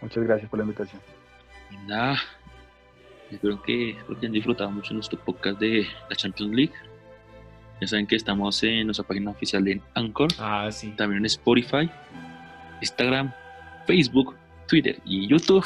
Muchas 0.00 0.22
gracias 0.24 0.48
por 0.50 0.58
la 0.58 0.64
invitación. 0.64 1.00
Y 1.70 1.76
nada, 1.88 2.16
espero 3.30 3.60
que, 3.62 3.90
espero 3.90 4.08
que 4.14 4.18
hayan 4.26 4.32
disfrutado 4.32 4.70
mucho 4.70 4.94
nuestro 4.94 5.18
podcast 5.18 5.58
de 5.58 5.86
la 6.08 6.14
Champions 6.14 6.54
League. 6.54 6.74
Ya 7.80 7.88
saben 7.88 8.06
que 8.06 8.14
estamos 8.16 8.62
en 8.62 8.86
nuestra 8.86 9.04
página 9.06 9.30
oficial 9.32 9.64
de 9.64 9.80
Anchor, 9.94 10.28
Ah, 10.38 10.68
sí. 10.70 10.90
también 10.96 11.20
en 11.22 11.26
Spotify, 11.26 11.90
Instagram, 12.80 13.32
Facebook, 13.86 14.36
Twitter 14.68 14.98
y 15.04 15.26
YouTube. 15.26 15.64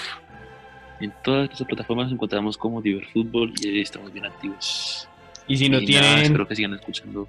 En 1.00 1.12
todas 1.22 1.50
estas 1.50 1.66
plataformas 1.66 2.06
nos 2.06 2.14
encontramos 2.14 2.56
como 2.58 2.82
Diver 2.82 3.06
Fútbol 3.06 3.52
y 3.60 3.68
ahí 3.68 3.80
estamos 3.80 4.12
bien 4.12 4.26
activos. 4.26 5.08
Y 5.46 5.56
si 5.56 5.68
no 5.68 5.78
Y 5.80 5.86
nada, 5.86 6.02
tienen, 6.02 6.18
espero 6.24 6.46
que 6.48 6.56
sigan 6.56 6.74
escuchando. 6.74 7.28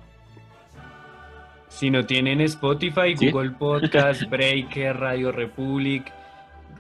si 1.67 1.89
no 1.91 2.05
tienen 2.05 2.41
Spotify, 2.41 3.15
¿Sí? 3.15 3.29
Google 3.29 3.51
Podcast, 3.51 4.23
Breaker, 4.29 4.97
Radio 4.97 5.31
Republic, 5.31 6.11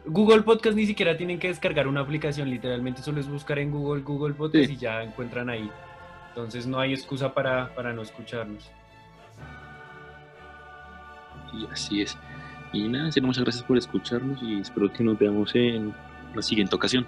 Google 0.05 0.41
Podcast 0.41 0.75
ni 0.75 0.87
siquiera 0.87 1.15
tienen 1.15 1.37
que 1.37 1.49
descargar 1.49 1.87
una 1.87 2.01
aplicación, 2.01 2.49
literalmente 2.49 3.03
solo 3.03 3.19
es 3.19 3.27
buscar 3.27 3.59
en 3.59 3.69
Google 3.71 4.01
Google 4.01 4.33
Podcast 4.33 4.65
Sí. 4.65 4.73
y 4.73 4.77
ya 4.77 5.03
encuentran 5.03 5.49
ahí. 5.49 5.69
Entonces 6.29 6.65
no 6.65 6.79
hay 6.79 6.93
excusa 6.93 7.33
para, 7.33 7.73
para 7.75 7.93
no 7.93 8.01
escucharnos. 8.01 8.71
Y 11.53 11.65
así 11.71 12.01
es. 12.01 12.17
Y 12.71 12.87
nada, 12.87 13.09
muchas 13.21 13.43
gracias 13.43 13.63
por 13.63 13.77
escucharnos 13.77 14.41
y 14.41 14.59
espero 14.59 14.91
que 14.91 15.03
nos 15.03 15.17
veamos 15.17 15.55
en 15.55 15.93
la 16.35 16.41
siguiente 16.41 16.75
ocasión. 16.75 17.05